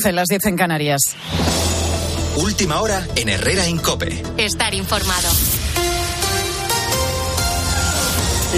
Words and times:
11, 0.00 0.12
las 0.12 0.28
10 0.28 0.46
en 0.46 0.56
Canarias. 0.56 1.00
Última 2.36 2.80
hora 2.80 3.06
en 3.16 3.28
Herrera 3.28 3.68
Incope. 3.68 4.22
Estar 4.38 4.72
informado. 4.72 5.28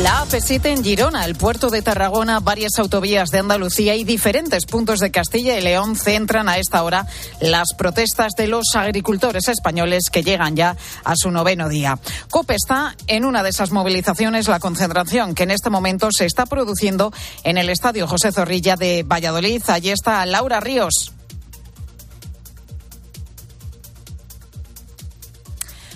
La 0.03 0.25
AP7 0.25 0.67
en 0.67 0.85
Girona, 0.85 1.25
el 1.25 1.35
puerto 1.35 1.69
de 1.69 1.83
Tarragona, 1.83 2.39
varias 2.39 2.79
autovías 2.79 3.31
de 3.31 3.41
Andalucía 3.41 3.97
y 3.97 4.05
diferentes 4.05 4.67
puntos 4.67 5.01
de 5.01 5.11
Castilla 5.11 5.59
y 5.59 5.63
León 5.63 5.97
centran 5.97 6.49
a 6.49 6.59
esta 6.59 6.85
hora 6.85 7.07
las 7.41 7.75
protestas 7.77 8.35
de 8.37 8.47
los 8.47 8.67
agricultores 8.75 9.49
españoles 9.49 10.05
que 10.13 10.23
llegan 10.23 10.55
ya 10.55 10.77
a 11.03 11.17
su 11.17 11.33
noveno 11.33 11.69
día. 11.69 11.99
COPE 12.31 12.55
está 12.55 12.95
en 13.09 13.25
una 13.25 13.43
de 13.43 13.51
esas 13.51 13.73
movilizaciones, 13.73 14.47
la 14.47 14.61
concentración 14.61 15.35
que 15.35 15.43
en 15.43 15.51
este 15.51 15.71
momento 15.71 16.09
se 16.17 16.25
está 16.25 16.47
produciendo 16.47 17.13
en 17.43 17.59
el 17.59 17.69
Estadio 17.69 18.07
José 18.07 18.31
Zorrilla 18.31 18.77
de 18.77 19.03
Valladolid. 19.03 19.63
Allí 19.67 19.91
está 19.91 20.25
Laura 20.25 20.61
Ríos. 20.61 21.13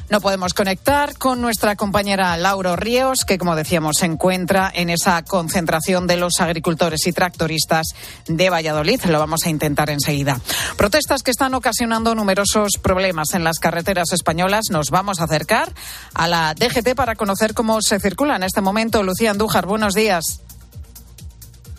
No 0.08 0.20
podemos 0.20 0.54
conectar 0.54 1.18
con 1.18 1.40
nuestra 1.40 1.74
compañera 1.74 2.36
Laura 2.36 2.76
Ríos, 2.76 3.24
que 3.24 3.38
como 3.38 3.56
decíamos 3.56 3.96
se 3.98 4.06
encuentra 4.06 4.70
en 4.72 4.88
esa 4.88 5.22
concentración 5.22 6.06
de 6.06 6.16
los 6.16 6.40
agricultores 6.40 7.06
y 7.06 7.12
tractoristas 7.12 7.88
de 8.28 8.48
Valladolid. 8.48 9.02
Lo 9.06 9.18
vamos 9.18 9.46
a 9.46 9.50
intentar 9.50 9.90
enseguida. 9.90 10.40
Protestas 10.76 11.22
que 11.22 11.32
están 11.32 11.54
ocasionando 11.54 12.14
numerosos 12.14 12.74
problemas 12.80 13.34
en 13.34 13.42
las 13.42 13.58
carreteras 13.58 14.12
españolas. 14.12 14.66
Nos 14.70 14.90
vamos 14.90 15.20
a 15.20 15.24
acercar 15.24 15.72
a 16.14 16.28
la 16.28 16.54
DGT 16.54 16.94
para 16.94 17.16
conocer 17.16 17.52
cómo 17.52 17.82
se 17.82 17.98
circula 17.98 18.36
en 18.36 18.44
este 18.44 18.60
momento. 18.60 19.02
Lucía 19.02 19.32
Andújar, 19.32 19.66
buenos 19.66 19.94
días 19.94 20.45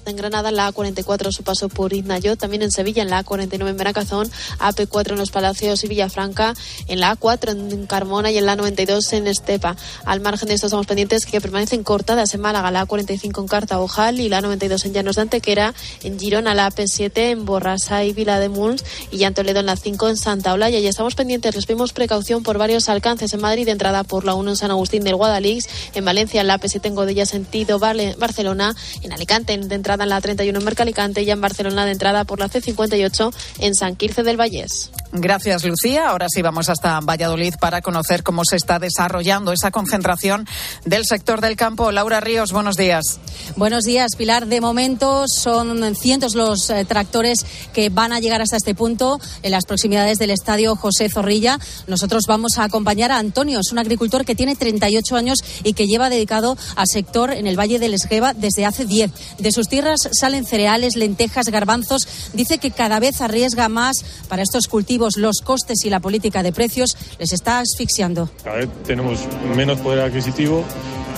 en 0.08 0.16
Granada, 0.16 0.52
la 0.52 0.72
A44 0.72 1.32
su 1.32 1.44
paso 1.44 1.70
por 1.70 1.94
Iznayo, 1.94 2.36
también 2.36 2.62
en 2.62 2.72
Sevilla, 2.72 3.04
en 3.04 3.10
la 3.10 3.24
A49 3.24 3.70
en 3.70 3.78
Benacazón, 3.78 4.30
AP4 4.60 5.12
en 5.12 5.18
Los 5.18 5.32
Palacios 5.32 5.84
y 5.84 5.88
Villafranca, 5.88 6.54
en 6.88 7.00
la 7.00 7.18
A4 7.18 7.52
en 7.52 7.86
Carmona 7.86 8.32
y 8.32 8.38
en 8.38 8.46
la 8.46 8.56
92 8.56 9.14
en 9.14 9.28
Estepa. 9.28 9.76
Al 10.06 10.22
margen 10.22 10.48
de 10.48 10.56
esto 10.56 10.68
estamos 10.68 10.88
pendientes 10.88 11.26
que 11.26 11.42
permanecen 11.42 11.84
cortadas 11.84 12.34
en 12.34 12.42
Málaga, 12.42 12.72
la 12.72 12.88
A45 12.88 13.42
en 13.42 13.48
Cartaojal 13.48 14.20
y 14.20 14.30
la 14.30 14.42
92 14.42 14.86
en 14.86 14.94
Llanos 14.94 15.16
de 15.18 15.24
Antequera, 15.24 15.74
en 16.04 16.20
Girona 16.20 16.54
la 16.54 16.70
AP7 16.72 17.12
en 17.32 17.46
Borrasa 17.46 18.04
y 18.04 18.14
Vila 18.14 18.40
de 18.40 18.50
Muns 18.50 18.84
y 19.12 19.18
ya 19.18 19.28
en 19.28 19.34
Toledo 19.34 19.60
en 19.60 19.66
la 19.66 19.76
5 19.76 20.10
en 20.10 20.18
Santa 20.18 20.54
Olaya. 20.54 20.80
Y 20.80 20.88
estamos 20.88 21.16
pendientes, 21.16 21.56
les 21.56 21.66
pedimos 21.66 21.94
precaución 21.94 22.44
por 22.44 22.58
varios 22.58 22.90
alcances 22.90 23.34
en 23.34 23.42
Madrid 23.42 23.66
de 23.66 23.72
entrada 23.72 24.04
por 24.04 24.26
la 24.26 24.36
1 24.36 24.52
en 24.52 24.56
San 24.56 24.72
Agustín 24.72 25.04
del 25.04 25.16
Guadalix, 25.16 25.68
en 25.94 26.06
Valencia 26.06 26.42
en 26.42 26.48
la 26.48 26.60
AP7 26.60 26.86
en 26.86 26.96
Godella 26.96 27.26
sentido 27.26 27.80
Barcelona, 27.80 28.76
en 29.02 29.14
Alicante 29.14 29.58
de 29.58 29.76
entrada 29.76 29.97
en 30.04 30.10
la 30.10 30.22
31 30.22 30.58
en 30.58 30.66
Mercalicante 30.66 31.24
y 31.24 31.32
en 31.32 31.42
Barcelona 31.42 31.86
de 31.86 31.92
entrada 31.92 32.24
por 32.24 32.40
la 32.40 32.50
C58 32.50 33.34
en 33.60 33.76
San 33.76 33.96
Quirce 33.96 34.24
del 34.24 34.38
Vallés. 34.38 34.92
Gracias, 35.20 35.64
Lucía. 35.64 36.10
Ahora 36.10 36.28
sí 36.30 36.42
vamos 36.42 36.70
hasta 36.70 37.00
Valladolid 37.00 37.56
para 37.60 37.82
conocer 37.82 38.24
cómo 38.24 38.44
se 38.46 38.56
está 38.56 38.80
desarrollando 38.80 39.52
esa 39.52 39.72
concentración 39.72 40.48
del 40.86 41.06
sector 41.06 41.42
del 41.42 41.56
campo. 41.56 41.92
Laura 41.92 42.20
Ríos, 42.20 42.52
buenos 42.52 42.76
días. 42.76 43.20
Buenos 43.56 43.84
días, 43.84 44.16
Pilar. 44.18 44.48
De 44.48 44.62
momento 44.62 45.26
son 45.28 45.96
cientos 45.96 46.36
los 46.36 46.70
eh, 46.70 46.86
tractores 46.86 47.46
que 47.74 47.90
van 47.90 48.12
a 48.12 48.20
llegar 48.20 48.42
hasta 48.42 48.58
este 48.58 48.76
punto 48.76 49.20
en 49.44 49.52
las 49.52 49.66
proximidades 49.66 50.20
del 50.20 50.32
estadio 50.32 50.76
José 50.76 51.10
Zorrilla. 51.10 51.60
Nosotros 51.88 52.24
vamos 52.28 52.58
a 52.58 52.64
acompañar 52.64 53.12
a 53.12 53.18
Antonio, 53.18 53.60
es 53.60 53.72
un 53.72 53.80
agricultor 53.80 54.26
que 54.26 54.36
tiene 54.36 54.56
38 54.56 55.16
años 55.16 55.40
y 55.64 55.74
que 55.74 55.88
lleva 55.88 56.10
dedicado 56.10 56.58
al 56.76 56.88
sector 56.88 57.32
en 57.32 57.48
el 57.48 57.60
Valle 57.60 57.80
del 57.80 57.94
Esgueva 57.94 58.34
desde 58.34 58.66
hace 58.66 58.86
10. 58.86 59.12
De 59.40 59.52
sus 59.52 59.68
tierras 59.68 60.00
salen 60.12 60.46
cereales, 60.46 60.96
lentejas, 60.96 61.48
garbanzos. 61.48 62.08
Dice 62.34 62.58
que 62.58 62.72
cada 62.72 63.00
vez 63.00 63.22
arriesga 63.22 63.70
más 63.70 63.98
para 64.28 64.44
estos 64.44 64.68
cultivos. 64.68 65.07
Los 65.16 65.42
costes 65.42 65.86
y 65.86 65.90
la 65.90 66.00
política 66.02 66.44
de 66.44 66.52
precios 66.52 66.98
les 67.20 67.32
está 67.32 67.60
asfixiando. 67.60 68.30
Cada 68.44 68.58
vez 68.58 68.70
tenemos 68.86 69.20
menos 69.56 69.80
poder 69.80 70.02
adquisitivo 70.02 70.66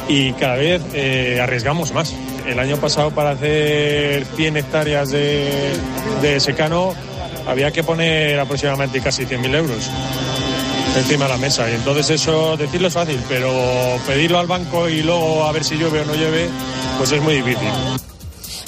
y 0.07 0.33
cada 0.33 0.55
vez 0.55 0.81
eh, 0.93 1.39
arriesgamos 1.41 1.93
más. 1.93 2.13
El 2.45 2.59
año 2.59 2.77
pasado 2.77 3.11
para 3.11 3.31
hacer 3.31 4.25
100 4.35 4.57
hectáreas 4.57 5.09
de, 5.09 5.71
de 6.21 6.39
secano 6.39 6.93
había 7.47 7.71
que 7.71 7.83
poner 7.83 8.39
aproximadamente 8.39 9.01
casi 9.01 9.23
100.000 9.23 9.55
euros 9.55 9.89
encima 10.97 11.25
de 11.25 11.31
la 11.31 11.37
mesa. 11.37 11.69
Y 11.69 11.75
entonces 11.75 12.09
eso, 12.09 12.57
decirlo 12.57 12.87
es 12.87 12.93
fácil, 12.93 13.19
pero 13.27 13.51
pedirlo 14.05 14.39
al 14.39 14.47
banco 14.47 14.89
y 14.89 15.01
luego 15.01 15.45
a 15.45 15.51
ver 15.51 15.63
si 15.63 15.75
llueve 15.75 16.01
o 16.01 16.05
no 16.05 16.15
llueve, 16.15 16.49
pues 16.97 17.11
es 17.11 17.21
muy 17.21 17.35
difícil 17.35 17.69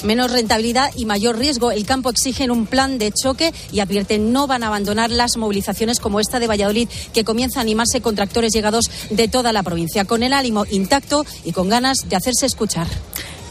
menos 0.04 0.30
rentabilidad 0.30 0.90
y 0.96 1.06
mayor 1.06 1.38
riesgo. 1.38 1.70
El 1.70 1.86
campo 1.86 2.10
exige 2.10 2.50
un 2.50 2.66
plan 2.66 2.98
de 2.98 3.12
choque 3.12 3.52
y 3.72 3.80
advierten 3.80 4.32
no 4.32 4.46
van 4.46 4.62
a 4.62 4.68
abandonar 4.68 5.10
las 5.10 5.36
movilizaciones 5.36 6.00
como 6.00 6.20
esta 6.20 6.40
de 6.40 6.46
Valladolid, 6.46 6.88
que 7.12 7.24
comienza 7.24 7.60
a 7.60 7.62
animarse 7.62 8.00
con 8.00 8.14
tractores 8.14 8.52
llegados 8.52 8.90
de 9.10 9.28
toda 9.28 9.52
la 9.52 9.62
provincia, 9.62 10.04
con 10.04 10.22
el 10.22 10.32
ánimo 10.32 10.64
intacto 10.70 11.24
y 11.44 11.52
con 11.52 11.68
ganas 11.68 11.98
de 12.08 12.16
hacerse 12.16 12.46
escuchar. 12.46 12.86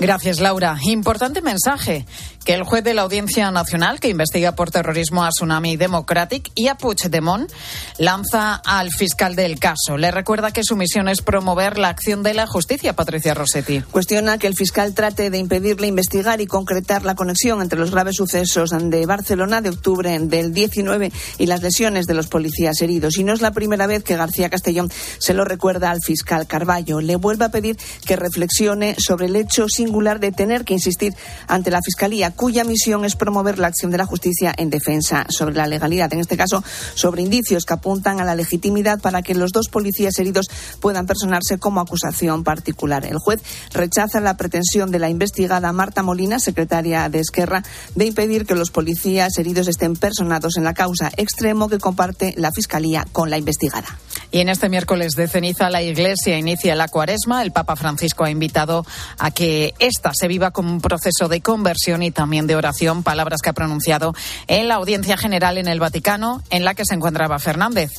Gracias, 0.02 0.40
Laura. 0.40 0.80
Importante 0.82 1.44
mensaje 1.44 2.08
que 2.44 2.56
el 2.56 2.64
juez 2.64 2.84
de 2.84 2.96
la 2.96 3.04
Audiencia 3.04 3.52
Nacional 3.52 4.00
que 4.00 4.10
investiga 4.10 4.56
por 4.56 4.72
terrorismo 4.72 5.24
a 5.24 5.30
Tsunami 5.30 5.78
Democratic 5.78 6.52
y 6.56 6.70
a 6.70 6.76
Puigdemont 6.76 7.52
lanza 8.00 8.56
al 8.56 8.90
fiscal 8.90 9.36
del 9.36 9.60
caso. 9.60 9.98
Le 9.98 10.10
recuerda 10.10 10.50
que 10.50 10.64
su 10.64 10.76
misión 10.76 11.08
es 11.08 11.22
promover 11.22 11.78
la 11.78 11.90
acción 11.90 12.24
de 12.24 12.34
la 12.34 12.48
justicia, 12.48 12.94
Patricia 12.94 13.36
Rossetti. 13.36 13.82
Cuestiona 13.82 14.40
que 14.40 14.48
el 14.48 14.56
fiscal 14.56 14.96
trate 14.96 15.30
de 15.30 15.38
impedirle 15.38 15.86
investigar 15.86 16.42
y 16.42 16.48
concretar 16.48 17.04
la 17.04 17.14
conexión 17.14 17.62
entre 17.62 17.78
los 17.78 17.92
graves 17.92 18.16
sucesos 18.16 18.72
de 18.72 19.06
Barcelona 19.06 19.62
de 19.62 19.70
octubre 19.70 20.18
del 20.18 20.52
19 20.52 21.12
y 21.38 21.46
las 21.46 21.62
lesiones 21.62 22.08
de 22.08 22.16
los 22.16 22.26
policías 22.26 22.82
heridos. 22.82 23.20
Y 23.20 23.24
no 23.24 23.34
es 23.34 23.42
la 23.42 23.52
primera 23.52 23.86
vez 23.86 24.04
que 24.04 24.16
García 24.16 24.50
Castellón 24.50 24.92
se 25.20 25.36
lo 25.36 25.46
recuerda 25.46 25.92
al 25.92 26.02
fiscal 26.02 26.48
Carballo. 26.48 27.02
Le 27.02 27.18
vuelve 27.18 27.46
a 27.46 27.50
pedir 27.50 27.78
que 28.08 28.16
reflexione 28.16 28.96
sobre 28.98 29.28
el 29.28 29.36
hecho 29.36 29.68
sin 29.70 29.91
de 29.92 30.32
tener 30.32 30.64
que 30.64 30.74
insistir 30.74 31.14
ante 31.48 31.70
la 31.70 31.82
Fiscalía, 31.84 32.32
cuya 32.32 32.64
misión 32.64 33.06
es 33.06 33.16
promover 33.16 33.60
la 33.60 33.68
acción 33.68 33.92
de 33.92 33.98
la 33.98 34.06
justicia 34.06 34.54
en 34.58 34.70
defensa 34.70 35.26
sobre 35.30 35.56
la 35.56 35.68
legalidad, 35.68 36.12
en 36.14 36.20
este 36.20 36.38
caso 36.38 36.64
sobre 36.96 37.22
indicios 37.22 37.66
que 37.66 37.74
apuntan 37.74 38.20
a 38.20 38.24
la 38.24 38.36
legitimidad 38.36 39.00
para 39.00 39.22
que 39.22 39.36
los 39.36 39.52
dos 39.52 39.68
policías 39.68 40.18
heridos 40.18 40.48
puedan 40.80 41.06
personarse 41.06 41.58
como 41.60 41.82
acusación 41.82 42.44
particular. 42.44 43.06
El 43.06 43.18
juez 43.18 43.42
rechaza 43.74 44.22
la 44.22 44.38
pretensión 44.38 44.92
de 44.92 45.00
la 45.00 45.10
investigada 45.10 45.72
Marta 45.72 46.04
Molina, 46.04 46.40
secretaria 46.40 47.10
de 47.10 47.20
Esquerra, 47.20 47.64
de 47.96 48.06
impedir 48.06 48.46
que 48.46 48.56
los 48.56 48.72
policías 48.72 49.38
heridos 49.38 49.68
estén 49.68 49.96
personados 49.96 50.58
en 50.58 50.64
la 50.64 50.74
causa, 50.74 51.12
extremo 51.18 51.70
que 51.70 51.80
comparte 51.80 52.34
la 52.38 52.52
Fiscalía 52.52 53.06
con 53.12 53.30
la 53.30 53.38
investigada. 53.38 54.00
Y 54.32 54.40
en 54.40 54.48
este 54.48 54.70
miércoles 54.70 55.16
de 55.16 55.28
ceniza 55.28 55.70
la 55.70 55.82
Iglesia 55.82 56.38
inicia 56.38 56.74
la 56.74 56.88
cuaresma. 56.88 57.42
El 57.44 57.52
Papa 57.52 57.76
Francisco 57.76 58.24
ha 58.24 58.30
invitado 58.30 58.86
a 59.18 59.32
que 59.32 59.74
esta 59.82 60.14
se 60.14 60.28
viva 60.28 60.52
como 60.52 60.72
un 60.72 60.80
proceso 60.80 61.28
de 61.28 61.42
conversión 61.42 62.04
y 62.04 62.12
también 62.12 62.48
de 62.48 62.56
oración, 62.56 63.04
palabras 63.04 63.42
que 63.42 63.50
ha 63.50 63.54
pronunciado 63.54 64.14
en 64.48 64.68
la 64.68 64.76
audiencia 64.76 65.18
general 65.18 65.58
en 65.58 65.68
el 65.68 65.80
Vaticano, 65.80 66.42
en 66.50 66.64
la 66.64 66.76
que 66.76 66.86
se 66.86 66.94
encontraba 66.94 67.40
Fernández. 67.40 67.92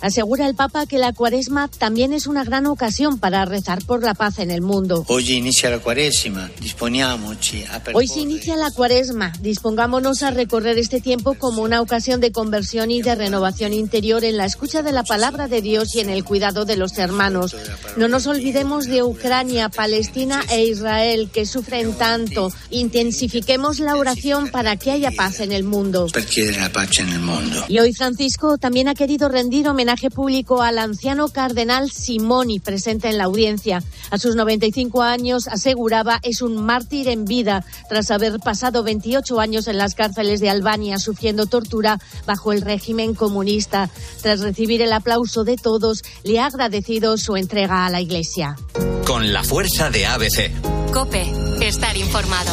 Asegura 0.00 0.46
el 0.46 0.54
Papa 0.54 0.86
que 0.86 0.96
la 0.96 1.12
cuaresma 1.12 1.66
también 1.66 2.12
es 2.12 2.28
una 2.28 2.44
gran 2.44 2.66
ocasión 2.66 3.18
para 3.18 3.44
rezar 3.44 3.84
por 3.84 4.04
la 4.04 4.14
paz 4.14 4.38
en 4.38 4.52
el 4.52 4.62
mundo. 4.62 5.04
Hoy 5.08 5.32
inicia 5.32 5.70
la 5.70 5.80
cuaresma, 5.80 6.50
Hoy 7.94 8.06
se 8.06 8.20
inicia 8.20 8.56
la 8.56 8.70
cuaresma, 8.70 9.32
dispongámonos 9.40 10.22
a 10.22 10.30
recorrer 10.30 10.78
este 10.78 11.00
tiempo 11.00 11.34
como 11.34 11.62
una 11.62 11.80
ocasión 11.80 12.20
de 12.20 12.30
conversión 12.30 12.92
y 12.92 13.02
de 13.02 13.16
renovación 13.16 13.72
interior 13.72 14.24
en 14.24 14.36
la 14.36 14.44
escucha 14.44 14.82
de 14.82 14.92
la 14.92 15.02
palabra 15.02 15.48
de 15.48 15.62
Dios 15.62 15.96
y 15.96 16.00
en 16.00 16.10
el 16.10 16.22
cuidado 16.22 16.64
de 16.64 16.76
los 16.76 16.96
hermanos. 16.98 17.56
No 17.96 18.06
nos 18.06 18.28
olvidemos 18.28 18.86
de 18.86 19.02
Ucrania, 19.02 19.68
Palestina 19.68 20.44
e 20.50 20.64
Israel 20.64 21.28
que 21.32 21.44
sufren 21.44 21.94
tanto. 21.94 22.52
Intensifiquemos 22.70 23.80
la 23.80 23.96
oración 23.96 24.48
para 24.48 24.76
que 24.76 24.92
haya 24.92 25.10
paz 25.10 25.40
en 25.40 25.50
el 25.50 25.64
mundo. 25.64 26.06
Y 27.68 27.78
hoy 27.80 27.92
Francisco 27.92 28.58
también 28.58 28.86
ha 28.86 28.94
querido 28.94 29.28
rendir 29.28 29.68
homenaje 29.68 29.87
homenaje 29.88 30.10
público 30.10 30.60
al 30.60 30.76
anciano 30.76 31.28
cardenal 31.28 31.90
Simoni, 31.90 32.60
presente 32.60 33.08
en 33.08 33.16
la 33.16 33.24
audiencia. 33.24 33.82
A 34.10 34.18
sus 34.18 34.36
95 34.36 35.00
años, 35.00 35.48
aseguraba, 35.48 36.20
es 36.22 36.42
un 36.42 36.62
mártir 36.62 37.08
en 37.08 37.24
vida, 37.24 37.64
tras 37.88 38.10
haber 38.10 38.38
pasado 38.38 38.82
28 38.82 39.40
años 39.40 39.66
en 39.66 39.78
las 39.78 39.94
cárceles 39.94 40.40
de 40.40 40.50
Albania 40.50 40.98
sufriendo 40.98 41.46
tortura 41.46 41.98
bajo 42.26 42.52
el 42.52 42.60
régimen 42.60 43.14
comunista. 43.14 43.88
Tras 44.20 44.40
recibir 44.40 44.82
el 44.82 44.92
aplauso 44.92 45.44
de 45.44 45.56
todos, 45.56 46.02
le 46.22 46.38
ha 46.38 46.46
agradecido 46.46 47.16
su 47.16 47.38
entrega 47.38 47.86
a 47.86 47.90
la 47.90 48.02
Iglesia. 48.02 48.56
Con 49.06 49.32
la 49.32 49.42
fuerza 49.42 49.88
de 49.88 50.04
ABC. 50.04 50.92
Cope, 50.92 51.32
estar 51.66 51.96
informado. 51.96 52.52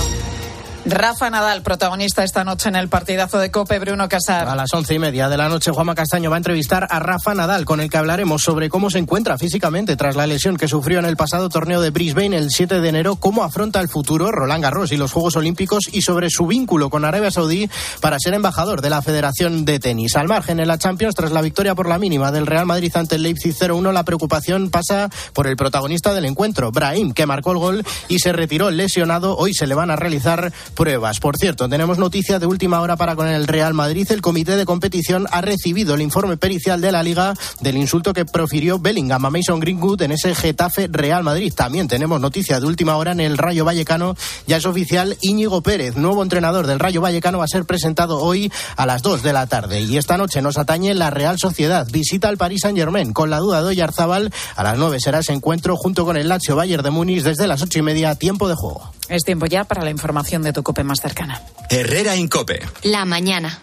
Rafa 0.88 1.32
Nadal, 1.32 1.64
protagonista 1.64 2.24
esta 2.24 2.44
noche 2.44 2.70
en 2.70 2.76
el 2.76 2.90
partidazo 2.90 3.40
de 3.40 3.50
Cope, 3.50 3.80
Bruno 3.80 4.08
Casar. 4.08 4.48
A 4.48 4.56
las 4.56 4.72
once 4.72 4.94
y 4.94 5.00
media 5.00 5.28
de 5.30 5.36
la 5.36 5.50
noche, 5.50 5.72
Juanma 5.72 5.96
Castaño 5.96 6.30
va 6.30 6.36
a 6.36 6.38
entrevistar 6.38 6.86
a 6.88 7.00
Rafa 7.00 7.34
Nadal, 7.34 7.66
con 7.66 7.82
el 7.82 7.90
que 7.90 7.98
hablaremos 7.98 8.44
sobre 8.44 8.70
cómo 8.70 8.92
se 8.92 9.00
encuentra 9.00 9.40
físicamente 9.40 9.96
tras 9.96 10.16
la 10.16 10.28
lesión 10.28 10.58
que 10.58 10.68
sufrió 10.68 11.00
en 11.00 11.06
el 11.06 11.18
pasado 11.18 11.50
torneo 11.50 11.82
de 11.82 11.90
Brisbane 11.90 12.38
el 12.38 12.52
7 12.52 12.82
de 12.82 12.88
enero, 12.88 13.16
cómo 13.16 13.44
afronta 13.44 13.82
el 13.82 13.90
futuro 13.90 14.32
Roland 14.32 14.62
Garros 14.62 14.92
y 14.92 14.98
los 14.98 15.12
Juegos 15.12 15.36
Olímpicos 15.36 15.86
y 15.92 16.04
sobre 16.04 16.30
su 16.30 16.46
vínculo 16.46 16.92
con 16.92 17.04
Arabia 17.04 17.32
Saudí 17.32 17.68
para 18.00 18.20
ser 18.20 18.36
embajador 18.36 18.82
de 18.82 18.92
la 18.92 19.02
Federación 19.02 19.66
de 19.66 19.80
Tenis. 19.80 20.16
Al 20.16 20.28
margen 20.28 20.60
en 20.60 20.68
la 20.68 20.78
Champions, 20.78 21.16
tras 21.16 21.32
la 21.32 21.42
victoria 21.42 21.74
por 21.74 21.90
la 21.90 21.98
mínima 21.98 22.32
del 22.32 22.46
Real 22.46 22.68
Madrid 22.68 22.96
ante 22.96 23.16
el 23.16 23.24
Leipzig 23.24 23.56
0-1, 23.56 23.92
la 23.92 24.04
preocupación 24.04 24.70
pasa 24.70 25.10
por 25.34 25.48
el 25.48 25.58
protagonista 25.58 26.14
del 26.14 26.26
encuentro, 26.26 26.72
Brahim, 26.72 27.12
que 27.12 27.26
marcó 27.26 27.54
el 27.54 27.58
gol 27.58 27.86
y 28.08 28.20
se 28.20 28.34
retiró 28.34 28.70
lesionado. 28.70 29.36
Hoy 29.36 29.56
se 29.56 29.66
le 29.66 29.74
van 29.74 29.90
a 29.90 29.96
realizar 29.96 30.54
pruebas. 30.76 31.20
Por 31.20 31.38
cierto, 31.38 31.68
tenemos 31.68 31.98
noticia 31.98 32.38
de 32.38 32.46
última 32.46 32.82
hora 32.82 32.96
para 32.98 33.16
con 33.16 33.28
el 33.28 33.48
Real 33.48 33.74
Madrid. 33.74 34.08
El 34.12 34.22
comité 34.22 34.56
de 34.56 34.66
competición 34.66 35.26
ha 35.32 35.42
recibido 35.42 35.96
el 35.96 36.02
informe 36.02 36.38
pericial 36.38 36.82
de 36.82 36.92
la 36.92 37.02
Liga 37.02 37.34
del 37.62 37.78
insulto 37.78 38.14
que 38.14 38.26
profirió 38.26 38.78
Bellingham 38.78 39.26
a 39.26 39.30
Mason 39.30 39.60
Greenwood 39.60 40.04
en 40.04 40.12
ese 40.12 40.36
Getafe 40.36 40.88
Real 40.92 41.24
Madrid. 41.24 41.54
También 41.56 41.88
tenemos 41.88 42.22
noticia 42.22 42.60
de 42.60 42.68
última 42.68 42.98
hora 42.98 43.14
en 43.14 43.22
el 43.22 43.38
Rayo 43.38 43.66
Vallecano. 43.66 44.16
Ya 44.46 44.58
es 44.58 44.66
oficial 44.66 45.18
Íñigo 45.22 45.62
Pérez, 45.62 45.96
nuevo 45.96 46.22
entrenador 46.22 46.68
del 46.68 46.80
Rayo 46.80 47.02
Vallecano, 47.02 47.40
va 47.40 47.46
a 47.46 47.48
ser 47.48 47.66
presentado 47.66 48.20
hoy 48.20 48.52
a 48.76 48.86
las 48.86 49.02
2 49.02 49.24
de 49.24 49.34
la 49.34 49.48
tarde. 49.48 49.82
Y 49.82 49.98
esta 49.98 50.18
noche 50.18 50.42
nos 50.42 50.58
atañe 50.58 50.94
la 50.94 51.10
Real 51.10 51.40
Sociedad. 51.40 51.88
Visita 51.92 52.28
al 52.28 52.38
Paris 52.38 52.62
Saint 52.62 52.78
Germain 52.78 53.14
con 53.14 53.30
la 53.30 53.40
duda 53.40 53.62
de 53.62 53.70
Oyarzabal. 53.70 54.34
A 54.56 54.64
las 54.64 54.78
9 54.78 55.00
será 55.00 55.20
ese 55.20 55.34
encuentro 55.34 55.78
junto 55.78 56.06
con 56.06 56.18
el 56.18 56.28
Lazio 56.28 56.56
Bayern 56.56 56.84
de 56.84 56.92
Múnich 56.92 57.24
desde 57.24 57.48
las 57.48 57.62
ocho 57.62 57.80
y 57.80 57.82
media, 57.82 58.16
tiempo 58.16 58.50
de 58.50 58.56
juego. 58.56 58.95
Es 59.10 59.24
tiempo 59.24 59.46
ya 59.46 59.64
para 59.64 59.84
la 59.84 59.92
información 59.92 60.42
de 60.42 60.54
tu 60.54 60.64
cope 60.64 60.84
más 60.84 61.00
cercana. 61.02 61.42
Herrera 61.70 62.16
Incope. 62.16 62.60
La 62.84 63.06
mañana. 63.06 63.62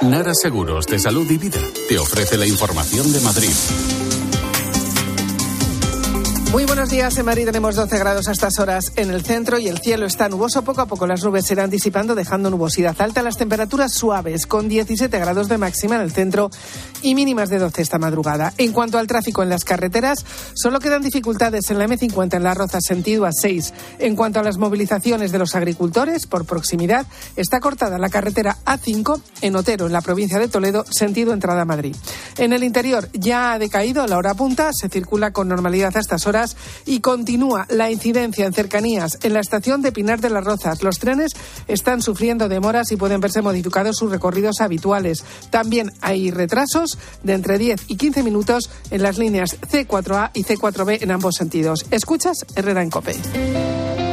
Nara 0.00 0.32
Seguros 0.34 0.86
de 0.86 0.98
Salud 0.98 1.28
y 1.30 1.38
Vida 1.38 1.60
te 1.88 1.98
ofrece 1.98 2.36
la 2.36 2.46
información 2.46 3.12
de 3.12 3.20
Madrid. 3.20 3.50
Muy 6.50 6.64
buenos 6.64 6.88
días. 6.88 7.18
En 7.18 7.26
Madrid 7.26 7.44
tenemos 7.44 7.76
12 7.76 7.98
grados 7.98 8.26
a 8.26 8.32
estas 8.32 8.58
horas 8.58 8.92
en 8.96 9.10
el 9.10 9.22
centro 9.22 9.58
y 9.58 9.68
el 9.68 9.80
cielo 9.80 10.06
está 10.06 10.30
nuboso. 10.30 10.62
Poco 10.62 10.80
a 10.80 10.86
poco 10.86 11.06
las 11.06 11.22
nubes 11.22 11.44
se 11.44 11.52
irán 11.52 11.68
disipando, 11.68 12.14
dejando 12.14 12.48
nubosidad 12.48 12.98
alta. 13.02 13.22
Las 13.22 13.36
temperaturas 13.36 13.92
suaves, 13.92 14.46
con 14.46 14.66
17 14.66 15.18
grados 15.18 15.48
de 15.50 15.58
máxima 15.58 15.96
en 15.96 16.00
el 16.00 16.10
centro 16.10 16.48
y 17.02 17.14
mínimas 17.14 17.50
de 17.50 17.58
12 17.58 17.82
esta 17.82 17.98
madrugada. 17.98 18.54
En 18.56 18.72
cuanto 18.72 18.98
al 18.98 19.06
tráfico 19.06 19.42
en 19.42 19.50
las 19.50 19.64
carreteras, 19.64 20.24
solo 20.54 20.80
quedan 20.80 21.02
dificultades 21.02 21.70
en 21.70 21.78
la 21.78 21.86
M50 21.86 22.36
en 22.36 22.42
La 22.42 22.54
Roza, 22.54 22.80
sentido 22.80 23.26
a 23.26 23.30
6. 23.30 23.74
En 23.98 24.16
cuanto 24.16 24.40
a 24.40 24.42
las 24.42 24.56
movilizaciones 24.56 25.32
de 25.32 25.38
los 25.38 25.54
agricultores, 25.54 26.26
por 26.26 26.46
proximidad, 26.46 27.06
está 27.36 27.60
cortada 27.60 27.98
la 27.98 28.08
carretera 28.08 28.56
A5 28.64 29.20
en 29.42 29.54
Otero, 29.54 29.84
en 29.84 29.92
la 29.92 30.00
provincia 30.00 30.38
de 30.38 30.48
Toledo, 30.48 30.86
sentido 30.88 31.34
entrada 31.34 31.60
a 31.60 31.66
Madrid. 31.66 31.94
En 32.38 32.54
el 32.54 32.64
interior 32.64 33.10
ya 33.12 33.52
ha 33.52 33.58
decaído 33.58 34.06
la 34.06 34.16
hora 34.16 34.32
punta, 34.32 34.70
se 34.72 34.88
circula 34.88 35.32
con 35.32 35.48
normalidad 35.48 35.94
a 35.94 36.00
estas 36.00 36.26
horas 36.26 36.37
y 36.86 37.00
continúa 37.00 37.66
la 37.68 37.90
incidencia 37.90 38.46
en 38.46 38.52
cercanías 38.52 39.18
en 39.22 39.32
la 39.32 39.40
estación 39.40 39.82
de 39.82 39.92
Pinar 39.92 40.20
de 40.20 40.30
las 40.30 40.44
Rozas. 40.44 40.82
Los 40.82 40.98
trenes 40.98 41.32
están 41.66 42.02
sufriendo 42.02 42.48
demoras 42.48 42.92
y 42.92 42.96
pueden 42.96 43.20
verse 43.20 43.42
modificados 43.42 43.96
sus 43.96 44.10
recorridos 44.10 44.60
habituales. 44.60 45.24
También 45.50 45.92
hay 46.00 46.30
retrasos 46.30 46.98
de 47.22 47.34
entre 47.34 47.58
10 47.58 47.82
y 47.88 47.96
15 47.96 48.22
minutos 48.22 48.70
en 48.90 49.02
las 49.02 49.18
líneas 49.18 49.56
C4A 49.60 50.30
y 50.34 50.44
C4B 50.44 51.02
en 51.02 51.10
ambos 51.10 51.34
sentidos. 51.36 51.86
Escuchas 51.90 52.36
Herrera 52.54 52.82
en 52.82 52.90
Cope. 52.90 54.07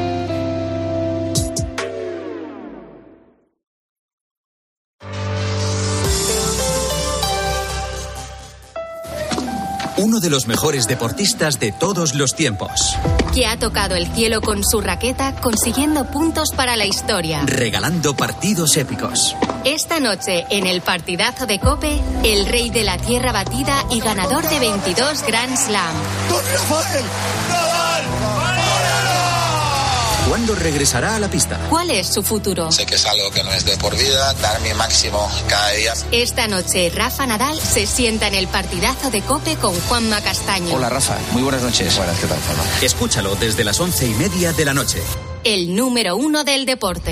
Uno 10.06 10.20
de 10.20 10.30
los 10.30 10.46
mejores 10.46 10.88
deportistas 10.88 11.60
de 11.60 11.72
todos 11.72 12.14
los 12.14 12.36
tiempos. 12.36 12.96
Que 13.34 13.48
ha 13.48 13.58
tocado 13.58 13.96
el 13.96 14.06
cielo 14.14 14.40
con 14.40 14.64
su 14.64 14.80
raqueta 14.80 15.34
consiguiendo 15.42 16.06
puntos 16.12 16.52
para 16.52 16.76
la 16.76 16.86
historia. 16.86 17.42
Regalando 17.48 18.16
partidos 18.16 18.78
épicos. 18.78 19.36
Esta 19.64 20.00
noche, 20.00 20.46
en 20.52 20.68
el 20.68 20.82
partidazo 20.82 21.48
de 21.48 21.60
Cope, 21.60 22.00
el 22.24 22.46
rey 22.46 22.70
de 22.70 22.84
la 22.84 23.00
tierra 23.00 23.32
batida 23.32 23.84
y 23.90 24.00
ganador 24.00 24.48
de 24.48 24.60
22 24.60 25.24
Grand 25.26 25.58
Slam. 25.58 25.96
¿Cuándo 30.28 30.56
regresará 30.56 31.16
a 31.16 31.20
la 31.20 31.30
pista? 31.30 31.60
¿Cuál 31.70 31.92
es 31.92 32.08
su 32.08 32.24
futuro? 32.24 32.72
Sé 32.72 32.88
que 32.88 32.96
es 32.96 33.06
algo 33.06 33.30
que 33.30 33.44
no 33.44 33.52
es 33.52 33.64
de 33.64 33.78
por 33.78 33.96
vida, 33.96 34.34
dar 34.42 34.60
mi 34.62 34.74
máximo 34.74 35.30
cada 35.48 35.72
día. 35.74 35.94
Esta 36.12 36.48
noche, 36.48 36.92
Rafa 36.94 37.28
Nadal 37.28 37.60
se 37.60 37.86
sienta 37.86 38.28
en 38.28 38.34
el 38.34 38.48
partidazo 38.48 39.12
de 39.12 39.22
Cope 39.22 39.56
con 39.56 39.80
Juanma 39.82 40.22
Castaño. 40.22 40.74
Hola, 40.74 40.90
Rafa. 40.90 41.16
Muy 41.32 41.44
buenas 41.44 41.62
noches. 41.62 41.96
Buenas, 41.96 42.20
¿qué 42.20 42.26
tal, 42.26 42.40
Escúchalo 42.82 43.36
desde 43.36 43.64
las 43.64 43.80
once 43.80 44.08
y 44.08 44.14
media 44.16 44.52
de 44.52 44.66
la 44.66 44.74
noche. 44.74 45.00
El 45.44 45.76
número 45.76 46.18
uno 46.18 46.44
del 46.44 46.66
deporte. 46.66 47.12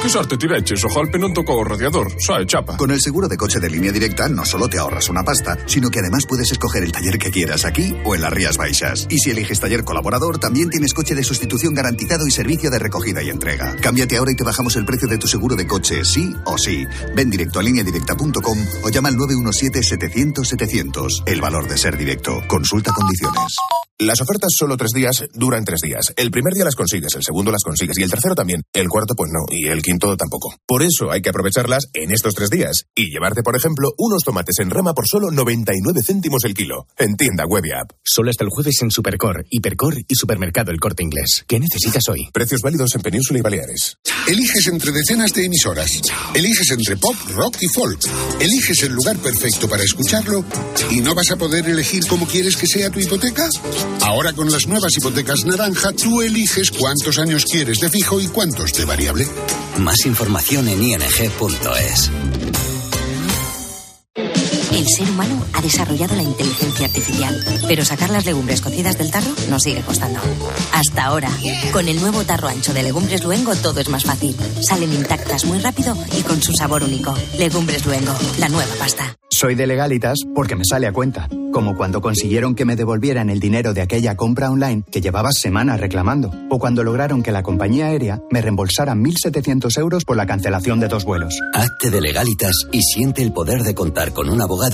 Che 0.00 0.08
sorte 0.10 0.36
ti 0.36 0.46
regge, 0.46 0.76
so 0.76 0.88
al 0.88 1.08
non 1.18 1.32
tocó 1.32 1.64
radiador, 1.64 2.20
sai, 2.20 2.44
chapa. 2.44 2.76
Con 2.76 2.90
el 2.90 3.00
seguro 3.00 3.26
de 3.26 3.36
coche 3.36 3.58
de 3.58 3.70
línea 3.70 3.90
directa 3.90 4.28
no 4.28 4.44
solo 4.44 4.68
te 4.68 4.76
ahorras 4.78 5.08
una 5.08 5.22
pasta, 5.22 5.56
sino 5.66 5.88
que 5.88 6.00
además 6.00 6.26
puedes 6.28 6.52
escoger 6.52 6.82
el 6.82 6.92
taller 6.92 7.16
que 7.18 7.30
quieras 7.30 7.64
aquí 7.64 7.96
o 8.04 8.14
en 8.14 8.20
las 8.20 8.30
Rías 8.30 8.58
Baixas. 8.58 9.06
Y 9.08 9.16
si 9.18 9.30
eliges 9.30 9.60
taller 9.60 9.82
colaborador, 9.82 10.38
también 10.38 10.68
tienes 10.68 10.92
coche 10.92 11.14
de 11.14 11.24
sustitución 11.24 11.72
garantizado 11.72 12.26
y 12.26 12.30
servicio 12.30 12.70
de 12.70 12.78
recogida 12.78 13.22
y 13.22 13.30
entrega. 13.30 13.76
Cámbiate 13.76 14.18
ahora 14.18 14.32
y 14.32 14.36
te 14.36 14.44
bajamos 14.44 14.76
el 14.76 14.84
precio 14.84 15.08
de 15.08 15.16
tu 15.16 15.26
seguro 15.26 15.56
de 15.56 15.66
coche, 15.66 16.04
sí 16.04 16.34
o 16.44 16.58
sí. 16.58 16.84
Ven 17.16 17.30
directo 17.30 17.60
a 17.60 17.62
lineadirecta.com 17.62 18.58
o 18.82 18.90
llama 18.90 19.08
al 19.08 19.16
917-700-700. 19.16 21.22
El 21.24 21.40
valor 21.40 21.66
de 21.66 21.78
ser 21.78 21.96
directo. 21.96 22.42
Consulta 22.46 22.92
condiciones. 22.92 23.56
Las 24.00 24.20
ofertas 24.20 24.50
solo 24.58 24.76
tres 24.76 24.90
días 24.90 25.24
duran 25.34 25.64
tres 25.64 25.80
días. 25.80 26.12
El 26.16 26.32
primer 26.32 26.52
día 26.52 26.64
las 26.64 26.74
consigues, 26.74 27.14
el 27.14 27.22
segundo 27.22 27.52
las 27.52 27.62
consigues 27.62 27.96
y 27.96 28.02
el 28.02 28.10
tercero 28.10 28.34
también. 28.34 28.60
El 28.72 28.88
cuarto 28.88 29.14
pues 29.14 29.30
no 29.32 29.44
y 29.48 29.68
el 29.68 29.82
quinto 29.84 30.16
tampoco. 30.16 30.54
Por 30.66 30.82
eso 30.82 31.12
hay 31.12 31.20
que 31.20 31.28
aprovecharlas 31.28 31.86
en 31.92 32.10
estos 32.10 32.34
tres 32.34 32.50
días 32.50 32.86
y 32.94 33.10
llevarte, 33.10 33.42
por 33.42 33.56
ejemplo, 33.56 33.92
unos 33.98 34.22
tomates 34.24 34.58
en 34.58 34.70
rama 34.70 34.94
por 34.94 35.06
solo 35.06 35.30
99 35.30 36.02
céntimos 36.02 36.44
el 36.44 36.54
kilo. 36.54 36.86
En 36.96 37.16
tienda 37.16 37.44
web 37.46 37.64
y 37.66 37.72
app. 37.72 37.92
Solo 38.02 38.30
hasta 38.30 38.44
el 38.44 38.50
jueves 38.50 38.80
en 38.82 38.90
Supercor, 38.90 39.44
Hipercor 39.50 39.98
y 40.08 40.14
Supermercado 40.14 40.70
El 40.70 40.80
Corte 40.80 41.02
Inglés. 41.02 41.44
¿Qué 41.46 41.60
necesitas 41.60 42.08
hoy? 42.08 42.28
Precios 42.32 42.62
válidos 42.62 42.94
en 42.94 43.02
Península 43.02 43.38
y 43.38 43.42
Baleares. 43.42 43.98
Eliges 44.26 44.66
entre 44.68 44.92
decenas 44.92 45.32
de 45.34 45.44
emisoras. 45.44 46.00
Eliges 46.34 46.70
entre 46.70 46.96
pop, 46.96 47.14
rock 47.34 47.58
y 47.60 47.68
folk. 47.68 48.00
Eliges 48.40 48.82
el 48.84 48.92
lugar 48.92 49.18
perfecto 49.18 49.68
para 49.68 49.84
escucharlo 49.84 50.44
y 50.90 51.00
no 51.00 51.14
vas 51.14 51.30
a 51.30 51.36
poder 51.36 51.68
elegir 51.68 52.06
cómo 52.08 52.26
quieres 52.26 52.56
que 52.56 52.66
sea 52.66 52.90
tu 52.90 53.00
hipoteca. 53.00 53.48
Ahora 54.00 54.32
con 54.32 54.50
las 54.50 54.66
nuevas 54.66 54.96
hipotecas 54.96 55.44
naranja, 55.44 55.92
tú 55.92 56.22
eliges 56.22 56.70
cuántos 56.70 57.18
años 57.18 57.44
quieres 57.44 57.80
de 57.80 57.90
fijo 57.90 58.20
y 58.20 58.28
cuántos 58.28 58.72
de 58.72 58.84
variable. 58.84 59.26
Más 59.78 60.06
información 60.06 60.68
en 60.68 60.82
ing.es. 60.82 62.10
El 64.84 64.90
ser 64.90 65.10
humano 65.10 65.42
ha 65.54 65.62
desarrollado 65.62 66.14
la 66.14 66.22
inteligencia 66.22 66.84
artificial, 66.84 67.42
pero 67.66 67.86
sacar 67.86 68.10
las 68.10 68.26
legumbres 68.26 68.60
cocidas 68.60 68.98
del 68.98 69.10
tarro 69.10 69.30
nos 69.48 69.62
sigue 69.62 69.80
costando. 69.80 70.20
Hasta 70.74 71.04
ahora, 71.04 71.30
con 71.72 71.88
el 71.88 71.98
nuevo 72.02 72.22
tarro 72.24 72.48
ancho 72.48 72.74
de 72.74 72.82
Legumbres 72.82 73.24
Luengo 73.24 73.56
todo 73.56 73.80
es 73.80 73.88
más 73.88 74.04
fácil. 74.04 74.36
Salen 74.60 74.92
intactas 74.92 75.46
muy 75.46 75.58
rápido 75.58 75.96
y 76.18 76.22
con 76.22 76.42
su 76.42 76.52
sabor 76.52 76.82
único. 76.82 77.14
Legumbres 77.38 77.86
Luengo, 77.86 78.12
la 78.38 78.50
nueva 78.50 78.74
pasta. 78.78 79.16
Soy 79.30 79.56
de 79.56 79.66
legalitas 79.66 80.20
porque 80.32 80.54
me 80.54 80.64
sale 80.64 80.86
a 80.86 80.92
cuenta. 80.92 81.28
Como 81.52 81.76
cuando 81.76 82.00
consiguieron 82.00 82.54
que 82.54 82.64
me 82.64 82.76
devolvieran 82.76 83.30
el 83.30 83.40
dinero 83.40 83.74
de 83.74 83.82
aquella 83.82 84.16
compra 84.16 84.50
online 84.50 84.84
que 84.90 85.00
llevaba 85.00 85.30
semanas 85.32 85.80
reclamando. 85.80 86.32
O 86.50 86.58
cuando 86.60 86.84
lograron 86.84 87.22
que 87.22 87.32
la 87.32 87.42
compañía 87.42 87.86
aérea 87.86 88.20
me 88.30 88.40
reembolsara 88.40 88.94
1.700 88.94 89.76
euros 89.78 90.04
por 90.04 90.16
la 90.16 90.26
cancelación 90.26 90.78
de 90.78 90.88
dos 90.88 91.04
vuelos. 91.04 91.40
Hazte 91.52 91.90
de 91.90 92.00
legalitas 92.00 92.68
y 92.70 92.80
siente 92.82 93.22
el 93.22 93.32
poder 93.32 93.62
de 93.62 93.74
contar 93.74 94.12
con 94.12 94.30
un 94.30 94.40
abogado 94.40 94.73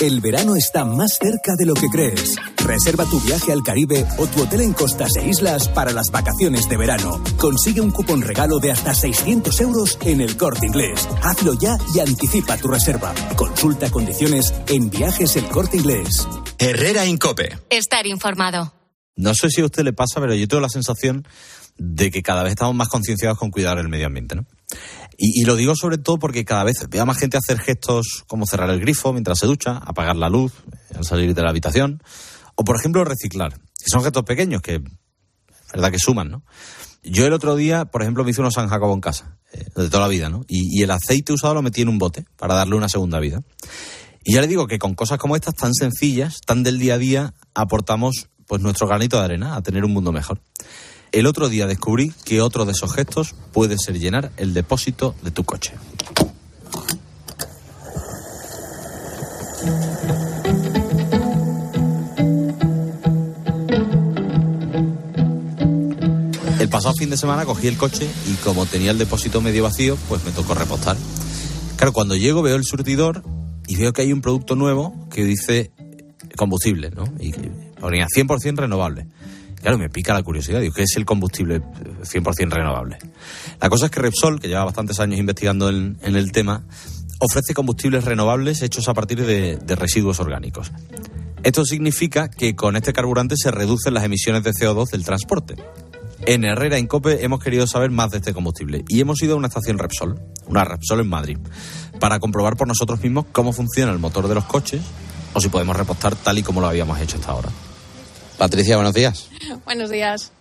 El 0.00 0.20
verano 0.20 0.56
está 0.56 0.84
más 0.84 1.18
cerca 1.20 1.54
de 1.56 1.66
lo 1.66 1.74
que 1.74 1.86
crees. 1.86 2.34
Reserva 2.56 3.04
tu 3.04 3.20
viaje 3.20 3.52
al 3.52 3.62
Caribe 3.62 4.04
o 4.18 4.26
tu 4.26 4.42
hotel 4.42 4.62
en 4.62 4.72
costas 4.72 5.14
e 5.16 5.28
islas 5.28 5.68
para 5.68 5.92
las 5.92 6.10
vacaciones 6.10 6.68
de 6.68 6.76
verano. 6.76 7.22
Consigue 7.38 7.80
un 7.80 7.92
cupón 7.92 8.22
regalo 8.22 8.58
de 8.58 8.72
hasta 8.72 8.92
600 8.92 9.60
euros 9.60 9.98
en 10.02 10.20
el 10.20 10.36
corte 10.36 10.66
inglés. 10.66 11.08
Hazlo 11.22 11.54
ya 11.54 11.78
y 11.94 12.00
anticipa 12.00 12.56
tu 12.56 12.68
reserva. 12.68 13.14
Consulta 13.36 13.88
condiciones 13.90 14.52
en 14.66 14.90
viajes 14.90 15.36
el 15.36 15.46
corte 15.46 15.76
inglés. 15.76 16.26
Herrera 16.58 17.06
Incope. 17.06 17.56
Estar 17.70 18.06
informado. 18.06 18.72
No 19.14 19.32
sé 19.34 19.48
si 19.48 19.60
a 19.60 19.66
usted 19.66 19.84
le 19.84 19.92
pasa, 19.92 20.20
pero 20.20 20.34
yo 20.34 20.48
tengo 20.48 20.60
la 20.60 20.68
sensación 20.68 21.24
de 21.76 22.10
que 22.10 22.22
cada 22.22 22.42
vez 22.42 22.50
estamos 22.52 22.74
más 22.74 22.88
concienciados 22.88 23.38
con 23.38 23.50
cuidar 23.50 23.78
el 23.78 23.88
medio 23.88 24.06
ambiente, 24.06 24.34
¿no? 24.34 24.44
Y, 25.16 25.44
lo 25.44 25.56
digo 25.56 25.74
sobre 25.76 25.98
todo 25.98 26.18
porque 26.18 26.44
cada 26.44 26.64
vez 26.64 26.88
veo 26.88 27.02
a 27.02 27.06
más 27.06 27.18
gente 27.18 27.36
hacer 27.36 27.58
gestos 27.58 28.24
como 28.26 28.46
cerrar 28.46 28.70
el 28.70 28.80
grifo 28.80 29.12
mientras 29.12 29.38
se 29.38 29.46
ducha, 29.46 29.76
apagar 29.76 30.16
la 30.16 30.28
luz 30.28 30.52
al 30.94 31.04
salir 31.04 31.34
de 31.34 31.42
la 31.42 31.50
habitación, 31.50 32.02
o 32.54 32.64
por 32.64 32.76
ejemplo 32.76 33.04
reciclar, 33.04 33.54
que 33.54 33.90
son 33.90 34.02
gestos 34.02 34.24
pequeños 34.24 34.62
que, 34.62 34.76
es 34.76 35.72
verdad 35.72 35.90
que 35.90 35.98
suman, 35.98 36.30
¿no? 36.30 36.42
Yo 37.02 37.26
el 37.26 37.34
otro 37.34 37.54
día, 37.54 37.84
por 37.84 38.00
ejemplo, 38.00 38.24
me 38.24 38.30
hice 38.30 38.40
unos 38.40 38.54
San 38.54 38.68
Jacobo 38.68 38.94
en 38.94 39.00
casa, 39.00 39.38
eh, 39.52 39.66
de 39.76 39.88
toda 39.88 40.00
la 40.00 40.08
vida, 40.08 40.30
¿no? 40.30 40.44
Y, 40.48 40.78
y, 40.78 40.82
el 40.82 40.90
aceite 40.90 41.34
usado 41.34 41.54
lo 41.54 41.62
metí 41.62 41.82
en 41.82 41.88
un 41.88 41.98
bote 41.98 42.24
para 42.36 42.54
darle 42.54 42.76
una 42.76 42.88
segunda 42.88 43.20
vida. 43.20 43.42
Y 44.24 44.34
ya 44.34 44.40
le 44.40 44.46
digo 44.46 44.66
que 44.66 44.78
con 44.78 44.94
cosas 44.94 45.18
como 45.18 45.36
estas 45.36 45.54
tan 45.54 45.74
sencillas, 45.74 46.40
tan 46.46 46.62
del 46.62 46.78
día 46.78 46.94
a 46.94 46.98
día, 46.98 47.34
aportamos 47.52 48.28
pues 48.46 48.62
nuestro 48.62 48.86
granito 48.86 49.18
de 49.18 49.24
arena 49.24 49.54
a 49.54 49.62
tener 49.62 49.84
un 49.84 49.92
mundo 49.92 50.12
mejor. 50.12 50.40
El 51.14 51.26
otro 51.28 51.48
día 51.48 51.68
descubrí 51.68 52.12
que 52.24 52.40
otro 52.40 52.64
de 52.64 52.72
esos 52.72 52.92
gestos 52.92 53.36
puede 53.52 53.78
ser 53.78 54.00
llenar 54.00 54.32
el 54.36 54.52
depósito 54.52 55.14
de 55.22 55.30
tu 55.30 55.44
coche. 55.44 55.72
El 66.58 66.68
pasado 66.68 66.94
fin 66.98 67.10
de 67.10 67.16
semana 67.16 67.44
cogí 67.44 67.68
el 67.68 67.76
coche 67.76 68.10
y 68.28 68.34
como 68.42 68.66
tenía 68.66 68.90
el 68.90 68.98
depósito 68.98 69.40
medio 69.40 69.62
vacío, 69.62 69.96
pues 70.08 70.24
me 70.24 70.32
tocó 70.32 70.54
repostar. 70.54 70.96
Claro, 71.76 71.92
cuando 71.92 72.16
llego 72.16 72.42
veo 72.42 72.56
el 72.56 72.64
surtidor 72.64 73.22
y 73.68 73.76
veo 73.76 73.92
que 73.92 74.02
hay 74.02 74.12
un 74.12 74.20
producto 74.20 74.56
nuevo 74.56 75.08
que 75.10 75.22
dice 75.22 75.70
combustible, 76.36 76.90
¿no? 76.90 77.04
Y 77.20 77.30
ponía 77.78 78.08
100% 78.08 78.56
renovable. 78.56 79.06
Claro, 79.64 79.78
me 79.78 79.88
pica 79.88 80.12
la 80.12 80.22
curiosidad. 80.22 80.60
Digo, 80.60 80.74
¿qué 80.74 80.82
es 80.82 80.94
el 80.96 81.06
combustible 81.06 81.62
100% 81.62 82.50
renovable? 82.50 82.98
La 83.62 83.70
cosa 83.70 83.86
es 83.86 83.90
que 83.90 83.98
Repsol, 83.98 84.38
que 84.38 84.46
lleva 84.46 84.62
bastantes 84.62 85.00
años 85.00 85.18
investigando 85.18 85.70
en, 85.70 85.96
el 86.02 86.32
tema, 86.32 86.64
ofrece 87.18 87.54
combustibles 87.54 88.04
renovables 88.04 88.60
hechos 88.60 88.90
a 88.90 88.92
partir 88.92 89.24
de, 89.24 89.56
de 89.56 89.74
residuos 89.74 90.20
orgánicos. 90.20 90.70
Esto 91.44 91.64
significa 91.64 92.28
que 92.28 92.54
con 92.54 92.76
este 92.76 92.92
carburante 92.92 93.36
se 93.38 93.50
reducen 93.50 93.94
las 93.94 94.04
emisiones 94.04 94.42
de 94.44 94.50
CO2 94.50 94.90
del 94.90 95.02
transporte. 95.02 95.56
En 96.26 96.44
Herrera, 96.44 96.76
en 96.76 96.86
COPE, 96.86 97.24
hemos 97.24 97.42
querido 97.42 97.66
saber 97.66 97.90
más 97.90 98.10
de 98.10 98.18
este 98.18 98.34
combustible 98.34 98.84
y 98.86 99.00
hemos 99.00 99.22
ido 99.22 99.32
a 99.32 99.38
una 99.38 99.48
estación 99.48 99.78
Repsol, 99.78 100.20
una 100.46 100.66
Repsol 100.66 101.00
en 101.00 101.08
Madrid, 101.08 101.38
para 102.00 102.20
comprobar 102.20 102.58
por 102.58 102.68
nosotros 102.68 103.02
mismos 103.02 103.24
cómo 103.32 103.54
funciona 103.54 103.92
el 103.92 103.98
motor 103.98 104.28
de 104.28 104.34
los 104.34 104.44
coches 104.44 104.82
o 105.32 105.40
si 105.40 105.48
podemos 105.48 105.74
repostar 105.74 106.16
tal 106.16 106.36
y 106.36 106.42
como 106.42 106.60
lo 106.60 106.66
habíamos 106.66 107.00
hecho 107.00 107.16
hasta 107.16 107.30
ahora. 107.32 107.48
Patricia, 108.38 108.76
buenos 108.76 108.94
días. 108.94 109.28
Buenos 109.64 109.90
días. 109.90 110.32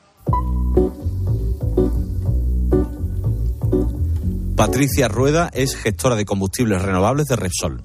Patricia 4.56 5.08
Rueda 5.08 5.50
es 5.54 5.76
gestora 5.76 6.16
de 6.16 6.26
combustibles 6.26 6.82
renovables 6.82 7.28
de 7.28 7.36
Repsol 7.36 7.84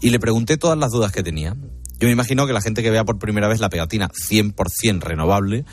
y 0.00 0.10
le 0.10 0.20
pregunté 0.20 0.56
todas 0.56 0.78
las 0.78 0.90
dudas 0.90 1.10
que 1.12 1.22
tenía. 1.22 1.56
Yo 1.98 2.06
me 2.06 2.12
imagino 2.12 2.46
que 2.46 2.52
la 2.52 2.60
gente 2.60 2.82
que 2.82 2.90
vea 2.90 3.04
por 3.04 3.18
primera 3.18 3.48
vez 3.48 3.60
la 3.60 3.70
pegatina 3.70 4.08
100% 4.08 5.00
renovable 5.00 5.64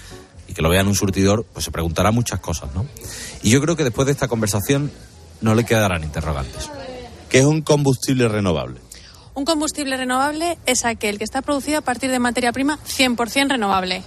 y 0.48 0.54
que 0.54 0.62
lo 0.62 0.70
vea 0.70 0.82
en 0.82 0.88
un 0.88 0.96
surtidor, 0.96 1.46
pues 1.54 1.66
se 1.66 1.72
preguntará 1.72 2.12
muchas 2.12 2.40
cosas, 2.40 2.74
¿no? 2.74 2.86
Y 3.44 3.50
yo 3.50 3.62
creo 3.62 3.76
que 3.76 3.84
después 3.84 4.06
de 4.06 4.14
esta 4.14 4.28
conversación 4.28 4.92
no 5.42 5.56
le 5.56 5.66
quedarán 5.66 6.04
interrogantes. 6.04 6.70
¿Qué 7.30 7.40
es 7.40 7.46
un 7.46 7.62
combustible 7.62 8.28
renovable? 8.28 8.80
Un 9.36 9.44
combustible 9.44 9.98
renovable 9.98 10.58
es 10.66 10.86
aquel 10.86 11.18
que 11.18 11.26
está 11.26 11.42
producido 11.42 11.80
a 11.80 11.82
partir 11.82 12.10
de 12.10 12.20
materia 12.20 12.54
prima 12.54 12.80
100% 12.88 13.50
renovable. 13.50 14.02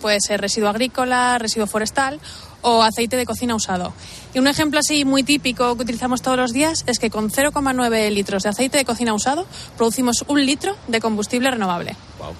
Puede 0.00 0.20
ser 0.20 0.40
residuo 0.40 0.68
agrícola, 0.68 1.38
residuo 1.38 1.68
forestal 1.68 2.18
o 2.60 2.82
aceite 2.82 3.16
de 3.16 3.26
cocina 3.26 3.54
usado. 3.54 3.92
Y 4.34 4.40
un 4.40 4.48
ejemplo 4.48 4.80
así 4.80 5.04
muy 5.04 5.22
típico 5.22 5.76
que 5.76 5.82
utilizamos 5.82 6.20
todos 6.20 6.36
los 6.36 6.52
días 6.52 6.82
es 6.88 6.98
que 6.98 7.10
con 7.10 7.30
0,9 7.30 8.10
litros 8.10 8.42
de 8.42 8.48
aceite 8.48 8.76
de 8.76 8.84
cocina 8.84 9.14
usado 9.14 9.46
producimos 9.76 10.24
un 10.26 10.44
litro 10.44 10.76
de 10.88 11.00
combustible 11.00 11.48
renovable. 11.52 11.94
Wow. 12.18 12.34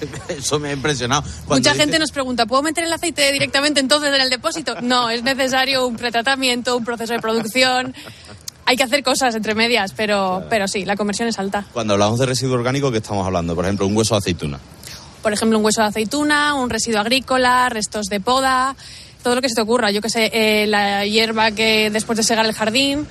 Eso 0.28 0.58
me 0.60 0.68
ha 0.68 0.72
impresionado. 0.72 1.24
Mucha 1.48 1.74
gente 1.74 1.98
nos 1.98 2.12
pregunta, 2.12 2.46
¿puedo 2.46 2.62
meter 2.62 2.84
el 2.84 2.92
aceite 2.92 3.32
directamente 3.32 3.80
entonces 3.80 4.14
en 4.14 4.20
el 4.20 4.30
depósito? 4.30 4.80
No, 4.80 5.10
es 5.10 5.22
necesario 5.22 5.86
un 5.86 5.96
pretratamiento, 5.96 6.76
un 6.76 6.84
proceso 6.84 7.12
de 7.12 7.18
producción 7.18 7.94
hay 8.66 8.76
que 8.76 8.82
hacer 8.82 9.02
cosas 9.02 9.34
entre 9.36 9.54
medias, 9.54 9.92
pero, 9.96 10.44
pero 10.50 10.66
sí, 10.66 10.84
la 10.84 10.96
conversión 10.96 11.28
es 11.28 11.38
alta. 11.38 11.64
Cuando 11.72 11.94
hablamos 11.94 12.18
de 12.18 12.26
residuo 12.26 12.56
orgánico, 12.56 12.90
¿qué 12.90 12.98
estamos 12.98 13.24
hablando? 13.24 13.54
Por 13.54 13.64
ejemplo, 13.64 13.86
un 13.86 13.96
hueso 13.96 14.14
de 14.14 14.18
aceituna. 14.18 14.58
Por 15.22 15.32
ejemplo, 15.32 15.58
un 15.58 15.64
hueso 15.64 15.80
de 15.82 15.88
aceituna, 15.88 16.54
un 16.54 16.68
residuo 16.68 17.00
agrícola, 17.00 17.68
restos 17.68 18.06
de 18.06 18.20
poda, 18.20 18.76
todo 19.22 19.36
lo 19.36 19.40
que 19.40 19.48
se 19.48 19.54
te 19.54 19.60
ocurra. 19.60 19.92
Yo 19.92 20.02
que 20.02 20.10
sé, 20.10 20.30
eh, 20.32 20.66
la 20.66 21.06
hierba 21.06 21.52
que 21.52 21.90
después 21.90 22.16
de 22.16 22.24
segar 22.24 22.44
el 22.44 22.52
jardín, 22.52 23.06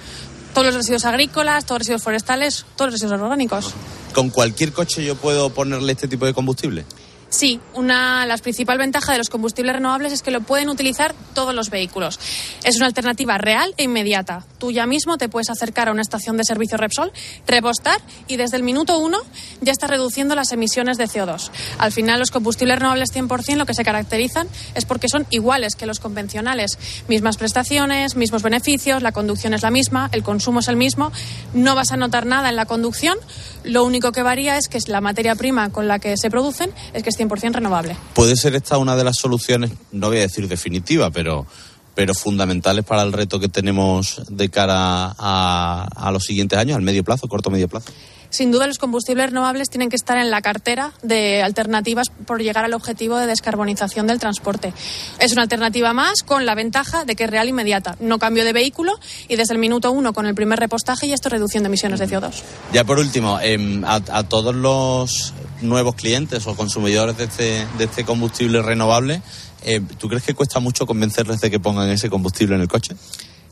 todos 0.53 0.67
los 0.67 0.75
residuos 0.75 1.05
agrícolas, 1.05 1.65
todos 1.65 1.79
los 1.79 1.87
residuos 1.87 2.03
forestales, 2.03 2.65
todos 2.75 2.91
los 2.91 3.01
residuos 3.01 3.21
orgánicos. 3.21 3.73
¿Con 4.13 4.29
cualquier 4.29 4.73
coche 4.73 5.05
yo 5.05 5.15
puedo 5.15 5.49
ponerle 5.51 5.93
este 5.93 6.07
tipo 6.07 6.25
de 6.25 6.33
combustible? 6.33 6.85
Sí, 7.29 7.59
una 7.73 8.25
las 8.25 8.41
principal 8.41 8.77
ventaja 8.77 9.11
de 9.11 9.17
los 9.17 9.29
combustibles 9.29 9.75
renovables 9.75 10.13
es 10.13 10.21
que 10.21 10.31
lo 10.31 10.41
pueden 10.41 10.69
utilizar 10.69 11.13
todos 11.33 11.53
los 11.53 11.69
vehículos. 11.69 12.19
Es 12.63 12.77
una 12.77 12.85
alternativa 12.85 13.37
real 13.37 13.73
e 13.77 13.83
inmediata. 13.83 14.45
Tú 14.57 14.71
ya 14.71 14.85
mismo 14.85 15.17
te 15.17 15.27
puedes 15.27 15.49
acercar 15.49 15.89
a 15.89 15.91
una 15.91 16.01
estación 16.01 16.37
de 16.37 16.43
servicio 16.45 16.77
Repsol, 16.77 17.11
repostar 17.47 17.99
y 18.27 18.37
desde 18.37 18.57
el 18.57 18.63
minuto 18.63 18.99
uno 18.99 19.17
ya 19.59 19.71
estás 19.71 19.89
reduciendo 19.89 20.35
las 20.35 20.51
emisiones 20.51 20.97
de 20.97 21.05
CO2. 21.05 21.49
Al 21.77 21.91
final 21.91 22.19
los 22.19 22.31
combustibles 22.31 22.77
renovables 22.77 23.13
100% 23.13 23.55
lo 23.55 23.65
que 23.65 23.73
se 23.73 23.83
caracterizan 23.83 24.47
es 24.75 24.85
porque 24.85 25.09
son 25.09 25.25
iguales 25.29 25.75
que 25.75 25.85
los 25.85 25.99
convencionales. 25.99 26.77
Mismas 27.07 27.37
prestaciones, 27.37 28.15
mismos 28.15 28.43
beneficios, 28.43 29.01
la 29.01 29.11
conducción 29.11 29.53
es 29.53 29.63
la 29.63 29.71
misma, 29.71 30.09
el 30.13 30.23
consumo 30.23 30.59
es 30.59 30.67
el 30.67 30.77
mismo. 30.77 31.11
No 31.53 31.75
vas 31.75 31.91
a 31.91 31.97
notar 31.97 32.25
nada 32.25 32.49
en 32.49 32.55
la 32.55 32.65
conducción. 32.65 33.17
Lo 33.63 33.83
único 33.83 34.11
que 34.11 34.21
varía 34.21 34.57
es 34.57 34.67
que 34.67 34.79
la 34.87 35.01
materia 35.01 35.35
prima 35.35 35.71
con 35.71 35.87
la 35.87 35.99
que 35.99 36.17
se 36.17 36.29
producen 36.29 36.71
es 36.93 37.01
que 37.03 37.14
es 37.15 37.27
100% 37.27 37.53
renovable. 37.53 37.95
¿Puede 38.13 38.35
ser 38.35 38.55
esta 38.55 38.77
una 38.77 38.95
de 38.95 39.03
las 39.03 39.17
soluciones, 39.17 39.71
no 39.91 40.07
voy 40.07 40.17
a 40.17 40.21
decir 40.21 40.47
definitiva, 40.47 41.11
pero, 41.11 41.45
pero 41.93 42.13
fundamentales 42.13 42.85
para 42.85 43.03
el 43.03 43.13
reto 43.13 43.39
que 43.39 43.49
tenemos 43.49 44.21
de 44.29 44.49
cara 44.49 45.15
a, 45.17 45.87
a 45.95 46.11
los 46.11 46.23
siguientes 46.23 46.57
años, 46.57 46.75
al 46.77 46.83
medio 46.83 47.03
plazo, 47.03 47.27
corto 47.27 47.49
medio 47.49 47.67
plazo? 47.67 47.91
sin 48.35 48.51
duda 48.51 48.67
los 48.67 48.77
combustibles 48.77 49.27
renovables 49.27 49.69
tienen 49.69 49.89
que 49.89 49.95
estar 49.95 50.17
en 50.17 50.29
la 50.29 50.41
cartera 50.41 50.91
de 51.01 51.41
alternativas 51.41 52.07
por 52.25 52.41
llegar 52.41 52.65
al 52.65 52.73
objetivo 52.73 53.17
de 53.17 53.27
descarbonización 53.27 54.07
del 54.07 54.19
transporte. 54.19 54.73
Es 55.19 55.31
una 55.31 55.43
alternativa 55.43 55.93
más 55.93 56.21
con 56.23 56.45
la 56.45 56.53
ventaja 56.53 57.05
de 57.05 57.15
que 57.15 57.23
es 57.23 57.29
real 57.29 57.47
inmediata. 57.47 57.95
No 57.99 58.19
cambio 58.19 58.43
de 58.43 58.51
vehículo 58.53 58.99
y 59.27 59.37
desde 59.37 59.53
el 59.53 59.59
minuto 59.59 59.91
uno 59.91 60.13
con 60.13 60.25
el 60.25 60.35
primer 60.35 60.59
repostaje 60.59 61.07
ya 61.07 61.15
estoy 61.15 61.31
reduciendo 61.31 61.67
emisiones 61.67 61.99
de 61.99 62.09
CO2. 62.09 62.33
Ya 62.73 62.83
por 62.83 62.99
último, 62.99 63.39
em, 63.39 63.83
a, 63.85 63.95
a 64.11 64.23
todos 64.23 64.53
los 64.53 65.33
nuevos 65.61 65.95
clientes 65.95 66.45
o 66.47 66.55
consumidores 66.55 67.17
de 67.17 67.25
este, 67.25 67.67
de 67.77 67.83
este 67.85 68.03
combustible 68.03 68.61
renovable, 68.61 69.21
eh, 69.63 69.81
¿tú 69.97 70.07
crees 70.07 70.23
que 70.23 70.33
cuesta 70.33 70.59
mucho 70.59 70.85
convencerles 70.85 71.41
de 71.41 71.49
que 71.49 71.59
pongan 71.59 71.89
ese 71.89 72.09
combustible 72.09 72.55
en 72.55 72.61
el 72.61 72.67
coche? 72.67 72.95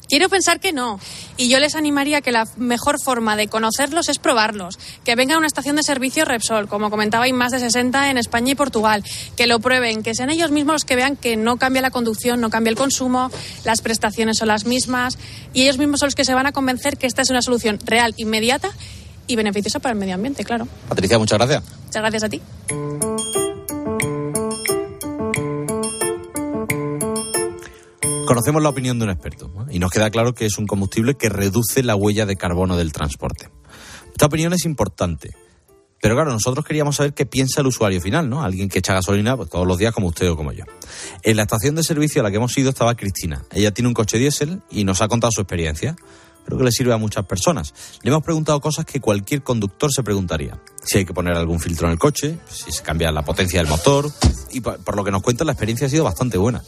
Quiero 0.07 0.29
pensar 0.29 0.59
que 0.59 0.73
no. 0.73 0.99
Y 1.37 1.47
yo 1.47 1.59
les 1.59 1.75
animaría 1.75 2.21
que 2.21 2.31
la 2.31 2.47
mejor 2.57 3.01
forma 3.01 3.35
de 3.35 3.47
conocerlos 3.47 4.09
es 4.09 4.19
probarlos. 4.19 4.77
Que 5.03 5.15
vengan 5.15 5.35
a 5.35 5.37
una 5.39 5.47
estación 5.47 5.75
de 5.75 5.83
servicio 5.83 6.25
Repsol, 6.25 6.67
como 6.67 6.89
comentaba, 6.89 7.23
hay 7.23 7.33
más 7.33 7.51
de 7.51 7.59
60 7.59 8.11
en 8.11 8.17
España 8.17 8.51
y 8.51 8.55
Portugal. 8.55 9.03
Que 9.37 9.47
lo 9.47 9.59
prueben, 9.59 10.03
que 10.03 10.13
sean 10.13 10.29
ellos 10.29 10.51
mismos 10.51 10.73
los 10.73 10.85
que 10.85 10.95
vean 10.95 11.15
que 11.15 11.37
no 11.37 11.57
cambia 11.57 11.81
la 11.81 11.89
conducción, 11.89 12.41
no 12.41 12.49
cambia 12.49 12.69
el 12.69 12.75
consumo, 12.75 13.31
las 13.63 13.81
prestaciones 13.81 14.37
son 14.37 14.49
las 14.49 14.65
mismas. 14.65 15.17
Y 15.53 15.63
ellos 15.63 15.77
mismos 15.77 16.01
son 16.01 16.07
los 16.07 16.15
que 16.15 16.25
se 16.25 16.33
van 16.33 16.45
a 16.45 16.51
convencer 16.51 16.97
que 16.97 17.07
esta 17.07 17.21
es 17.21 17.29
una 17.29 17.41
solución 17.41 17.79
real, 17.85 18.13
inmediata 18.17 18.69
y 19.33 19.35
beneficiosa 19.35 19.79
para 19.79 19.93
el 19.93 19.99
medio 19.99 20.15
ambiente, 20.15 20.43
claro. 20.43 20.67
Patricia, 20.87 21.17
muchas 21.17 21.37
gracias. 21.37 21.63
Muchas 21.85 22.01
gracias 22.01 22.23
a 22.23 22.29
ti. 22.29 22.41
Conocemos 28.25 28.63
la 28.63 28.69
opinión 28.69 28.97
de 28.97 29.05
un 29.05 29.11
experto 29.11 29.51
¿no? 29.53 29.65
y 29.69 29.79
nos 29.79 29.91
queda 29.91 30.09
claro 30.09 30.33
que 30.33 30.45
es 30.45 30.57
un 30.57 30.65
combustible 30.65 31.15
que 31.15 31.29
reduce 31.29 31.83
la 31.83 31.95
huella 31.95 32.25
de 32.25 32.35
carbono 32.35 32.77
del 32.77 32.91
transporte. 32.91 33.49
Esta 34.07 34.27
opinión 34.27 34.53
es 34.53 34.65
importante, 34.65 35.31
pero 36.01 36.15
claro, 36.15 36.31
nosotros 36.31 36.65
queríamos 36.65 36.95
saber 36.95 37.13
qué 37.13 37.25
piensa 37.25 37.61
el 37.61 37.67
usuario 37.67 38.01
final, 38.01 38.29
¿no? 38.29 38.43
Alguien 38.43 38.69
que 38.69 38.79
echa 38.79 38.93
gasolina 38.93 39.37
pues, 39.37 39.49
todos 39.49 39.67
los 39.67 39.77
días 39.77 39.93
como 39.93 40.07
usted 40.07 40.29
o 40.29 40.35
como 40.35 40.51
yo. 40.51 40.65
En 41.21 41.37
la 41.37 41.43
estación 41.43 41.75
de 41.75 41.83
servicio 41.83 42.21
a 42.21 42.23
la 42.23 42.31
que 42.31 42.37
hemos 42.37 42.57
ido 42.57 42.69
estaba 42.69 42.95
Cristina. 42.95 43.43
Ella 43.51 43.71
tiene 43.71 43.87
un 43.87 43.93
coche 43.93 44.17
diésel 44.17 44.61
y 44.69 44.83
nos 44.83 45.01
ha 45.01 45.07
contado 45.07 45.31
su 45.31 45.41
experiencia. 45.41 45.95
Creo 46.45 46.57
que 46.57 46.63
le 46.63 46.71
sirve 46.71 46.93
a 46.93 46.97
muchas 46.97 47.25
personas. 47.25 47.73
Le 48.01 48.11
hemos 48.11 48.23
preguntado 48.23 48.59
cosas 48.59 48.85
que 48.85 48.99
cualquier 48.99 49.43
conductor 49.43 49.91
se 49.93 50.03
preguntaría. 50.03 50.59
Si 50.83 50.99
hay 50.99 51.05
que 51.05 51.13
poner 51.13 51.35
algún 51.35 51.59
filtro 51.59 51.87
en 51.87 51.93
el 51.93 51.99
coche, 51.99 52.37
si 52.49 52.71
se 52.71 52.83
cambia 52.83 53.11
la 53.11 53.23
potencia 53.23 53.59
del 53.59 53.69
motor. 53.69 54.11
Y 54.51 54.61
por, 54.61 54.95
lo 54.95 55.03
que 55.03 55.11
nos 55.11 55.21
cuenta, 55.21 55.43
la 55.45 55.53
experiencia 55.53 55.87
ha 55.87 55.89
sido 55.89 56.03
bastante 56.03 56.37
buena. 56.37 56.61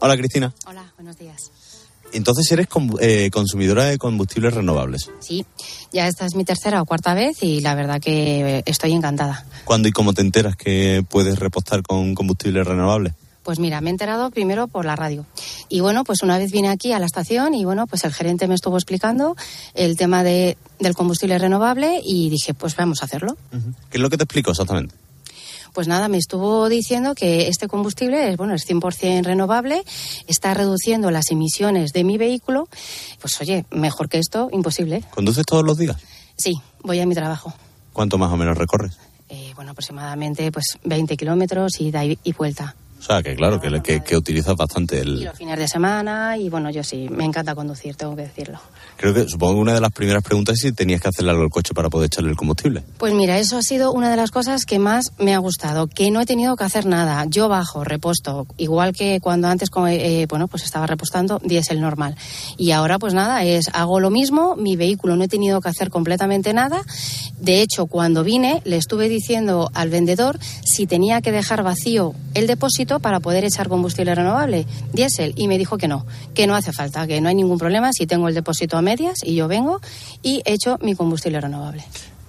Hola, 0.00 0.16
Cristina. 0.16 0.52
Hola, 0.66 0.92
buenos 0.96 1.16
días. 1.16 1.50
Entonces 2.12 2.50
eres 2.52 2.68
eh, 3.00 3.28
consumidora 3.32 3.86
de 3.86 3.98
combustibles 3.98 4.54
renovables. 4.54 5.10
Sí, 5.18 5.44
ya 5.92 6.06
esta 6.06 6.24
es 6.26 6.36
mi 6.36 6.44
tercera 6.44 6.80
o 6.80 6.86
cuarta 6.86 7.12
vez 7.12 7.42
y 7.42 7.60
la 7.60 7.74
verdad 7.74 8.00
que 8.00 8.62
estoy 8.66 8.92
encantada. 8.92 9.44
¿Cuándo 9.64 9.88
y 9.88 9.92
cómo 9.92 10.12
te 10.12 10.20
enteras 10.20 10.54
que 10.54 11.04
puedes 11.08 11.40
repostar 11.40 11.82
con 11.82 12.14
combustibles 12.14 12.66
renovables? 12.66 13.14
Pues 13.44 13.58
mira, 13.58 13.80
me 13.82 13.90
he 13.90 13.92
enterado 13.92 14.30
primero 14.30 14.66
por 14.68 14.86
la 14.86 14.96
radio. 14.96 15.26
Y 15.68 15.80
bueno, 15.80 16.02
pues 16.02 16.22
una 16.22 16.38
vez 16.38 16.50
vine 16.50 16.70
aquí 16.70 16.92
a 16.92 16.98
la 16.98 17.06
estación 17.06 17.54
y 17.54 17.64
bueno, 17.64 17.86
pues 17.86 18.04
el 18.04 18.12
gerente 18.12 18.48
me 18.48 18.54
estuvo 18.54 18.76
explicando 18.76 19.36
el 19.74 19.96
tema 19.96 20.24
de, 20.24 20.56
del 20.80 20.94
combustible 20.94 21.38
renovable 21.38 22.00
y 22.02 22.30
dije, 22.30 22.54
pues 22.54 22.74
vamos 22.74 23.02
a 23.02 23.04
hacerlo. 23.04 23.36
¿Qué 23.90 23.98
es 23.98 24.00
lo 24.00 24.08
que 24.08 24.16
te 24.16 24.24
explico 24.24 24.50
exactamente? 24.50 24.94
Pues 25.74 25.88
nada, 25.88 26.08
me 26.08 26.18
estuvo 26.18 26.68
diciendo 26.68 27.14
que 27.14 27.48
este 27.48 27.66
combustible 27.68 28.30
es, 28.30 28.36
bueno, 28.36 28.54
es 28.54 28.66
100% 28.66 29.24
renovable, 29.24 29.82
está 30.28 30.54
reduciendo 30.54 31.10
las 31.10 31.30
emisiones 31.30 31.92
de 31.92 32.04
mi 32.04 32.16
vehículo. 32.16 32.68
Pues 33.20 33.38
oye, 33.40 33.66
mejor 33.72 34.08
que 34.08 34.18
esto, 34.18 34.48
imposible. 34.52 35.02
¿Conduces 35.10 35.44
todos 35.44 35.64
los 35.64 35.76
días? 35.76 35.96
Sí, 36.38 36.54
voy 36.82 37.00
a 37.00 37.06
mi 37.06 37.14
trabajo. 37.14 37.52
¿Cuánto 37.92 38.18
más 38.18 38.32
o 38.32 38.36
menos 38.36 38.56
recorres? 38.56 38.96
Eh, 39.28 39.52
bueno, 39.56 39.72
aproximadamente 39.72 40.52
pues 40.52 40.78
20 40.84 41.16
kilómetros 41.16 41.80
ida 41.80 42.04
y, 42.04 42.18
y 42.22 42.32
vuelta. 42.32 42.76
O 43.04 43.06
sea, 43.06 43.22
que 43.22 43.36
claro, 43.36 43.60
que, 43.60 43.82
que, 43.82 44.02
que 44.02 44.16
utilizas 44.16 44.56
bastante 44.56 45.00
el... 45.00 45.24
los 45.24 45.36
fines 45.36 45.58
de 45.58 45.68
semana 45.68 46.38
y 46.38 46.48
bueno, 46.48 46.70
yo 46.70 46.82
sí, 46.82 47.06
me 47.10 47.26
encanta 47.26 47.54
conducir, 47.54 47.96
tengo 47.96 48.16
que 48.16 48.22
decirlo. 48.22 48.58
Creo 48.96 49.12
que 49.12 49.28
supongo 49.28 49.54
que 49.54 49.60
una 49.60 49.74
de 49.74 49.80
las 49.80 49.90
primeras 49.92 50.22
preguntas 50.22 50.54
es 50.54 50.60
si 50.62 50.72
tenías 50.72 51.00
que 51.00 51.08
hacerle 51.08 51.30
algo 51.32 51.42
al 51.42 51.50
coche 51.50 51.74
para 51.74 51.90
poder 51.90 52.06
echarle 52.06 52.30
el 52.30 52.36
combustible. 52.36 52.82
Pues 52.96 53.12
mira, 53.12 53.38
eso 53.38 53.58
ha 53.58 53.62
sido 53.62 53.92
una 53.92 54.08
de 54.10 54.16
las 54.16 54.30
cosas 54.30 54.64
que 54.64 54.78
más 54.78 55.12
me 55.18 55.34
ha 55.34 55.38
gustado, 55.38 55.88
que 55.88 56.10
no 56.10 56.20
he 56.20 56.26
tenido 56.26 56.56
que 56.56 56.64
hacer 56.64 56.86
nada. 56.86 57.24
Yo 57.28 57.48
bajo, 57.48 57.84
reposto, 57.84 58.46
igual 58.56 58.92
que 58.94 59.18
cuando 59.20 59.48
antes, 59.48 59.68
co- 59.68 59.86
eh, 59.88 60.26
bueno, 60.28 60.48
pues 60.48 60.62
estaba 60.62 60.86
repostando 60.86 61.40
diésel 61.44 61.80
normal. 61.80 62.16
Y 62.56 62.70
ahora, 62.70 62.98
pues 62.98 63.14
nada, 63.14 63.42
es 63.44 63.66
hago 63.74 64.00
lo 64.00 64.10
mismo, 64.10 64.54
mi 64.56 64.76
vehículo 64.76 65.16
no 65.16 65.24
he 65.24 65.28
tenido 65.28 65.60
que 65.60 65.68
hacer 65.68 65.90
completamente 65.90 66.52
nada. 66.54 66.80
De 67.38 67.60
hecho, 67.60 67.86
cuando 67.86 68.22
vine, 68.24 68.62
le 68.64 68.76
estuve 68.76 69.08
diciendo 69.08 69.70
al 69.74 69.90
vendedor 69.90 70.38
si 70.64 70.86
tenía 70.86 71.20
que 71.20 71.32
dejar 71.32 71.62
vacío 71.62 72.14
el 72.34 72.46
depósito 72.46 73.00
para 73.00 73.20
poder 73.20 73.44
echar 73.44 73.68
combustible 73.68 74.14
renovable, 74.14 74.66
diésel, 74.92 75.34
y 75.36 75.46
me 75.48 75.58
dijo 75.58 75.76
que 75.78 75.88
no, 75.88 76.06
que 76.34 76.46
no 76.46 76.54
hace 76.54 76.72
falta, 76.72 77.06
que 77.06 77.20
no 77.20 77.28
hay 77.28 77.34
ningún 77.34 77.58
problema 77.58 77.90
si 77.92 78.06
tengo 78.06 78.28
el 78.28 78.34
depósito 78.34 78.76
a 78.76 78.82
medias 78.84 79.18
y 79.24 79.34
yo 79.34 79.48
vengo 79.48 79.80
y 80.22 80.42
echo 80.44 80.78
mi 80.80 80.94
combustible 80.94 81.40
renovable. 81.40 81.84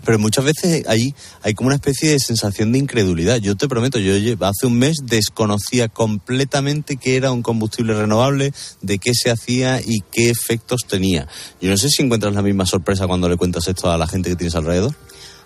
Pero 0.05 0.19
muchas 0.19 0.45
veces 0.45 0.87
ahí 0.87 1.15
hay 1.41 1.55
como 1.55 1.67
una 1.67 1.75
especie 1.75 2.11
de 2.11 2.19
sensación 2.19 2.71
de 2.71 2.77
incredulidad. 2.77 3.37
Yo 3.37 3.55
te 3.55 3.67
prometo, 3.67 3.97
yo 3.97 4.13
hace 4.45 4.67
un 4.67 4.77
mes 4.77 4.97
desconocía 5.03 5.89
completamente 5.89 6.97
qué 6.97 7.17
era 7.17 7.31
un 7.31 7.41
combustible 7.41 7.95
renovable, 7.95 8.53
de 8.81 8.99
qué 8.99 9.13
se 9.15 9.31
hacía 9.31 9.81
y 9.81 10.01
qué 10.11 10.29
efectos 10.29 10.81
tenía. 10.87 11.27
Yo 11.59 11.71
no 11.71 11.77
sé 11.77 11.89
si 11.89 12.03
encuentras 12.03 12.35
la 12.35 12.43
misma 12.43 12.67
sorpresa 12.67 13.07
cuando 13.07 13.27
le 13.27 13.35
cuentas 13.35 13.67
esto 13.67 13.91
a 13.91 13.97
la 13.97 14.07
gente 14.07 14.29
que 14.29 14.35
tienes 14.35 14.55
alrededor. 14.55 14.93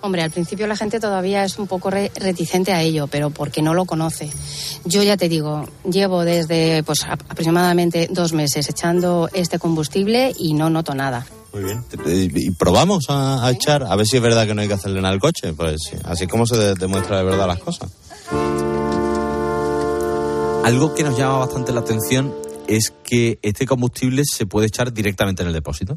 Hombre, 0.02 0.22
al 0.24 0.32
principio 0.32 0.66
la 0.66 0.78
gente 0.78 1.00
todavía 1.02 1.44
es 1.44 1.60
un 1.60 1.68
poco 1.68 1.90
re- 1.90 2.10
reticente 2.16 2.72
a 2.72 2.82
ello, 2.82 3.08
pero 3.08 3.32
porque 3.32 3.62
no 3.62 3.74
lo 3.74 3.84
conoce. 3.86 4.30
Yo 4.86 5.04
ya 5.04 5.18
te 5.18 5.28
digo, 5.28 5.66
llevo 5.90 6.24
desde 6.24 6.84
pues 6.84 7.04
aproximadamente 7.04 8.08
dos 8.10 8.32
meses 8.32 8.70
echando 8.70 9.30
este 9.34 9.60
combustible 9.60 10.34
y 10.38 10.54
no 10.54 10.70
noto 10.70 10.96
nada. 10.96 11.26
Muy 11.52 11.64
bien. 11.64 11.84
Y 12.36 12.52
probamos 12.52 13.06
a, 13.10 13.46
a 13.46 13.52
echar, 13.52 13.84
a 13.84 13.96
ver 13.98 14.06
si 14.06 14.16
es 14.18 14.22
verdad 14.22 14.48
que 14.48 14.54
no 14.54 14.62
hay 14.62 14.68
que 14.70 14.76
hacerle 14.76 15.02
nada 15.02 15.14
al 15.14 15.20
coche. 15.20 15.52
Pues 15.52 15.82
sí, 15.90 15.98
así 16.06 16.24
es 16.26 16.30
como 16.30 16.46
se 16.46 16.56
de- 16.56 16.76
demuestra 16.76 17.18
de 17.18 17.24
verdad 17.24 17.48
las 17.48 17.60
cosas. 17.60 17.90
Algo 20.64 20.94
que 20.94 21.04
nos 21.04 21.18
llama 21.18 21.40
bastante 21.40 21.72
la 21.74 21.80
atención 21.80 22.34
es 22.68 22.94
que 23.04 23.40
este 23.42 23.66
combustible 23.66 24.24
se 24.24 24.46
puede 24.46 24.68
echar 24.68 24.94
directamente 24.94 25.42
en 25.42 25.48
el 25.48 25.54
depósito. 25.54 25.94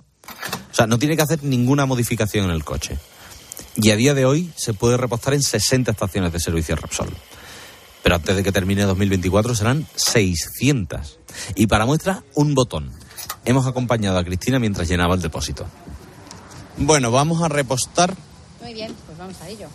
O 0.71 0.75
sea, 0.75 0.87
no 0.87 0.99
tiene 0.99 1.17
que 1.17 1.23
hacer 1.23 1.45
ninguna 1.45 1.85
modificación 1.85 2.47
en 2.47 2.51
el 2.53 2.65
coche. 2.65 2.97
Y 3.77 3.91
a 3.91 3.97
día 3.97 4.15
de 4.15 4.25
hoy 4.25 4.53
se 4.57 4.75
puede 4.75 4.97
repostar 4.97 5.35
en 5.35 5.43
60 5.43 5.91
estaciones 5.91 6.33
de 6.33 6.41
servicio 6.41 6.77
Repsol. 6.77 7.09
Pero 8.03 8.17
antes 8.17 8.37
de 8.37 8.43
que 8.43 8.53
termine 8.53 8.83
2024 8.83 9.55
serán 9.55 9.87
600. 9.95 11.19
Y 11.55 11.67
para 11.67 11.87
muestra, 11.87 12.23
un 12.35 12.55
botón. 12.55 12.91
Hemos 13.45 13.67
acompañado 13.67 14.19
a 14.19 14.25
Cristina 14.25 14.59
mientras 14.59 14.89
llenaba 14.89 15.15
el 15.15 15.23
depósito. 15.23 15.67
Bueno, 16.77 17.11
vamos 17.11 17.43
a 17.43 17.49
repostar. 17.49 18.15
Muy 18.61 18.75
bien, 18.75 18.95
pues 19.07 19.19
vamos 19.19 19.41
a 19.41 19.49
ello. 19.49 19.69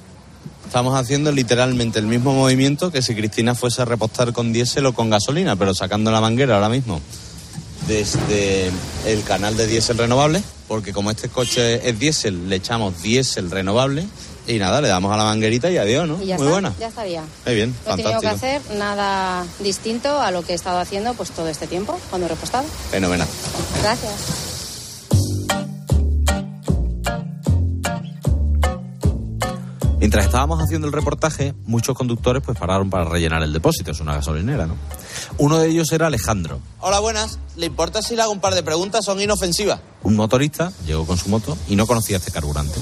Estamos 0.66 1.00
haciendo 1.00 1.32
literalmente 1.32 2.00
el 2.00 2.08
mismo 2.08 2.34
movimiento 2.34 2.92
que 2.92 3.02
si 3.02 3.16
Cristina 3.16 3.56
fuese 3.56 3.82
a 3.82 3.86
repostar 3.86 4.34
con 4.34 4.52
diésel 4.52 4.86
o 4.86 4.94
con 4.94 5.10
gasolina, 5.10 5.56
pero 5.56 5.74
sacando 5.74 6.12
la 6.12 6.20
manguera 6.20 6.56
ahora 6.56 6.70
mismo 6.70 7.02
desde 7.88 8.70
el 9.06 9.24
canal 9.24 9.56
de 9.56 9.66
diésel 9.66 9.98
renovable, 9.98 10.44
porque 10.68 10.94
como 10.94 11.12
este 11.12 11.30
coche 11.30 11.88
es 11.88 11.98
diésel, 12.00 12.50
le 12.50 12.58
echamos 12.58 13.02
diésel 13.02 13.50
renovable 13.52 14.06
y 14.48 14.60
nada, 14.60 14.80
le 14.82 14.88
damos 14.88 15.12
a 15.14 15.18
la 15.18 15.24
manguerita 15.26 15.70
y 15.70 15.78
adiós, 15.78 16.08
¿no? 16.08 16.22
Y 16.22 16.28
ya 16.28 16.36
Muy 16.38 16.46
está, 16.48 16.52
buena. 16.52 16.74
ya 16.80 16.88
estaría. 16.88 17.24
Muy 17.46 17.56
bien, 17.56 17.76
No 17.86 17.94
he 17.94 17.96
tenido 17.98 18.20
que 18.22 18.28
fantástico. 18.28 18.58
hacer 18.70 18.78
nada 18.78 19.46
distinto 19.60 20.20
a 20.22 20.32
lo 20.32 20.42
que 20.44 20.54
he 20.54 20.56
estado 20.56 20.80
haciendo 20.80 21.14
pues 21.16 21.32
todo 21.32 21.48
este 21.50 21.68
tiempo 21.68 22.00
cuando 22.10 22.28
he 22.28 22.30
repostado. 22.30 22.66
Fenomenal. 22.92 23.28
Gracias. 23.82 24.47
Mientras 30.00 30.26
estábamos 30.26 30.62
haciendo 30.62 30.86
el 30.88 30.94
reportaje, 30.94 31.56
muchos 31.66 31.96
conductores 31.98 32.44
pues 32.46 32.58
pararon 32.58 32.90
para 32.90 33.06
rellenar 33.06 33.42
el 33.42 33.52
depósito, 33.52 33.92
es 33.92 34.00
una 34.00 34.14
gasolinera, 34.14 34.68
¿no? 34.68 34.76
Uno 35.40 35.58
de 35.58 35.70
ellos 35.70 35.92
era 35.92 36.06
Alejandro. 36.08 36.60
Hola, 36.82 37.00
buenas. 37.00 37.40
¿Le 37.56 37.66
importa 37.66 38.02
si 38.04 38.16
le 38.16 38.22
hago 38.22 38.32
un 38.32 38.40
par 38.40 38.54
de 38.54 38.62
preguntas? 38.62 39.04
Son 39.04 39.20
inofensivas. 39.20 39.80
Un 40.04 40.16
motorista 40.16 40.72
llegó 40.86 41.06
con 41.06 41.18
su 41.18 41.30
moto 41.30 41.58
y 41.68 41.76
no 41.76 41.88
conocía 41.88 42.18
este 42.18 42.32
carburante. 42.32 42.80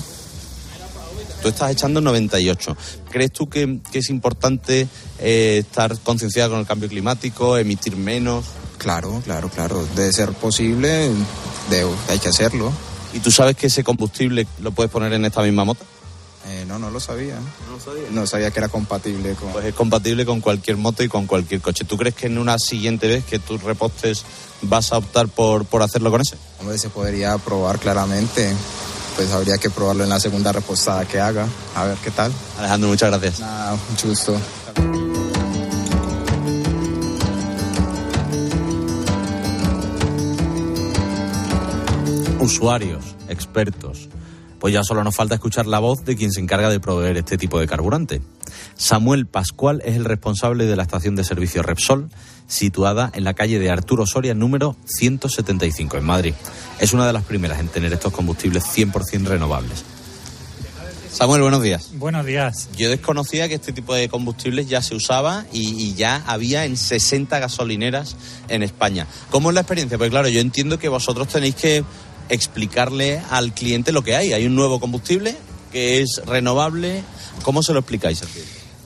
Tú 1.41 1.47
estás 1.47 1.71
echando 1.71 2.01
98. 2.01 2.75
¿Crees 3.09 3.31
tú 3.31 3.47
que, 3.47 3.79
que 3.91 3.99
es 3.99 4.09
importante 4.09 4.87
eh, 5.19 5.59
estar 5.59 5.97
concienciado 5.99 6.49
con 6.51 6.59
el 6.59 6.65
cambio 6.65 6.89
climático, 6.89 7.57
emitir 7.57 7.95
menos? 7.95 8.43
Claro, 8.77 9.21
claro, 9.23 9.49
claro. 9.49 9.87
De 9.95 10.11
ser 10.11 10.33
posible, 10.33 11.09
de- 11.69 11.87
hay 12.09 12.19
que 12.19 12.27
hacerlo. 12.29 12.73
¿Y 13.13 13.19
tú 13.19 13.31
sabes 13.31 13.55
que 13.55 13.67
ese 13.67 13.83
combustible 13.85 14.45
lo 14.61 14.71
puedes 14.73 14.91
poner 14.91 15.13
en 15.13 15.23
esta 15.23 15.41
misma 15.41 15.63
moto? 15.63 15.85
Eh, 16.47 16.63
no, 16.67 16.77
no 16.77 16.91
lo 16.91 16.99
sabía. 16.99 17.39
No 18.13 18.27
sabía. 18.27 18.51
que 18.51 18.59
era 18.59 18.69
compatible 18.69 19.33
con... 19.35 19.51
Pues 19.51 19.65
es 19.65 19.73
compatible 19.73 20.25
con 20.25 20.41
cualquier 20.41 20.77
moto 20.77 21.03
y 21.03 21.09
con 21.09 21.25
cualquier 21.25 21.59
coche. 21.61 21.85
¿Tú 21.85 21.97
crees 21.97 22.13
que 22.15 22.27
en 22.27 22.37
una 22.37 22.59
siguiente 22.59 23.07
vez 23.07 23.25
que 23.25 23.39
tú 23.39 23.57
repostes 23.57 24.23
vas 24.61 24.91
a 24.93 24.97
optar 24.99 25.27
por, 25.27 25.65
por 25.65 25.81
hacerlo 25.81 26.11
con 26.11 26.21
ese? 26.21 26.37
Hombre, 26.59 26.77
se 26.77 26.89
podría 26.89 27.37
probar 27.39 27.79
claramente. 27.79 28.53
pues 29.15 29.31
habría 29.31 29.57
que 29.57 29.69
probarlo 29.71 30.03
en 30.03 30.09
la 30.09 30.19
segunda 30.19 30.51
repostada 30.51 31.05
que 31.05 31.19
haga. 31.19 31.47
A 31.75 31.85
ver 31.85 31.97
qué 32.03 32.11
tal. 32.11 32.31
Alejandro, 32.59 32.89
muchas 32.89 33.09
gracias. 33.09 33.39
Nada, 33.39 33.75
mucho 33.89 34.07
gusto. 34.09 34.39
Usuarios, 42.39 43.03
expertos. 43.27 44.07
Pues 44.59 44.73
ya 44.73 44.83
solo 44.83 45.03
nos 45.03 45.15
falta 45.15 45.35
escuchar 45.35 45.67
la 45.67 45.79
voz 45.79 46.05
de 46.05 46.15
quien 46.15 46.31
se 46.31 46.39
encarga 46.39 46.69
de 46.69 46.79
proveer 46.79 47.17
este 47.17 47.37
tipo 47.37 47.59
de 47.59 47.67
carburante. 47.67 48.21
Samuel 48.75 49.25
Pascual 49.25 49.81
es 49.85 49.95
el 49.95 50.05
responsable 50.05 50.65
de 50.65 50.75
la 50.75 50.83
estación 50.83 51.15
de 51.15 51.23
servicio 51.23 51.61
Repsol, 51.61 52.09
situada 52.47 53.11
en 53.13 53.23
la 53.23 53.33
calle 53.33 53.59
de 53.59 53.69
Arturo 53.69 54.05
Soria, 54.05 54.33
número 54.33 54.75
175, 54.85 55.97
en 55.97 56.03
Madrid. 56.03 56.33
Es 56.79 56.93
una 56.93 57.07
de 57.07 57.13
las 57.13 57.23
primeras 57.23 57.59
en 57.59 57.67
tener 57.67 57.91
estos 57.93 58.13
combustibles 58.13 58.63
100% 58.65 59.25
renovables. 59.25 59.83
Samuel, 61.15 61.43
buenos 61.43 61.63
días. 61.63 61.91
Buenos 61.93 62.25
días. 62.25 62.67
Yo 62.75 62.89
desconocía 62.89 63.47
que 63.47 63.55
este 63.55 63.71
tipo 63.71 63.93
de 63.95 64.09
combustibles 64.09 64.67
ya 64.67 64.81
se 64.81 64.95
usaba 64.95 65.45
y, 65.53 65.69
y, 65.81 65.93
ya 65.93 66.21
había 66.27 66.65
en 66.65 66.75
60 66.75 67.39
gasolineras 67.39 68.17
en 68.49 68.63
España. 68.63 69.07
¿Cómo 69.31 69.49
es 69.49 69.55
la 69.55 69.61
experiencia? 69.61 69.97
Pues 69.97 70.09
claro, 70.09 70.27
yo 70.27 70.41
entiendo 70.41 70.77
que 70.77 70.89
vosotros 70.89 71.29
tenéis 71.29 71.55
que 71.55 71.85
explicarle 72.29 73.21
al 73.29 73.53
cliente 73.53 73.91
lo 73.91 74.03
que 74.03 74.15
hay. 74.15 74.33
Hay 74.33 74.45
un 74.45 74.55
nuevo 74.55 74.79
combustible 74.79 75.35
que 75.71 76.01
es 76.01 76.21
renovable. 76.25 77.03
¿Cómo 77.43 77.61
se 77.63 77.73
lo 77.73 77.79
explicáis 77.79 78.21
al? 78.21 78.29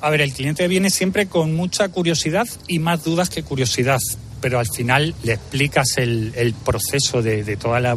A 0.01 0.09
ver, 0.09 0.21
el 0.21 0.33
cliente 0.33 0.67
viene 0.67 0.89
siempre 0.89 1.27
con 1.27 1.55
mucha 1.55 1.89
curiosidad 1.89 2.47
y 2.67 2.79
más 2.79 3.03
dudas 3.03 3.29
que 3.29 3.43
curiosidad, 3.43 3.99
pero 4.39 4.59
al 4.59 4.67
final 4.67 5.13
le 5.23 5.33
explicas 5.33 5.97
el, 5.97 6.31
el 6.35 6.53
proceso 6.53 7.21
de, 7.21 7.43
de 7.43 7.57
toda 7.57 7.79
la, 7.79 7.95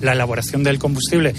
la, 0.00 0.12
elaboración 0.12 0.62
del 0.62 0.78
combustible 0.78 1.34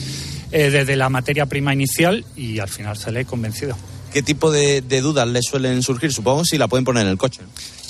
eh, 0.52 0.70
desde 0.72 0.96
la 0.96 1.10
materia 1.10 1.46
prima 1.46 1.74
inicial 1.74 2.26
y 2.36 2.60
al 2.60 2.70
final 2.70 2.98
sale 2.98 3.26
convencido. 3.26 3.78
¿Qué 4.12 4.24
tipo 4.24 4.52
de, 4.52 4.82
de, 4.82 5.02
dudas 5.02 5.28
le 5.28 5.42
suelen 5.42 5.84
surgir? 5.84 6.12
Supongo 6.12 6.44
si 6.46 6.58
la 6.58 6.68
pueden 6.68 6.86
poner 6.86 7.06
en 7.06 7.12
el 7.12 7.18
coche. 7.18 7.42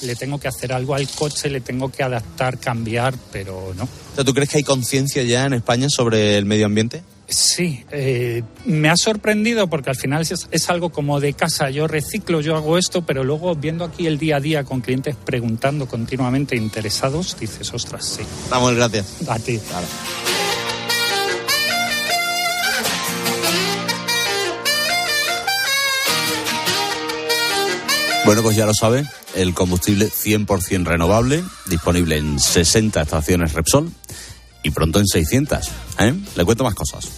Le 0.01 0.15
tengo 0.15 0.39
que 0.39 0.47
hacer 0.47 0.73
algo 0.73 0.95
al 0.95 1.08
coche, 1.10 1.49
le 1.49 1.62
tengo 1.62 1.89
que 1.91 2.03
adaptar, 2.03 2.58
cambiar, 2.60 3.15
pero 3.32 3.73
no. 3.77 3.84
O 3.84 4.15
sea, 4.15 4.23
¿Tú 4.23 4.34
crees 4.34 4.49
que 4.49 4.58
hay 4.58 4.63
conciencia 4.63 5.23
ya 5.23 5.45
en 5.45 5.53
España 5.53 5.88
sobre 5.89 6.38
el 6.38 6.45
medio 6.45 6.65
ambiente? 6.65 7.03
Sí, 7.29 7.86
eh, 7.91 8.41
me 8.65 8.89
ha 8.89 8.97
sorprendido 8.97 9.69
porque 9.69 9.91
al 9.91 9.95
final 9.95 10.23
es, 10.23 10.47
es, 10.49 10.69
algo 10.69 10.89
como 10.89 11.19
de 11.19 11.34
casa. 11.34 11.69
Yo 11.69 11.88
reciclo, 11.88 12.41
yo 12.41 12.55
hago 12.55 12.77
esto, 12.77 13.03
pero 13.05 13.23
luego 13.23 13.55
viendo 13.55 13.86
aquí 13.86 14.08
el 14.08 14.17
día 14.17 14.38
a 14.38 14.39
día 14.39 14.63
con 14.63 14.82
clientes 14.82 15.15
preguntando 15.15 15.88
continuamente 15.88 16.55
interesados, 16.55 17.38
dices, 17.39 17.71
ostras, 17.71 18.17
sí. 18.17 18.23
Vamos, 18.49 18.73
gracias. 18.73 19.05
A 19.27 19.38
ti. 19.38 19.60
Claro. 19.60 19.86
Bueno, 28.29 28.43
pues 28.43 28.55
ya 28.55 28.67
lo 28.67 28.75
sabe, 28.75 29.07
el 29.33 29.55
combustible 29.55 30.05
100% 30.07 30.85
renovable, 30.85 31.43
disponible 31.65 32.15
en 32.15 32.39
60 32.39 33.01
estaciones 33.01 33.53
Repsol 33.53 33.91
y 34.61 34.69
pronto 34.69 34.99
en 34.99 35.07
600. 35.07 35.67
¿eh? 35.97 36.13
Le 36.35 36.45
cuento 36.45 36.63
más 36.63 36.75
cosas. 36.75 37.09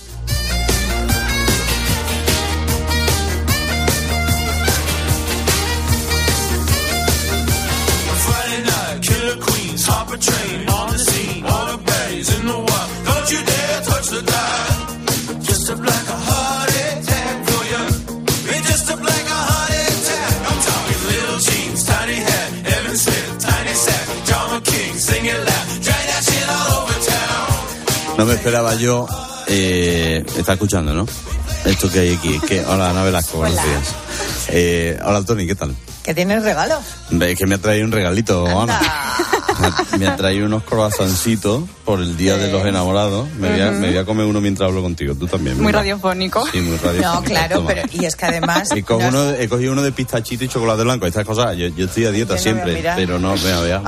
No 28.22 28.28
me 28.28 28.36
esperaba 28.36 28.76
yo. 28.76 29.08
Eh, 29.48 30.24
está 30.38 30.54
escuchando, 30.54 30.94
¿no? 30.94 31.08
Esto 31.66 31.92
que 31.92 32.02
hay 32.02 32.14
aquí. 32.14 32.40
Que, 32.48 32.64
hola, 32.64 32.92
Ana 32.92 33.02
Velasco, 33.04 33.40
buenos 33.40 33.58
Hola. 33.58 33.68
días. 33.68 33.96
Eh, 34.50 35.00
hola, 35.04 35.24
Tony, 35.24 35.48
¿qué 35.48 35.56
tal? 35.56 35.76
¿Que 36.04 36.14
tienes 36.14 36.44
regalo? 36.44 36.80
Es 37.20 37.36
que 37.40 37.48
me 37.48 37.56
ha 37.56 37.58
traído 37.58 37.84
un 37.88 37.92
regalito, 37.92 38.46
Ana. 38.46 38.80
Me 39.98 40.06
ha 40.06 40.16
traído 40.18 40.46
unos 40.46 40.62
croissancitos 40.66 41.64
por 41.84 42.00
el 42.00 42.16
Día 42.16 42.38
de 42.38 42.52
los 42.52 42.64
Enamorados. 42.64 43.28
Me, 43.40 43.50
voy 43.50 43.62
a, 43.62 43.70
Ujú. 43.72 43.80
me 43.80 43.88
voy 43.88 43.98
a 43.98 44.06
comer 44.06 44.26
uno 44.28 44.40
mientras 44.40 44.70
hablo 44.70 44.84
contigo. 44.84 45.16
Tú 45.16 45.26
también. 45.26 45.58
Muy 45.58 45.66
¿verdad? 45.66 45.80
radiofónico. 45.80 46.46
Sí, 46.52 46.60
muy 46.60 46.78
radiofónico. 46.78 47.14
No, 47.16 47.24
claro, 47.24 47.56
Toma. 47.56 47.68
pero 47.70 47.82
y 47.92 48.06
es 48.06 48.16
que 48.16 48.26
además. 48.28 48.70
Y 48.76 48.84
con 48.84 49.00
no 49.00 49.08
uno, 49.08 49.32
he 49.32 49.50
cogido 49.50 49.72
uno 49.74 49.82
de 49.82 49.92
pistachito 49.92 50.44
y 50.44 50.48
chocolate 50.48 50.84
blanco. 50.84 51.08
Estas 51.08 51.26
cosas, 51.26 51.58
yo, 51.58 51.70
yo 51.70 51.86
estoy 51.86 52.06
a 52.06 52.12
dieta 52.12 52.36
no 52.36 52.40
siempre, 52.40 52.84
pero 52.96 53.18
no, 53.18 53.34
vea, 53.36 53.60
vea. 53.62 53.82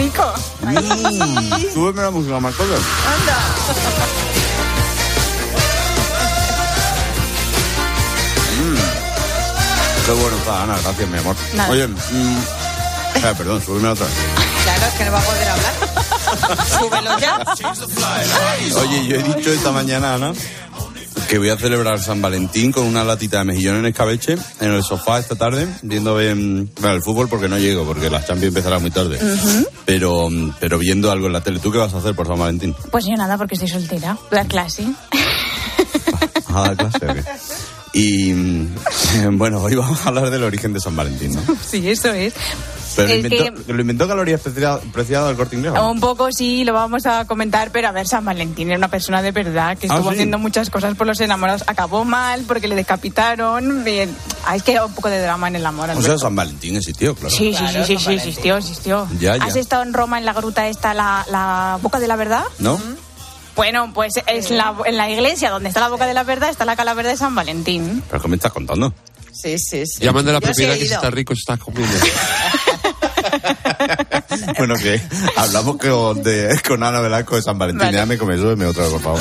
A 0.00 0.12
probarlo. 0.12 0.50
¡Qué 0.62 0.72
rico! 0.72 1.64
Mm, 1.68 1.72
súbeme 1.74 2.02
la 2.02 2.10
música 2.10 2.40
más 2.40 2.54
cosas. 2.54 2.80
Mm. 8.60 10.06
Qué 10.06 10.12
bueno 10.12 10.36
está, 10.36 10.62
Ana, 10.62 10.78
gracias, 10.82 11.08
mi 11.08 11.18
amor. 11.18 11.36
Nada. 11.54 11.70
Oye, 11.70 11.86
mm, 11.86 12.38
eh, 13.16 13.34
perdón, 13.36 13.62
súbeme 13.62 13.88
otra. 13.88 14.06
Claro, 14.62 14.86
es 14.86 14.94
que 14.94 15.04
no 15.04 15.12
va 15.12 15.18
a 15.18 15.22
poder 15.22 15.48
hablar. 15.48 15.74
Súbelo 16.78 17.18
ya. 17.18 17.38
Oye, 18.80 19.06
yo 19.06 19.16
he 19.16 19.22
dicho 19.22 19.50
esta 19.50 19.72
mañana, 19.72 20.14
Ana, 20.14 20.32
que 21.30 21.38
voy 21.38 21.50
a 21.50 21.56
celebrar 21.56 22.00
San 22.00 22.20
Valentín 22.20 22.72
con 22.72 22.84
una 22.86 23.04
latita 23.04 23.38
de 23.38 23.44
mejillón 23.44 23.76
en 23.76 23.86
escabeche 23.86 24.36
en 24.58 24.72
el 24.72 24.82
sofá 24.82 25.20
esta 25.20 25.36
tarde, 25.36 25.68
viendo 25.82 26.16
bien, 26.16 26.68
bueno, 26.80 26.96
el 26.96 27.02
fútbol 27.04 27.28
porque 27.28 27.48
no 27.48 27.56
llego, 27.56 27.84
porque 27.84 28.10
la 28.10 28.18
Champions 28.18 28.48
empezará 28.48 28.80
muy 28.80 28.90
tarde. 28.90 29.16
Pero, 29.84 30.28
pero 30.58 30.76
viendo 30.76 31.08
algo 31.08 31.28
en 31.28 31.32
la 31.34 31.40
tele. 31.40 31.60
¿Tú 31.60 31.70
qué 31.70 31.78
vas 31.78 31.94
a 31.94 31.98
hacer 31.98 32.16
por 32.16 32.26
San 32.26 32.36
Valentín? 32.36 32.74
Pues 32.90 33.04
yo 33.06 33.14
nada, 33.16 33.38
porque 33.38 33.54
estoy 33.54 33.68
soltera. 33.68 34.18
La 34.32 34.44
clase. 34.44 34.84
¿Vas 36.48 36.56
a 36.56 36.60
dar 36.62 36.76
clase 36.76 37.06
o 37.06 37.14
qué? 37.14 37.22
Y 37.92 38.32
bueno, 39.30 39.60
hoy 39.60 39.76
vamos 39.76 40.04
a 40.04 40.08
hablar 40.08 40.30
del 40.30 40.42
origen 40.42 40.72
de 40.72 40.80
San 40.80 40.96
Valentín, 40.96 41.32
¿no? 41.32 41.42
Sí, 41.64 41.88
eso 41.88 42.12
es. 42.12 42.34
Pero 42.96 43.08
lo 43.08 43.14
Es 43.14 43.24
inventó, 43.24 43.64
que- 43.66 43.72
lo 43.72 43.80
inventó 43.80 44.08
Calorías 44.08 44.40
Preciado, 44.40 44.80
Preciado 44.92 45.28
del 45.28 45.36
Corte 45.36 45.56
Inglés. 45.56 45.72
Un 45.80 46.00
poco 46.00 46.32
sí, 46.32 46.64
lo 46.64 46.72
vamos 46.72 47.06
a 47.06 47.24
comentar, 47.26 47.70
pero 47.70 47.88
a 47.88 47.92
ver, 47.92 48.06
San 48.08 48.24
Valentín 48.24 48.68
era 48.68 48.78
una 48.78 48.88
persona 48.88 49.22
de 49.22 49.32
verdad 49.32 49.76
que 49.78 49.86
Ah, 49.88 49.94
estuvo 49.94 50.10
¿sí? 50.10 50.14
haciendo 50.16 50.38
muchas 50.38 50.70
cosas 50.70 50.94
por 50.96 51.06
los 51.06 51.20
enamorados. 51.20 51.62
Acabó 51.66 52.04
mal 52.04 52.42
porque 52.46 52.68
le 52.68 52.74
decapitaron. 52.74 53.84
Bien. 53.84 54.14
Ah, 54.46 54.56
es 54.56 54.62
que 54.62 54.72
era 54.72 54.84
un 54.86 54.92
poco 54.92 55.08
de 55.08 55.20
drama 55.20 55.48
en 55.48 55.56
el 55.56 55.66
amor. 55.66 55.90
O 55.90 55.92
sea, 55.92 56.00
Alberto. 56.00 56.18
San 56.18 56.34
Valentín 56.36 56.76
existió, 56.76 57.14
claro. 57.14 57.30
Sí, 57.34 57.54
sí, 57.54 57.64
sí, 57.72 57.84
sí, 57.84 57.98
sí, 57.98 58.12
existió, 58.14 58.56
existió. 58.56 59.08
Ya, 59.20 59.36
ya. 59.36 59.44
¿Has 59.44 59.56
estado 59.56 59.82
en 59.82 59.92
Roma 59.92 60.18
en 60.18 60.24
la 60.24 60.32
gruta 60.32 60.66
esta, 60.68 60.94
la, 60.94 61.24
la 61.30 61.78
Boca 61.82 61.98
de 62.00 62.08
la 62.08 62.16
Verdad? 62.16 62.44
¿No? 62.58 62.80
Bueno, 63.56 63.92
pues 63.92 64.14
es 64.26 64.50
la, 64.50 64.74
en 64.86 64.96
la 64.96 65.10
iglesia 65.10 65.50
donde 65.50 65.68
está 65.68 65.80
la 65.80 65.88
Boca 65.88 66.06
de 66.06 66.14
la 66.14 66.22
Verdad 66.22 66.50
está 66.50 66.64
la 66.64 66.76
calavera 66.76 67.08
de 67.08 67.16
San 67.16 67.34
Valentín. 67.34 68.02
¿Pero 68.10 68.22
qué 68.22 68.28
me 68.28 68.36
estás 68.36 68.52
contando? 68.52 68.94
Sí, 69.32 69.58
sí, 69.58 69.84
sí. 69.86 70.02
Llamando 70.04 70.30
a 70.30 70.34
la 70.34 70.40
Yo 70.40 70.46
propiedad 70.46 70.72
que 70.74 70.80
se 70.80 70.86
ido. 70.86 70.94
está 70.96 71.10
rico, 71.10 71.34
se 71.34 71.40
está 71.40 71.56
comiendo. 71.56 71.94
Bueno, 74.58 74.74
que 74.74 75.00
hablamos 75.36 75.76
con, 75.76 76.22
de, 76.22 76.60
con 76.66 76.82
Ana 76.82 77.00
Velasco 77.00 77.36
de 77.36 77.42
San 77.42 77.58
Valentín. 77.58 77.80
Vale. 77.80 77.92
Déjame 77.92 78.18
comer, 78.18 78.38
súbeme 78.38 78.66
otra 78.66 78.84
vez, 78.84 78.92
por 78.92 79.00
favor. 79.02 79.20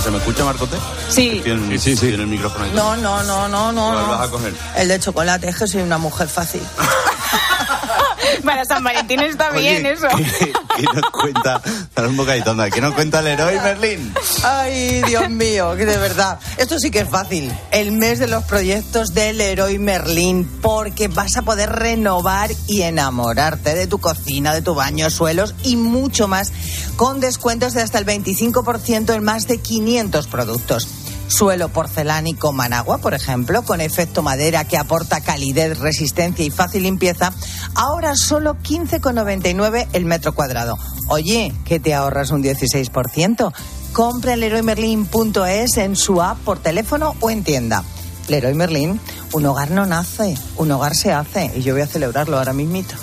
¿Se 0.00 0.10
me 0.10 0.16
escucha, 0.16 0.44
Marcote? 0.44 0.76
Sí. 1.10 1.40
¿Tiene, 1.44 1.78
sí, 1.78 1.94
sí, 1.94 2.06
Tiene 2.08 2.22
el 2.22 2.28
micrófono 2.28 2.64
ahí. 2.64 2.70
No, 2.74 2.96
no, 2.96 3.22
no, 3.22 3.48
no, 3.48 3.70
no. 3.70 3.92
¿Cuál 3.92 4.06
no. 4.06 4.08
vas 4.08 4.28
a 4.28 4.30
coger? 4.30 4.54
El 4.76 4.88
de 4.88 4.98
chocolate, 4.98 5.48
es 5.48 5.56
que 5.58 5.66
soy 5.66 5.82
una 5.82 5.98
mujer 5.98 6.26
fácil. 6.26 6.62
Para 8.44 8.64
San 8.64 8.82
Valentín 8.82 9.20
está 9.20 9.50
Oye, 9.50 9.60
bien 9.60 9.86
eso. 9.86 10.08
¿Qué, 10.16 10.52
qué 10.80 11.00
nos 11.00 11.10
cuenta? 11.10 11.62
Dale 11.94 12.08
un 12.08 12.16
bocadito, 12.16 12.50
anda. 12.50 12.70
¿Qué 12.70 12.80
nos 12.80 12.94
cuenta 12.94 13.20
el 13.20 13.28
héroe 13.28 13.60
Merlín? 13.60 14.14
Ay, 14.42 15.02
Dios 15.06 15.28
mío, 15.30 15.76
que 15.76 15.86
de 15.86 15.96
verdad. 15.98 16.38
Esto 16.56 16.78
sí 16.78 16.90
que 16.90 17.00
es 17.00 17.08
fácil. 17.08 17.52
El 17.70 17.92
mes 17.92 18.18
de 18.18 18.26
los 18.26 18.44
proyectos 18.44 19.14
del 19.14 19.40
Héroe 19.40 19.78
Merlín, 19.78 20.44
porque 20.60 21.08
vas 21.08 21.36
a 21.36 21.42
poder 21.42 21.70
renovar 21.70 22.50
y 22.66 22.82
enamorarte 22.82 23.74
de 23.74 23.86
tu 23.86 23.98
cocina, 23.98 24.54
de 24.54 24.62
tu 24.62 24.74
baño, 24.74 25.10
suelos 25.10 25.54
y 25.62 25.76
mucho 25.76 26.28
más, 26.28 26.52
con 26.96 27.20
descuentos 27.20 27.74
de 27.74 27.82
hasta 27.82 27.98
el 27.98 28.06
25% 28.06 29.14
en 29.14 29.24
más 29.24 29.46
de 29.46 29.58
500 29.58 30.26
productos. 30.26 30.99
Suelo 31.30 31.68
porcelánico 31.68 32.52
Managua, 32.52 32.98
por 32.98 33.14
ejemplo, 33.14 33.62
con 33.62 33.80
efecto 33.80 34.20
madera 34.20 34.64
que 34.64 34.76
aporta 34.76 35.20
calidez, 35.20 35.78
resistencia 35.78 36.44
y 36.44 36.50
fácil 36.50 36.82
limpieza, 36.82 37.32
ahora 37.74 38.16
solo 38.16 38.56
15,99 38.56 39.86
el 39.92 40.04
metro 40.04 40.34
cuadrado. 40.34 40.76
Oye, 41.08 41.54
que 41.64 41.78
te 41.78 41.94
ahorras 41.94 42.32
un 42.32 42.42
16%. 42.42 43.52
Compra 43.92 44.34
en 44.34 44.40
leroymerlin.es 44.40 45.76
en 45.76 45.96
su 45.96 46.20
app 46.20 46.38
por 46.38 46.58
teléfono 46.58 47.14
o 47.20 47.30
en 47.30 47.44
tienda. 47.44 47.84
Leroy 48.28 48.54
Merlin, 48.54 49.00
un 49.32 49.46
hogar 49.46 49.70
no 49.70 49.86
nace, 49.86 50.36
un 50.56 50.70
hogar 50.70 50.94
se 50.94 51.12
hace 51.12 51.50
y 51.54 51.62
yo 51.62 51.74
voy 51.74 51.82
a 51.82 51.86
celebrarlo 51.86 52.38
ahora 52.38 52.52
mismito. 52.52 52.94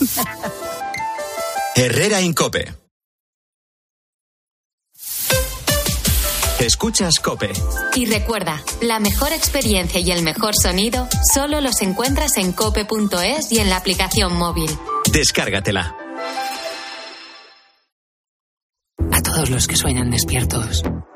Herrera 1.74 2.20
Incope. 2.20 2.85
Escuchas 6.60 7.20
Cope. 7.20 7.52
Y 7.94 8.06
recuerda, 8.06 8.62
la 8.80 8.98
mejor 8.98 9.32
experiencia 9.32 10.00
y 10.00 10.10
el 10.10 10.22
mejor 10.22 10.54
sonido 10.60 11.06
solo 11.34 11.60
los 11.60 11.82
encuentras 11.82 12.38
en 12.38 12.52
cope.es 12.52 13.52
y 13.52 13.58
en 13.58 13.68
la 13.68 13.76
aplicación 13.76 14.34
móvil. 14.34 14.70
Descárgatela. 15.12 15.94
A 19.12 19.22
todos 19.22 19.50
los 19.50 19.66
que 19.66 19.76
sueñan 19.76 20.10
despiertos, 20.10 20.82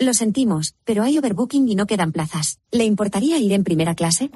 Lo 0.00 0.12
sentimos, 0.12 0.74
pero 0.84 1.04
hay 1.04 1.18
overbooking 1.18 1.68
y 1.68 1.76
no 1.76 1.86
quedan 1.86 2.10
plazas. 2.10 2.58
¿Le 2.72 2.84
importaría 2.84 3.38
ir 3.38 3.52
en 3.52 3.62
primera 3.62 3.94
clase? 3.94 4.28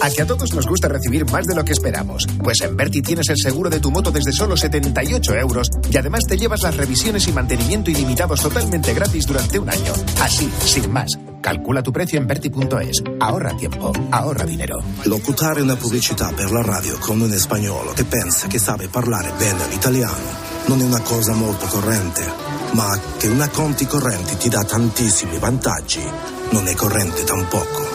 A 0.00 0.08
que 0.08 0.22
a 0.22 0.26
todos 0.26 0.54
nos 0.54 0.66
gusta 0.66 0.88
recibir 0.88 1.30
más 1.30 1.46
de 1.46 1.54
lo 1.54 1.66
que 1.66 1.74
esperamos. 1.74 2.26
Pues 2.42 2.62
en 2.62 2.74
Berti 2.78 3.02
tienes 3.02 3.28
el 3.28 3.36
seguro 3.36 3.68
de 3.68 3.78
tu 3.78 3.90
moto 3.90 4.10
desde 4.10 4.32
solo 4.32 4.56
78 4.56 5.34
euros 5.34 5.68
y 5.90 5.98
además 5.98 6.24
te 6.26 6.38
llevas 6.38 6.62
las 6.62 6.78
revisiones 6.78 7.28
y 7.28 7.32
mantenimiento 7.32 7.90
ilimitados 7.90 8.40
totalmente 8.40 8.94
gratis 8.94 9.26
durante 9.26 9.58
un 9.58 9.68
año. 9.68 9.92
Así, 10.22 10.50
sin 10.64 10.90
más. 10.90 11.18
Calcula 11.42 11.82
tu 11.82 11.92
precio 11.92 12.18
en 12.18 12.26
Berti.es. 12.26 13.02
Ahorra 13.20 13.54
tiempo, 13.58 13.92
ahorra 14.12 14.46
dinero. 14.46 14.82
Locutare 15.04 15.60
una 15.60 15.76
pubblicità 15.76 16.32
per 16.34 16.50
la 16.50 16.62
radio 16.62 16.98
con 16.98 17.20
un 17.20 17.30
spagnolo 17.32 17.92
che 17.92 18.04
pensa 18.04 18.48
che 18.48 18.58
sabe 18.58 18.88
parlare 18.88 19.30
bene 19.36 19.68
l'italiano 19.68 20.52
non 20.66 20.80
è 20.80 20.84
una 20.84 21.00
cosa 21.00 21.34
molto 21.34 21.66
corrente, 21.66 22.24
ma 22.72 22.98
che 23.18 23.28
una 23.28 23.48
conti 23.48 23.86
correnti 23.86 24.36
ti 24.36 24.48
dà 24.48 24.64
tantissimi 24.64 25.38
vantaggi 25.38 26.02
non 26.50 26.66
è 26.68 26.74
corrente 26.74 27.24
tampoco. 27.24 27.86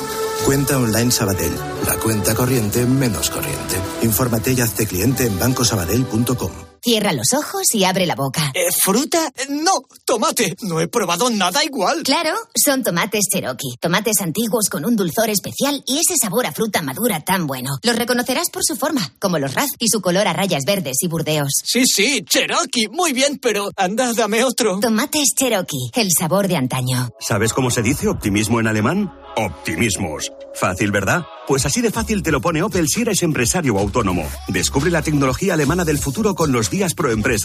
Cuenta 0.44 0.78
online 0.78 1.12
Sabadell, 1.12 1.56
la 1.86 1.98
cuenta 1.98 2.34
corriente 2.34 2.86
menos 2.86 3.30
corriente. 3.30 3.80
Infórmate 4.02 4.52
y 4.52 4.62
hazte 4.62 4.86
cliente 4.86 5.26
en 5.26 5.38
bancosabadell.com. 5.38 6.77
Cierra 6.88 7.12
los 7.12 7.34
ojos 7.34 7.64
y 7.74 7.84
abre 7.84 8.06
la 8.06 8.16
boca. 8.16 8.50
Eh, 8.54 8.70
¿Fruta? 8.82 9.30
No, 9.50 9.74
tomate. 10.06 10.56
No 10.62 10.80
he 10.80 10.88
probado 10.88 11.30
nada 11.30 11.62
igual. 11.66 12.02
Claro, 12.04 12.34
son 12.56 12.82
tomates 12.82 13.26
Cherokee. 13.30 13.76
Tomates 13.82 14.22
antiguos 14.22 14.70
con 14.70 14.86
un 14.86 14.96
dulzor 14.96 15.30
especial 15.30 15.84
y 15.86 15.98
ese 15.98 16.16
sabor 16.16 16.46
a 16.46 16.54
fruta 16.54 16.82
madura 16.82 17.20
tan 17.20 17.46
bueno. 17.46 17.72
Los 17.84 17.98
reconocerás 17.98 18.50
por 18.50 18.64
su 18.64 18.78
forma, 18.78 19.14
como 19.20 19.38
los 19.38 19.54
raz 19.54 19.68
y 19.80 19.90
su 19.90 20.00
color 20.00 20.30
a 20.30 20.34
rayas 20.34 20.64
verdes 20.66 20.96
y 21.02 21.10
burdeos. 21.10 21.50
Sí, 21.66 21.84
sí, 21.86 22.24
Cherokee. 22.24 22.88
Muy 22.90 23.12
bien, 23.12 23.38
pero 23.42 23.70
anda, 23.76 24.14
dame 24.14 24.46
otro. 24.46 24.80
Tomates 24.80 25.34
Cherokee, 25.38 25.92
el 25.94 26.08
sabor 26.18 26.48
de 26.48 26.56
antaño. 26.56 27.10
¿Sabes 27.20 27.52
cómo 27.52 27.70
se 27.70 27.82
dice 27.82 28.08
optimismo 28.08 28.62
en 28.62 28.68
alemán? 28.68 29.12
Optimismos. 29.36 30.32
Fácil, 30.56 30.92
¿verdad? 30.92 31.26
Pues 31.48 31.66
así 31.66 31.82
de 31.82 31.92
fácil 31.92 32.24
te 32.24 32.32
lo 32.32 32.42
pone 32.42 32.64
Opel 32.64 32.88
si 32.88 33.02
eres 33.02 33.22
empresario 33.22 33.76
o 33.76 33.80
autónomo. 33.80 34.28
Descubre 34.48 34.90
la 34.90 35.04
tecnología 35.04 35.54
alemana 35.54 35.86
del 35.86 36.00
futuro 36.00 36.34
con 36.34 36.52
los 36.52 36.72
días 36.78 36.94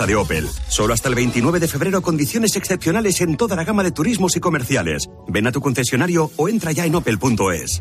de 0.06 0.14
Opel. 0.14 0.46
Solo 0.68 0.92
hasta 0.92 1.08
el 1.08 1.14
29 1.14 1.58
de 1.58 1.66
febrero 1.66 2.02
condiciones 2.02 2.54
excepcionales 2.54 3.22
en 3.22 3.38
toda 3.38 3.56
la 3.56 3.64
gama 3.64 3.82
de 3.82 3.90
turismos 3.90 4.36
y 4.36 4.40
comerciales. 4.40 5.08
Ven 5.26 5.46
a 5.46 5.52
tu 5.52 5.62
concesionario 5.62 6.30
o 6.36 6.48
entra 6.50 6.72
ya 6.72 6.84
en 6.84 6.96
opel.es. 6.96 7.80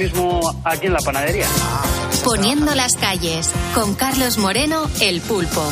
mismo 0.00 0.40
aquí 0.64 0.86
en 0.86 0.94
la 0.94 1.00
panadería. 1.00 1.46
Poniendo 2.24 2.74
las 2.74 2.96
calles, 2.96 3.50
con 3.74 3.94
Carlos 3.94 4.38
Moreno, 4.38 4.88
el 5.00 5.20
pulpo. 5.20 5.62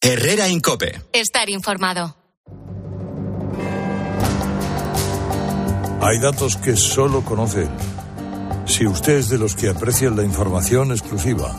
Herrera 0.00 0.48
Incope. 0.48 1.00
Estar 1.12 1.48
informado. 1.48 2.16
Hay 6.00 6.18
datos 6.18 6.56
que 6.56 6.76
solo 6.76 7.24
conoce 7.24 7.62
él. 7.62 7.68
Si 8.66 8.86
usted 8.86 9.18
es 9.18 9.28
de 9.28 9.38
los 9.38 9.54
que 9.54 9.68
aprecian 9.68 10.16
la 10.16 10.24
información 10.24 10.90
exclusiva, 10.90 11.56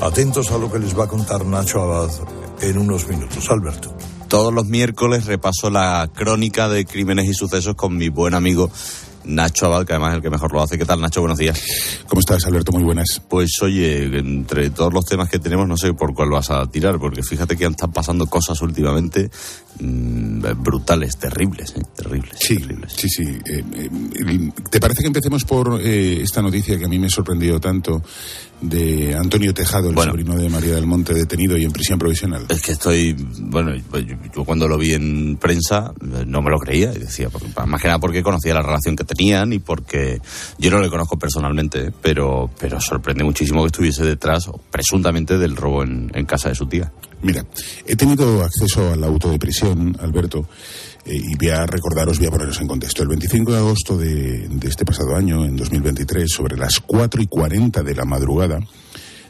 atentos 0.00 0.50
a 0.50 0.58
lo 0.58 0.70
que 0.70 0.78
les 0.78 0.98
va 0.98 1.04
a 1.04 1.08
contar 1.08 1.44
Nacho 1.44 1.82
Abad 1.82 2.10
en 2.60 2.78
unos 2.78 3.06
minutos. 3.08 3.50
Alberto. 3.50 3.94
Todos 4.28 4.52
los 4.52 4.66
miércoles 4.66 5.26
repaso 5.26 5.70
la 5.70 6.08
crónica 6.14 6.68
de 6.68 6.84
crímenes 6.84 7.26
y 7.28 7.34
sucesos 7.34 7.74
con 7.74 7.96
mi 7.96 8.08
buen 8.08 8.34
amigo 8.34 8.70
Nacho 9.24 9.66
Abad, 9.66 9.84
que 9.84 9.92
además 9.92 10.10
es 10.10 10.16
el 10.16 10.22
que 10.22 10.30
mejor 10.30 10.52
lo 10.52 10.62
hace. 10.62 10.78
¿Qué 10.78 10.84
tal, 10.84 11.00
Nacho? 11.00 11.20
Buenos 11.20 11.38
días. 11.38 11.62
¿Cómo 12.08 12.20
estás, 12.20 12.44
Alberto? 12.46 12.72
Muy 12.72 12.82
buenas. 12.82 13.20
Pues 13.28 13.50
oye, 13.62 14.04
entre 14.18 14.70
todos 14.70 14.92
los 14.92 15.04
temas 15.04 15.28
que 15.28 15.38
tenemos, 15.38 15.68
no 15.68 15.76
sé 15.76 15.92
por 15.92 16.14
cuál 16.14 16.30
vas 16.30 16.50
a 16.50 16.66
tirar, 16.66 16.98
porque 16.98 17.22
fíjate 17.22 17.56
que 17.56 17.66
están 17.66 17.92
pasando 17.92 18.26
cosas 18.26 18.60
últimamente 18.62 19.30
mmm, 19.80 20.40
brutales, 20.62 21.18
terribles, 21.18 21.74
¿eh? 21.76 21.82
terribles. 21.94 22.38
Sí, 22.40 22.56
terribles. 22.56 22.92
sí, 22.96 23.08
sí. 23.08 23.24
Eh, 23.44 23.64
eh, 23.74 24.50
¿Te 24.70 24.80
parece 24.80 25.02
que 25.02 25.08
empecemos 25.08 25.44
por 25.44 25.78
eh, 25.82 26.22
esta 26.22 26.40
noticia 26.40 26.78
que 26.78 26.86
a 26.86 26.88
mí 26.88 26.98
me 26.98 27.10
sorprendió 27.10 27.60
tanto 27.60 28.02
de 28.60 29.14
Antonio 29.14 29.54
Tejado, 29.54 29.88
el 29.88 29.94
bueno, 29.94 30.12
sobrino 30.12 30.36
de 30.36 30.48
María 30.48 30.74
del 30.74 30.86
Monte, 30.86 31.14
detenido 31.14 31.56
y 31.56 31.64
en 31.64 31.72
prisión 31.72 31.98
provisional? 31.98 32.46
Es 32.48 32.62
que 32.62 32.72
estoy, 32.72 33.14
bueno, 33.40 33.74
yo, 33.74 34.16
yo 34.34 34.44
cuando 34.44 34.66
lo 34.68 34.78
vi 34.78 34.94
en 34.94 35.36
prensa 35.36 35.92
no 36.00 36.42
me 36.42 36.50
lo 36.50 36.58
creía 36.58 36.92
y 36.92 36.98
decía, 36.98 37.28
porque, 37.30 37.48
más 37.66 37.80
que 37.80 37.88
nada 37.88 37.98
porque 37.98 38.22
conocía 38.22 38.54
la 38.54 38.62
relación 38.62 38.96
que 38.96 39.04
tenían 39.04 39.52
y 39.52 39.58
porque 39.58 40.20
yo 40.58 40.70
no 40.70 40.80
le 40.80 40.88
conozco 40.88 41.18
personalmente, 41.18 41.92
pero, 42.02 42.50
pero 42.58 42.80
sorprende 42.80 43.24
muchísimo 43.24 43.62
que 43.62 43.68
estuviese 43.68 44.04
detrás, 44.04 44.50
presuntamente, 44.70 45.38
del 45.38 45.56
robo 45.56 45.82
en, 45.82 46.10
en 46.14 46.26
casa 46.26 46.48
de 46.48 46.54
su 46.54 46.66
tía. 46.66 46.92
Mira, 47.22 47.44
he 47.86 47.96
tenido 47.96 48.44
acceso 48.44 48.92
al 48.92 49.02
auto 49.02 49.30
de 49.30 49.38
prisión, 49.38 49.96
Alberto, 50.00 50.48
eh, 51.04 51.16
y 51.16 51.36
voy 51.36 51.48
a 51.48 51.66
recordaros, 51.66 52.18
voy 52.18 52.28
a 52.28 52.30
poneros 52.30 52.60
en 52.60 52.68
contexto. 52.68 53.02
El 53.02 53.08
25 53.08 53.52
de 53.52 53.58
agosto 53.58 53.96
de, 53.96 54.48
de 54.48 54.68
este 54.68 54.84
pasado 54.84 55.16
año, 55.16 55.44
en 55.44 55.56
2023, 55.56 56.30
sobre 56.30 56.56
las 56.56 56.80
4 56.80 57.22
y 57.22 57.26
40 57.26 57.82
de 57.82 57.94
la 57.94 58.04
madrugada, 58.04 58.60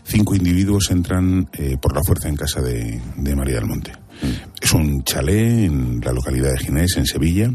cinco 0.04 0.34
individuos 0.34 0.90
entran 0.90 1.48
eh, 1.52 1.76
por 1.80 1.94
la 1.94 2.02
fuerza 2.02 2.28
en 2.28 2.36
casa 2.36 2.60
de, 2.60 3.00
de 3.16 3.36
María 3.36 3.56
del 3.56 3.66
Monte. 3.66 3.92
Mm. 3.92 4.62
Es 4.62 4.72
un 4.72 5.04
chalet 5.04 5.64
en 5.64 6.00
la 6.00 6.12
localidad 6.12 6.52
de 6.52 6.58
Ginés, 6.58 6.96
en 6.96 7.06
Sevilla. 7.06 7.50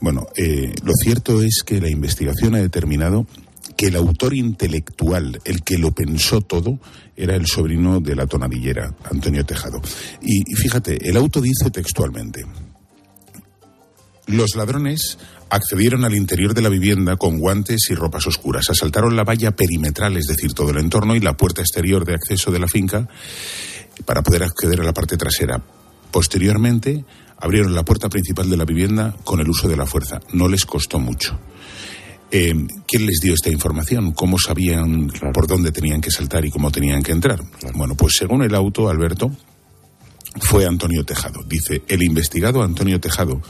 Bueno, 0.00 0.26
eh, 0.36 0.74
lo 0.84 0.92
cierto 0.94 1.42
es 1.42 1.62
que 1.64 1.80
la 1.80 1.88
investigación 1.88 2.54
ha 2.54 2.58
determinado 2.58 3.26
que 3.76 3.86
el 3.86 3.96
autor 3.96 4.34
intelectual, 4.34 5.40
el 5.44 5.62
que 5.62 5.78
lo 5.78 5.92
pensó 5.92 6.40
todo, 6.40 6.78
era 7.16 7.36
el 7.36 7.46
sobrino 7.46 8.00
de 8.00 8.16
la 8.16 8.26
tonadillera, 8.26 8.94
Antonio 9.10 9.44
Tejado. 9.44 9.80
Y, 10.22 10.50
y 10.50 10.54
fíjate, 10.54 11.08
el 11.08 11.16
auto 11.16 11.40
dice 11.40 11.70
textualmente, 11.70 12.44
los 14.26 14.56
ladrones 14.56 15.18
accedieron 15.50 16.04
al 16.04 16.14
interior 16.14 16.54
de 16.54 16.62
la 16.62 16.68
vivienda 16.68 17.16
con 17.16 17.38
guantes 17.38 17.88
y 17.90 17.94
ropas 17.94 18.26
oscuras, 18.26 18.68
asaltaron 18.70 19.14
la 19.14 19.24
valla 19.24 19.52
perimetral, 19.52 20.16
es 20.16 20.26
decir, 20.26 20.52
todo 20.52 20.70
el 20.70 20.78
entorno 20.78 21.14
y 21.14 21.20
la 21.20 21.36
puerta 21.36 21.60
exterior 21.60 22.04
de 22.04 22.14
acceso 22.14 22.50
de 22.50 22.58
la 22.58 22.66
finca 22.66 23.08
para 24.04 24.22
poder 24.22 24.42
acceder 24.42 24.80
a 24.80 24.84
la 24.84 24.92
parte 24.92 25.16
trasera. 25.16 25.62
Posteriormente, 26.10 27.04
abrieron 27.38 27.74
la 27.74 27.84
puerta 27.84 28.08
principal 28.08 28.50
de 28.50 28.56
la 28.56 28.64
vivienda 28.64 29.14
con 29.24 29.40
el 29.40 29.48
uso 29.48 29.68
de 29.68 29.76
la 29.76 29.86
fuerza. 29.86 30.20
No 30.32 30.48
les 30.48 30.66
costó 30.66 30.98
mucho. 30.98 31.38
Eh, 32.30 32.54
¿Quién 32.88 33.06
les 33.06 33.20
dio 33.22 33.34
esta 33.34 33.50
información? 33.50 34.12
¿Cómo 34.12 34.38
sabían 34.38 35.08
por 35.32 35.46
dónde 35.46 35.70
tenían 35.70 36.00
que 36.00 36.10
saltar 36.10 36.44
y 36.44 36.50
cómo 36.50 36.70
tenían 36.70 37.02
que 37.02 37.12
entrar? 37.12 37.40
Bueno, 37.74 37.94
pues 37.94 38.14
según 38.18 38.42
el 38.42 38.54
auto, 38.54 38.88
Alberto, 38.88 39.30
fue 40.40 40.66
Antonio 40.66 41.04
Tejado. 41.04 41.42
Dice, 41.46 41.82
el 41.88 42.02
investigado 42.02 42.62
Antonio 42.62 43.00
Tejado, 43.00 43.40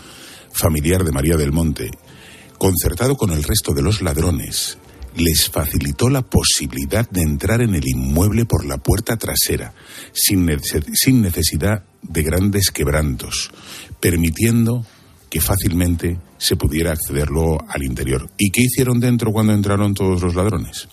familiar 0.53 1.05
de 1.05 1.13
María 1.13 1.37
del 1.37 1.53
Monte, 1.53 1.91
concertado 2.59 3.17
con 3.17 3.31
el 3.31 3.43
resto 3.43 3.73
de 3.73 3.83
los 3.83 4.03
ladrones, 4.03 4.79
les 5.17 5.49
facilitó 5.49 6.11
la 6.11 6.23
posibilidad 6.23 7.09
de 7.09 7.23
entrar 7.23 7.63
en 7.63 7.75
el 7.75 7.89
inmueble 7.89 8.45
por 8.45 8.67
la 8.67 8.77
puerta 8.77 9.17
trasera, 9.17 9.73
sin 10.13 10.45
necesidad 10.45 11.85
de 12.03 12.23
grandes 12.23 12.71
quebrantos, 12.71 13.51
permitiendo 14.01 14.85
que 15.31 15.41
fácilmente 15.41 16.19
se 16.39 16.57
pudiera 16.57 16.93
acceder 16.93 17.29
luego 17.29 17.65
al 17.69 17.83
interior. 17.83 18.31
¿Y 18.39 18.51
qué 18.51 18.63
hicieron 18.63 19.01
dentro 19.01 19.33
cuando 19.33 19.53
entraron 19.53 19.95
todos 19.95 20.23
los 20.23 20.35
ladrones? 20.35 20.89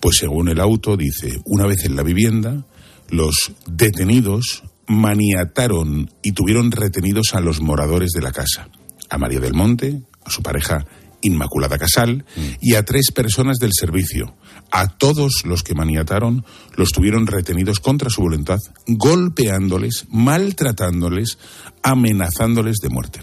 Pues 0.00 0.16
según 0.18 0.48
el 0.48 0.60
auto 0.60 0.96
dice, 0.96 1.40
una 1.44 1.66
vez 1.66 1.84
en 1.84 1.96
la 1.96 2.02
vivienda, 2.02 2.64
los 3.08 3.52
detenidos 3.66 4.64
maniataron 4.86 6.10
y 6.22 6.32
tuvieron 6.32 6.70
retenidos 6.70 7.34
a 7.34 7.40
los 7.40 7.60
moradores 7.60 8.10
de 8.10 8.20
la 8.20 8.32
casa, 8.32 8.68
a 9.08 9.18
María 9.18 9.40
del 9.40 9.54
Monte, 9.54 10.02
a 10.24 10.30
su 10.30 10.42
pareja 10.42 10.84
Inmaculada 11.22 11.78
Casal 11.78 12.26
y 12.60 12.74
a 12.74 12.84
tres 12.84 13.06
personas 13.14 13.56
del 13.58 13.70
servicio. 13.72 14.34
A 14.70 14.88
todos 14.88 15.44
los 15.46 15.62
que 15.62 15.74
maniataron 15.74 16.44
los 16.76 16.90
tuvieron 16.90 17.26
retenidos 17.26 17.80
contra 17.80 18.10
su 18.10 18.20
voluntad, 18.20 18.58
golpeándoles, 18.86 20.06
maltratándoles, 20.10 21.38
amenazándoles 21.82 22.76
de 22.82 22.88
muerte. 22.90 23.20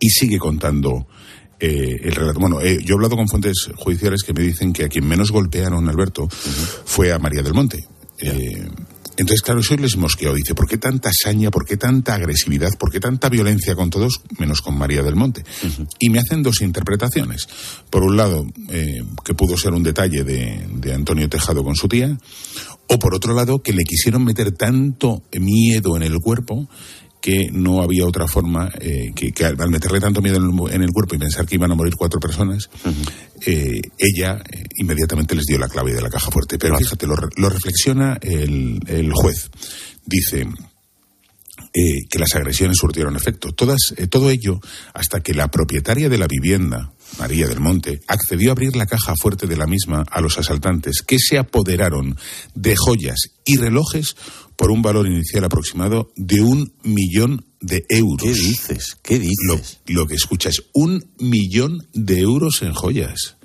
Y 0.00 0.10
sigue 0.10 0.38
contando 0.38 1.06
eh, 1.58 2.00
el 2.02 2.12
relato. 2.12 2.38
Bueno, 2.38 2.60
eh, 2.60 2.78
yo 2.84 2.94
he 2.94 2.96
hablado 2.96 3.16
con 3.16 3.28
fuentes 3.28 3.68
judiciales 3.76 4.22
que 4.22 4.32
me 4.32 4.42
dicen 4.42 4.72
que 4.72 4.84
a 4.84 4.88
quien 4.88 5.06
menos 5.06 5.30
golpearon, 5.30 5.88
Alberto, 5.88 6.28
fue 6.28 7.12
a 7.12 7.18
María 7.18 7.42
del 7.42 7.54
Monte. 7.54 7.86
Eh, 8.18 8.68
entonces, 9.18 9.40
claro, 9.40 9.60
eso 9.60 9.74
les 9.76 9.96
mosqueó. 9.96 10.34
Dice, 10.34 10.54
¿por 10.54 10.68
qué 10.68 10.76
tanta 10.76 11.10
saña, 11.12 11.50
por 11.50 11.64
qué 11.64 11.76
tanta 11.76 12.14
agresividad, 12.14 12.76
por 12.78 12.92
qué 12.92 13.00
tanta 13.00 13.30
violencia 13.30 13.74
con 13.74 13.88
todos, 13.88 14.20
menos 14.38 14.60
con 14.60 14.76
María 14.76 15.02
del 15.02 15.16
Monte? 15.16 15.42
Y 15.98 16.10
me 16.10 16.18
hacen 16.18 16.42
dos 16.42 16.60
interpretaciones. 16.60 17.48
Por 17.88 18.02
un 18.02 18.16
lado, 18.16 18.46
eh, 18.70 19.02
que 19.24 19.34
pudo 19.34 19.56
ser 19.56 19.72
un 19.72 19.82
detalle 19.82 20.22
de, 20.22 20.66
de 20.70 20.92
Antonio 20.92 21.28
Tejado 21.30 21.64
con 21.64 21.76
su 21.76 21.88
tía, 21.88 22.18
o 22.88 22.98
por 22.98 23.14
otro 23.14 23.34
lado, 23.34 23.62
que 23.62 23.72
le 23.72 23.84
quisieron 23.84 24.22
meter 24.22 24.52
tanto 24.52 25.22
miedo 25.32 25.96
en 25.96 26.02
el 26.02 26.18
cuerpo 26.20 26.68
que 27.20 27.50
no 27.50 27.82
había 27.82 28.06
otra 28.06 28.28
forma, 28.28 28.70
eh, 28.80 29.12
que, 29.14 29.32
que 29.32 29.44
al 29.44 29.70
meterle 29.70 30.00
tanto 30.00 30.22
miedo 30.22 30.36
en 30.36 30.44
el, 30.44 30.74
en 30.74 30.82
el 30.82 30.90
cuerpo 30.90 31.14
y 31.14 31.18
pensar 31.18 31.46
que 31.46 31.56
iban 31.56 31.72
a 31.72 31.74
morir 31.74 31.94
cuatro 31.96 32.20
personas, 32.20 32.70
eh, 33.44 33.80
ella 33.98 34.42
eh, 34.50 34.64
inmediatamente 34.76 35.34
les 35.34 35.44
dio 35.44 35.58
la 35.58 35.68
clave 35.68 35.92
de 35.92 36.02
la 36.02 36.10
caja 36.10 36.30
fuerte. 36.30 36.58
Pero 36.58 36.76
fíjate, 36.76 37.06
lo, 37.06 37.16
lo 37.36 37.48
reflexiona 37.48 38.18
el, 38.20 38.80
el 38.86 39.12
juez. 39.12 39.50
Dice 40.04 40.46
eh, 41.78 42.06
que 42.08 42.18
las 42.18 42.34
agresiones 42.34 42.78
surtieron 42.78 43.16
efecto. 43.16 43.52
Todas, 43.52 43.92
eh, 43.98 44.06
todo 44.06 44.30
ello 44.30 44.60
hasta 44.94 45.20
que 45.20 45.34
la 45.34 45.50
propietaria 45.50 46.08
de 46.08 46.16
la 46.16 46.26
vivienda, 46.26 46.94
María 47.18 47.46
del 47.46 47.60
Monte, 47.60 48.00
accedió 48.06 48.48
a 48.48 48.52
abrir 48.52 48.74
la 48.76 48.86
caja 48.86 49.12
fuerte 49.14 49.46
de 49.46 49.58
la 49.58 49.66
misma 49.66 50.02
a 50.10 50.22
los 50.22 50.38
asaltantes, 50.38 51.02
que 51.02 51.18
se 51.18 51.36
apoderaron 51.36 52.16
de 52.54 52.74
joyas 52.76 53.18
y 53.44 53.58
relojes 53.58 54.16
por 54.56 54.70
un 54.70 54.80
valor 54.80 55.06
inicial 55.06 55.44
aproximado 55.44 56.12
de 56.16 56.40
un 56.40 56.72
millón 56.82 57.44
de 57.60 57.84
euros. 57.90 58.22
¿Qué 58.22 58.32
dices? 58.32 58.96
¿Qué 59.02 59.18
dices? 59.18 59.36
Lo, 59.46 59.60
lo 60.00 60.06
que 60.06 60.14
escuchas, 60.14 60.62
un 60.72 61.04
millón 61.18 61.86
de 61.92 62.20
euros 62.20 62.62
en 62.62 62.72
joyas. 62.72 63.35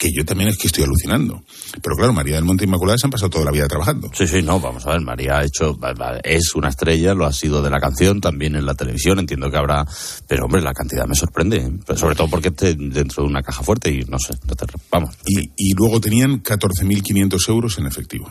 Que 0.00 0.08
yo 0.16 0.24
también 0.24 0.48
es 0.48 0.56
que 0.56 0.66
estoy 0.68 0.82
alucinando. 0.84 1.44
Pero 1.82 1.94
claro, 1.94 2.14
María 2.14 2.36
del 2.36 2.44
Monte 2.44 2.64
Inmaculada 2.64 2.96
se 2.96 3.06
han 3.06 3.10
pasado 3.10 3.28
toda 3.28 3.44
la 3.44 3.50
vida 3.50 3.68
trabajando. 3.68 4.10
Sí, 4.14 4.26
sí, 4.26 4.40
no, 4.42 4.58
vamos 4.58 4.86
a 4.86 4.92
ver, 4.92 5.02
María 5.02 5.38
ha 5.40 5.44
hecho, 5.44 5.78
es 6.24 6.54
una 6.54 6.70
estrella, 6.70 7.12
lo 7.12 7.26
ha 7.26 7.32
sido 7.34 7.60
de 7.60 7.68
la 7.68 7.78
canción, 7.80 8.18
también 8.18 8.56
en 8.56 8.64
la 8.64 8.74
televisión, 8.74 9.18
entiendo 9.18 9.50
que 9.50 9.58
habrá, 9.58 9.86
pero 10.26 10.46
hombre, 10.46 10.62
la 10.62 10.72
cantidad 10.72 11.04
me 11.06 11.14
sorprende, 11.14 11.58
¿eh? 11.58 11.70
Pero 11.86 11.98
sobre 11.98 12.14
todo 12.14 12.28
porque 12.28 12.48
esté 12.48 12.74
dentro 12.76 13.24
de 13.24 13.28
una 13.28 13.42
caja 13.42 13.62
fuerte 13.62 13.90
y 13.90 14.00
no 14.04 14.18
sé, 14.18 14.32
no 14.48 14.54
te- 14.56 14.64
vamos. 14.90 15.14
Y, 15.26 15.50
y 15.54 15.74
luego 15.74 16.00
tenían 16.00 16.42
14.500 16.42 17.48
euros 17.50 17.76
en 17.78 17.86
efectivo, 17.86 18.26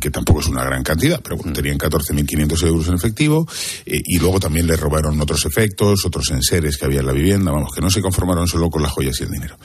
que 0.00 0.10
tampoco 0.10 0.40
es 0.40 0.48
una 0.48 0.64
gran 0.64 0.82
cantidad, 0.82 1.20
pero 1.22 1.36
bueno, 1.36 1.52
tenían 1.52 1.78
14.500 1.78 2.66
euros 2.66 2.88
en 2.88 2.94
efectivo 2.94 3.46
eh, 3.84 4.00
y 4.04 4.18
luego 4.18 4.40
también 4.40 4.66
le 4.66 4.74
robaron 4.76 5.20
otros 5.20 5.44
efectos, 5.46 6.04
otros 6.04 6.30
enseres 6.32 6.76
que 6.76 6.84
había 6.86 6.98
en 7.00 7.06
la 7.06 7.12
vivienda, 7.12 7.52
vamos, 7.52 7.72
que 7.72 7.80
no 7.80 7.90
se 7.90 8.02
conformaron 8.02 8.48
solo 8.48 8.68
con 8.70 8.82
las 8.82 8.90
joyas 8.90 9.20
y 9.20 9.24
el 9.24 9.30
dinero. 9.30 9.56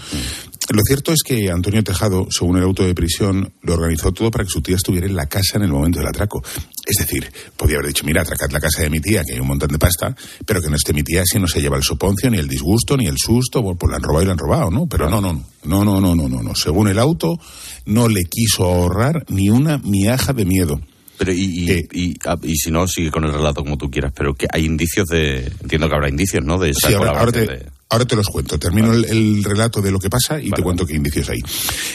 Lo 0.73 0.81
cierto 0.87 1.11
es 1.11 1.21
que 1.23 1.49
Antonio 1.51 1.83
Tejado, 1.83 2.27
según 2.29 2.57
el 2.57 2.63
auto 2.63 2.83
de 2.83 2.95
prisión, 2.95 3.51
lo 3.61 3.73
organizó 3.73 4.11
todo 4.11 4.31
para 4.31 4.43
que 4.45 4.49
su 4.49 4.61
tía 4.61 4.75
estuviera 4.75 5.05
en 5.07 5.15
la 5.15 5.25
casa 5.27 5.57
en 5.57 5.63
el 5.63 5.71
momento 5.71 5.99
del 5.99 6.07
atraco. 6.07 6.43
Es 6.85 6.97
decir, 6.97 7.31
podía 7.57 7.75
haber 7.77 7.87
dicho, 7.87 8.05
mira, 8.05 8.21
atracad 8.21 8.49
la 8.51 8.59
casa 8.59 8.81
de 8.81 8.89
mi 8.89 8.99
tía, 8.99 9.23
que 9.23 9.33
hay 9.33 9.39
un 9.39 9.47
montón 9.47 9.69
de 9.69 9.77
pasta, 9.79 10.15
pero 10.45 10.61
que 10.61 10.69
no 10.69 10.75
esté 10.75 10.93
mi 10.93 11.03
tía 11.03 11.23
si 11.25 11.39
no 11.39 11.47
se 11.47 11.61
lleva 11.61 11.77
el 11.77 11.83
soponcio, 11.83 12.29
ni 12.29 12.37
el 12.37 12.47
disgusto, 12.47 12.95
ni 12.97 13.07
el 13.07 13.17
susto, 13.17 13.61
pues 13.75 13.89
la 13.89 13.97
han 13.97 14.03
robado 14.03 14.23
y 14.23 14.25
la 14.27 14.31
han 14.33 14.37
robado, 14.37 14.71
¿no? 14.71 14.87
Pero 14.87 15.09
no, 15.09 15.19
no, 15.21 15.33
no, 15.65 15.83
no, 15.85 15.99
no, 15.99 16.15
no, 16.15 16.27
no, 16.29 16.41
no. 16.41 16.55
Según 16.55 16.87
el 16.87 16.99
auto, 16.99 17.39
no 17.85 18.07
le 18.07 18.21
quiso 18.29 18.63
ahorrar 18.65 19.25
ni 19.29 19.49
una 19.49 19.77
miaja 19.79 20.33
de 20.33 20.45
miedo. 20.45 20.79
Pero 21.17 21.33
y, 21.33 21.43
y, 21.43 21.87
y, 21.93 22.15
ah, 22.25 22.37
y 22.41 22.55
si 22.55 22.71
no, 22.71 22.87
sigue 22.87 23.11
con 23.11 23.23
el 23.25 23.31
relato 23.33 23.61
como 23.63 23.77
tú 23.77 23.91
quieras, 23.91 24.11
pero 24.15 24.33
que 24.33 24.47
hay 24.51 24.65
indicios 24.65 25.07
de, 25.07 25.51
entiendo 25.61 25.87
que 25.87 25.93
habrá 25.95 26.09
indicios, 26.09 26.43
¿no? 26.43 26.57
De 26.57 26.71
esa 26.71 26.87
Sí, 26.87 26.93
ahora, 26.95 27.11
ahora 27.19 27.31
te, 27.31 27.45
de- 27.45 27.65
ahora 27.91 28.05
te 28.05 28.15
los 28.15 28.27
cuento. 28.27 28.57
Termino 28.57 28.91
el, 28.93 29.05
el 29.05 29.43
relato 29.43 29.81
de 29.81 29.91
lo 29.91 29.99
que 29.99 30.09
pasa 30.09 30.41
y 30.41 30.49
te 30.49 30.63
cuento 30.63 30.85
qué 30.85 30.95
indicios 30.95 31.29
hay. 31.29 31.39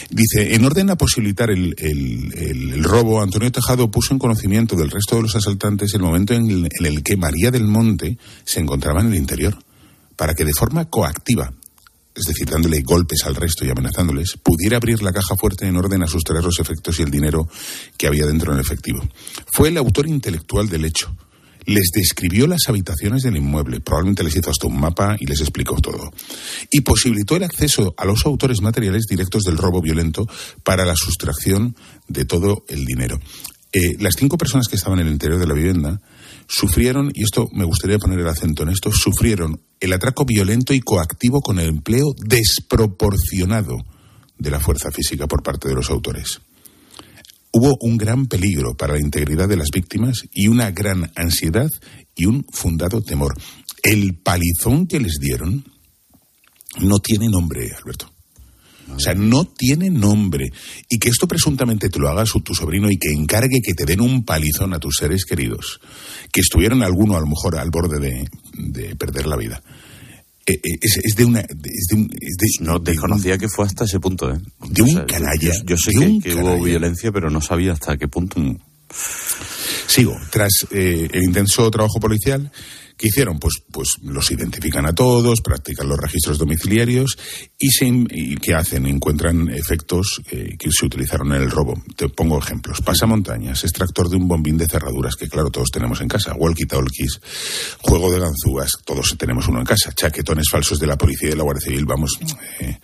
Dice, 0.09 0.55
en 0.55 0.63
orden 0.63 0.89
a 0.89 0.95
posibilitar 0.95 1.49
el, 1.49 1.75
el- 1.77 2.33
el- 2.37 2.73
el 2.73 2.83
robo, 2.83 3.21
Antonio 3.21 3.51
Tejado 3.51 3.91
puso 3.91 4.13
en 4.13 4.19
conocimiento 4.19 4.75
del 4.75 4.89
resto 4.91 5.15
de 5.17 5.23
los 5.23 5.35
asaltantes 5.35 5.93
el 5.93 6.01
momento 6.01 6.33
en 6.33 6.49
el, 6.49 6.69
en 6.79 6.85
el 6.85 7.03
que 7.03 7.17
María 7.17 7.51
del 7.51 7.65
Monte 7.65 8.17
se 8.45 8.59
encontraba 8.59 9.01
en 9.01 9.07
el 9.07 9.15
interior, 9.15 9.57
para 10.15 10.33
que 10.33 10.45
de 10.45 10.53
forma 10.53 10.85
coactiva, 10.85 11.51
es 12.15 12.25
decir, 12.25 12.49
dándole 12.49 12.81
golpes 12.81 13.23
al 13.25 13.35
resto 13.35 13.65
y 13.65 13.69
amenazándoles, 13.69 14.37
pudiera 14.41 14.77
abrir 14.77 15.01
la 15.03 15.11
caja 15.13 15.35
fuerte 15.35 15.67
en 15.67 15.75
orden 15.77 16.01
a 16.03 16.07
sustraer 16.07 16.43
los 16.43 16.59
efectos 16.59 16.99
y 16.99 17.03
el 17.03 17.11
dinero 17.11 17.47
que 17.97 18.07
había 18.07 18.25
dentro 18.25 18.53
en 18.53 18.59
efectivo. 18.59 19.01
Fue 19.51 19.69
el 19.69 19.77
autor 19.77 20.07
intelectual 20.07 20.67
del 20.69 20.85
hecho 20.85 21.15
les 21.67 21.91
describió 21.93 22.47
las 22.47 22.61
habitaciones 22.69 23.23
del 23.23 23.35
inmueble, 23.35 23.81
probablemente 23.81 24.23
les 24.23 24.37
hizo 24.37 24.49
hasta 24.49 24.67
un 24.67 24.79
mapa 24.79 25.17
y 25.19 25.25
les 25.25 25.41
explicó 25.41 25.75
todo. 25.75 26.11
Y 26.71 26.81
posibilitó 26.81 27.35
el 27.35 27.43
acceso 27.43 27.93
a 27.97 28.05
los 28.05 28.25
autores 28.25 28.61
materiales 28.61 29.03
directos 29.07 29.43
del 29.43 29.57
robo 29.57 29.81
violento 29.81 30.25
para 30.63 30.85
la 30.85 30.95
sustracción 30.95 31.75
de 32.07 32.23
todo 32.23 32.63
el 32.69 32.85
dinero. 32.85 33.19
Eh, 33.73 33.97
las 33.99 34.15
cinco 34.17 34.37
personas 34.37 34.69
que 34.69 34.77
estaban 34.77 34.99
en 34.99 35.07
el 35.07 35.13
interior 35.13 35.39
de 35.39 35.45
la 35.45 35.53
vivienda 35.53 36.01
sufrieron, 36.47 37.11
y 37.13 37.23
esto 37.23 37.49
me 37.51 37.65
gustaría 37.65 37.99
poner 37.99 38.19
el 38.19 38.27
acento 38.27 38.63
en 38.63 38.69
esto, 38.69 38.89
sufrieron 38.93 39.61
el 39.81 39.91
atraco 39.91 40.23
violento 40.23 40.73
y 40.73 40.79
coactivo 40.79 41.41
con 41.41 41.59
el 41.59 41.67
empleo 41.67 42.15
desproporcionado 42.17 43.75
de 44.37 44.51
la 44.51 44.61
fuerza 44.61 44.89
física 44.89 45.27
por 45.27 45.43
parte 45.43 45.67
de 45.67 45.75
los 45.75 45.89
autores. 45.89 46.39
Hubo 47.51 47.77
un 47.81 47.97
gran 47.97 48.27
peligro 48.27 48.75
para 48.75 48.93
la 48.93 48.99
integridad 48.99 49.47
de 49.47 49.57
las 49.57 49.69
víctimas 49.71 50.23
y 50.31 50.47
una 50.47 50.71
gran 50.71 51.11
ansiedad 51.15 51.69
y 52.15 52.25
un 52.25 52.45
fundado 52.51 53.01
temor. 53.01 53.33
El 53.83 54.15
palizón 54.15 54.85
que 54.87 54.99
les 54.99 55.13
dieron 55.19 55.63
no 56.81 56.99
tiene 56.99 57.29
nombre, 57.29 57.71
Alberto. 57.75 58.11
O 58.95 58.99
sea, 58.99 59.13
no 59.13 59.43
tiene 59.45 59.89
nombre. 59.89 60.45
Y 60.89 60.97
que 60.97 61.09
esto 61.09 61.27
presuntamente 61.27 61.89
te 61.89 61.99
lo 61.99 62.07
haga 62.09 62.25
su- 62.25 62.39
tu 62.41 62.53
sobrino 62.53 62.89
y 62.89 62.97
que 62.97 63.11
encargue 63.11 63.59
que 63.61 63.73
te 63.73 63.85
den 63.85 63.99
un 64.01 64.23
palizón 64.23 64.73
a 64.73 64.79
tus 64.79 64.95
seres 64.97 65.25
queridos, 65.25 65.79
que 66.31 66.39
estuvieron 66.41 66.83
alguno 66.83 67.17
a 67.17 67.19
lo 67.19 67.27
mejor 67.27 67.57
al 67.57 67.69
borde 67.69 67.99
de, 67.99 68.27
de 68.53 68.95
perder 68.95 69.25
la 69.27 69.35
vida. 69.35 69.61
Eh, 70.47 70.53
eh, 70.63 70.77
Es, 70.81 70.97
es 71.03 71.15
de 71.15 71.25
una. 71.25 71.41
Es 71.41 71.87
de 71.89 71.95
un- 71.95 72.09
es 72.21 72.37
de- 72.37 72.65
No 72.65 72.79
desconocía 72.79 73.37
que 73.37 73.47
fue 73.49 73.65
hasta 73.65 73.83
ese 73.83 73.99
punto, 73.99 74.31
¿eh? 74.33 74.39
De 74.69 74.81
un 74.81 74.95
canalla, 75.05 75.39
Yo, 75.41 75.51
yo 75.65 75.77
sé 75.77 75.91
de 75.99 76.19
que, 76.19 76.29
que 76.29 76.35
hubo 76.35 76.63
violencia, 76.63 77.11
pero 77.11 77.29
no 77.29 77.41
sabía 77.41 77.73
hasta 77.73 77.97
qué 77.97 78.07
punto. 78.07 78.39
Sigo. 79.87 80.15
Tras 80.31 80.51
eh, 80.71 81.07
el 81.11 81.23
intenso 81.23 81.69
trabajo 81.71 81.99
policial, 81.99 82.51
¿Qué 82.97 83.07
hicieron? 83.09 83.39
Pues, 83.39 83.61
pues 83.71 83.97
los 84.01 84.31
identifican 84.31 84.87
a 84.87 84.93
todos, 84.93 85.41
practican 85.41 85.87
los 85.87 85.99
registros 85.99 86.39
domiciliarios 86.39 87.17
y, 87.59 87.69
se, 87.69 87.91
¿qué 88.41 88.55
hacen? 88.55 88.87
Encuentran 88.87 89.49
efectos 89.49 90.21
eh, 90.31 90.55
que 90.57 90.71
se 90.71 90.85
utilizaron 90.85 91.31
en 91.33 91.43
el 91.43 91.51
robo. 91.51 91.81
Te 91.95 92.09
pongo 92.09 92.39
ejemplos. 92.39 92.81
Pasamontañas, 92.81 93.63
extractor 93.63 94.09
de 94.09 94.15
un 94.15 94.27
bombín 94.27 94.57
de 94.57 94.67
cerraduras, 94.67 95.15
que 95.15 95.29
claro, 95.29 95.51
todos 95.51 95.69
tenemos 95.69 96.01
en 96.01 96.07
casa. 96.07 96.33
Walkie-talkies, 96.33 97.21
juego 97.81 98.11
de 98.11 98.19
ganzúas, 98.19 98.71
todos 98.83 99.15
tenemos 99.17 99.47
uno 99.47 99.59
en 99.59 99.65
casa. 99.65 99.93
Chaquetones 99.93 100.49
falsos 100.49 100.79
de 100.79 100.87
la 100.87 100.97
policía 100.97 101.27
y 101.27 101.31
de 101.31 101.37
la 101.37 101.43
Guardia 101.43 101.65
Civil, 101.65 101.85
vamos... 101.85 102.17
Eh, 102.59 102.79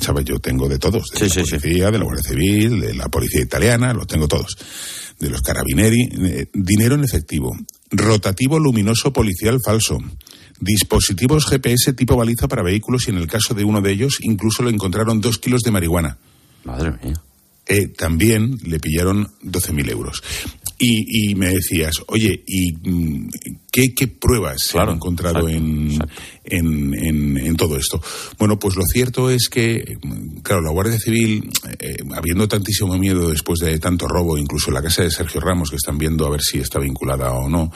¿Sabes? 0.00 0.24
Yo 0.24 0.38
tengo 0.40 0.68
de 0.68 0.78
todos. 0.78 1.08
De 1.10 1.28
la 1.28 1.34
policía, 1.34 1.90
de 1.90 1.98
la 1.98 2.04
Guardia 2.04 2.30
Civil, 2.30 2.80
de 2.80 2.94
la 2.94 3.08
policía 3.08 3.42
italiana, 3.42 3.92
los 3.92 4.06
tengo 4.06 4.26
todos. 4.26 4.56
De 5.18 5.30
los 5.30 5.42
carabineri. 5.42 6.08
eh, 6.12 6.46
dinero 6.52 6.96
en 6.96 7.04
efectivo. 7.04 7.56
Rotativo 7.90 8.58
luminoso 8.58 9.12
policial 9.12 9.60
falso. 9.64 9.98
Dispositivos 10.60 11.46
GPS 11.46 11.92
tipo 11.92 12.16
baliza 12.16 12.48
para 12.48 12.62
vehículos 12.62 13.06
y 13.06 13.10
en 13.10 13.18
el 13.18 13.26
caso 13.26 13.54
de 13.54 13.64
uno 13.64 13.80
de 13.80 13.92
ellos 13.92 14.18
incluso 14.20 14.62
lo 14.62 14.70
encontraron 14.70 15.20
dos 15.20 15.38
kilos 15.38 15.62
de 15.62 15.70
marihuana. 15.70 16.18
Madre 16.64 16.92
mía. 17.02 17.14
Eh, 17.66 17.88
también 17.88 18.58
le 18.62 18.78
pillaron 18.78 19.30
12.000 19.42 19.90
euros. 19.90 20.22
Y, 20.78 21.30
y 21.30 21.34
me 21.36 21.50
decías, 21.50 21.94
oye, 22.08 22.42
¿y 22.46 22.72
mm, 22.72 23.28
qué, 23.70 23.94
qué 23.94 24.08
pruebas 24.08 24.56
se 24.66 24.78
han 24.78 24.90
encontrado 24.90 25.48
en, 25.48 25.98
en, 26.44 26.94
en- 26.94 27.36
en 27.38 27.56
todo 27.56 27.76
esto? 27.76 28.02
Bueno, 28.38 28.58
pues 28.58 28.74
lo 28.74 28.82
cierto 28.84 29.30
es 29.30 29.48
que, 29.48 29.98
claro, 30.42 30.62
la 30.62 30.70
Guardia 30.72 30.98
Civil, 30.98 31.48
eh, 31.78 31.96
habiendo 32.14 32.48
tantísimo 32.48 32.98
miedo 32.98 33.30
después 33.30 33.60
de 33.60 33.78
tanto 33.78 34.08
robo, 34.08 34.36
incluso 34.36 34.72
la 34.72 34.82
casa 34.82 35.04
de 35.04 35.10
Sergio 35.12 35.40
Ramos, 35.40 35.70
que 35.70 35.76
están 35.76 35.96
viendo 35.96 36.26
a 36.26 36.30
ver 36.30 36.42
si 36.42 36.58
está 36.58 36.80
vinculada 36.80 37.32
o 37.34 37.48
no, 37.48 37.70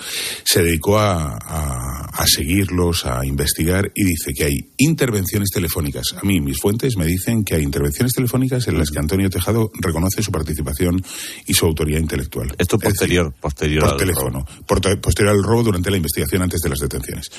se 0.45 0.63
dedicó 0.65 0.99
a, 0.99 1.39
a- 1.41 2.05
a 2.13 2.27
seguirlos, 2.27 3.07
a 3.07 3.25
investigar 3.25 3.93
y 3.95 4.05
dice 4.05 4.33
que 4.37 4.45
hay 4.45 4.71
intervenciones 4.77 5.51
telefónicas. 5.51 6.15
A 6.21 6.27
mí, 6.27 6.41
mis 6.41 6.59
fuentes 6.59 6.97
me 6.97 7.07
dicen 7.07 7.45
que 7.45 7.55
hay 7.55 7.63
intervenciones 7.63 8.13
telefónicas 8.13 8.67
en 8.67 8.77
las 8.77 8.91
que 8.91 8.99
Antonio 8.99 9.31
Tejado 9.31 9.71
reconoce 9.81 10.21
su 10.23 10.33
participación 10.33 11.01
y 11.47 11.55
su 11.55 11.65
autoría 11.67 11.99
intelectual. 12.01 12.53
Esto 12.59 12.77
posterior, 12.91 13.35
posterior 13.41 13.81
por 13.83 13.91
al 13.93 13.97
teléfono, 13.97 14.45
te- 14.81 14.97
posterior 14.97 15.35
al 15.35 15.43
robo 15.43 15.65
durante 15.65 15.91
la 15.91 15.97
investigación 15.97 16.43
antes 16.43 16.61
de 16.61 16.69
las 16.69 16.79
detenciones. 16.79 17.31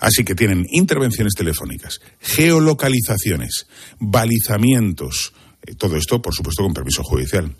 Así 0.00 0.24
que 0.24 0.34
tienen 0.34 0.66
intervenciones 0.70 1.34
telefónicas, 1.34 2.00
geolocalizaciones, 2.20 3.66
balizamientos, 3.98 5.32
eh, 5.66 5.74
todo 5.76 5.96
esto, 5.96 6.20
por 6.22 6.34
supuesto, 6.34 6.62
con 6.62 6.72
permiso 6.74 7.02
judicial, 7.02 7.54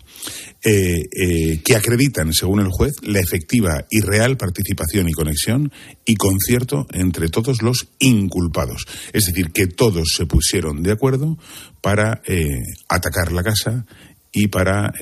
eh, 0.63 0.95
eh, 1.11 1.61
que 1.63 1.75
acreditan, 1.75 2.33
según 2.33 2.59
el 2.59 2.69
juez, 2.69 2.93
la 3.01 3.19
efectiva 3.19 3.85
y 3.89 4.01
real 4.01 4.37
participación 4.37 5.09
y 5.09 5.13
conexión 5.13 5.71
y 6.05 6.15
concierto 6.15 6.87
entre 6.93 7.29
todos 7.29 7.61
los 7.61 7.87
inculpados. 7.99 8.85
Es 9.13 9.25
decir, 9.25 9.51
que 9.51 9.67
todos 9.67 10.09
se 10.15 10.25
pusieron 10.25 10.83
de 10.83 10.91
acuerdo 10.91 11.37
para 11.81 12.21
eh, 12.27 12.59
atacar 12.89 13.31
la 13.31 13.43
casa 13.43 13.85
y 14.31 14.47
para 14.47 14.93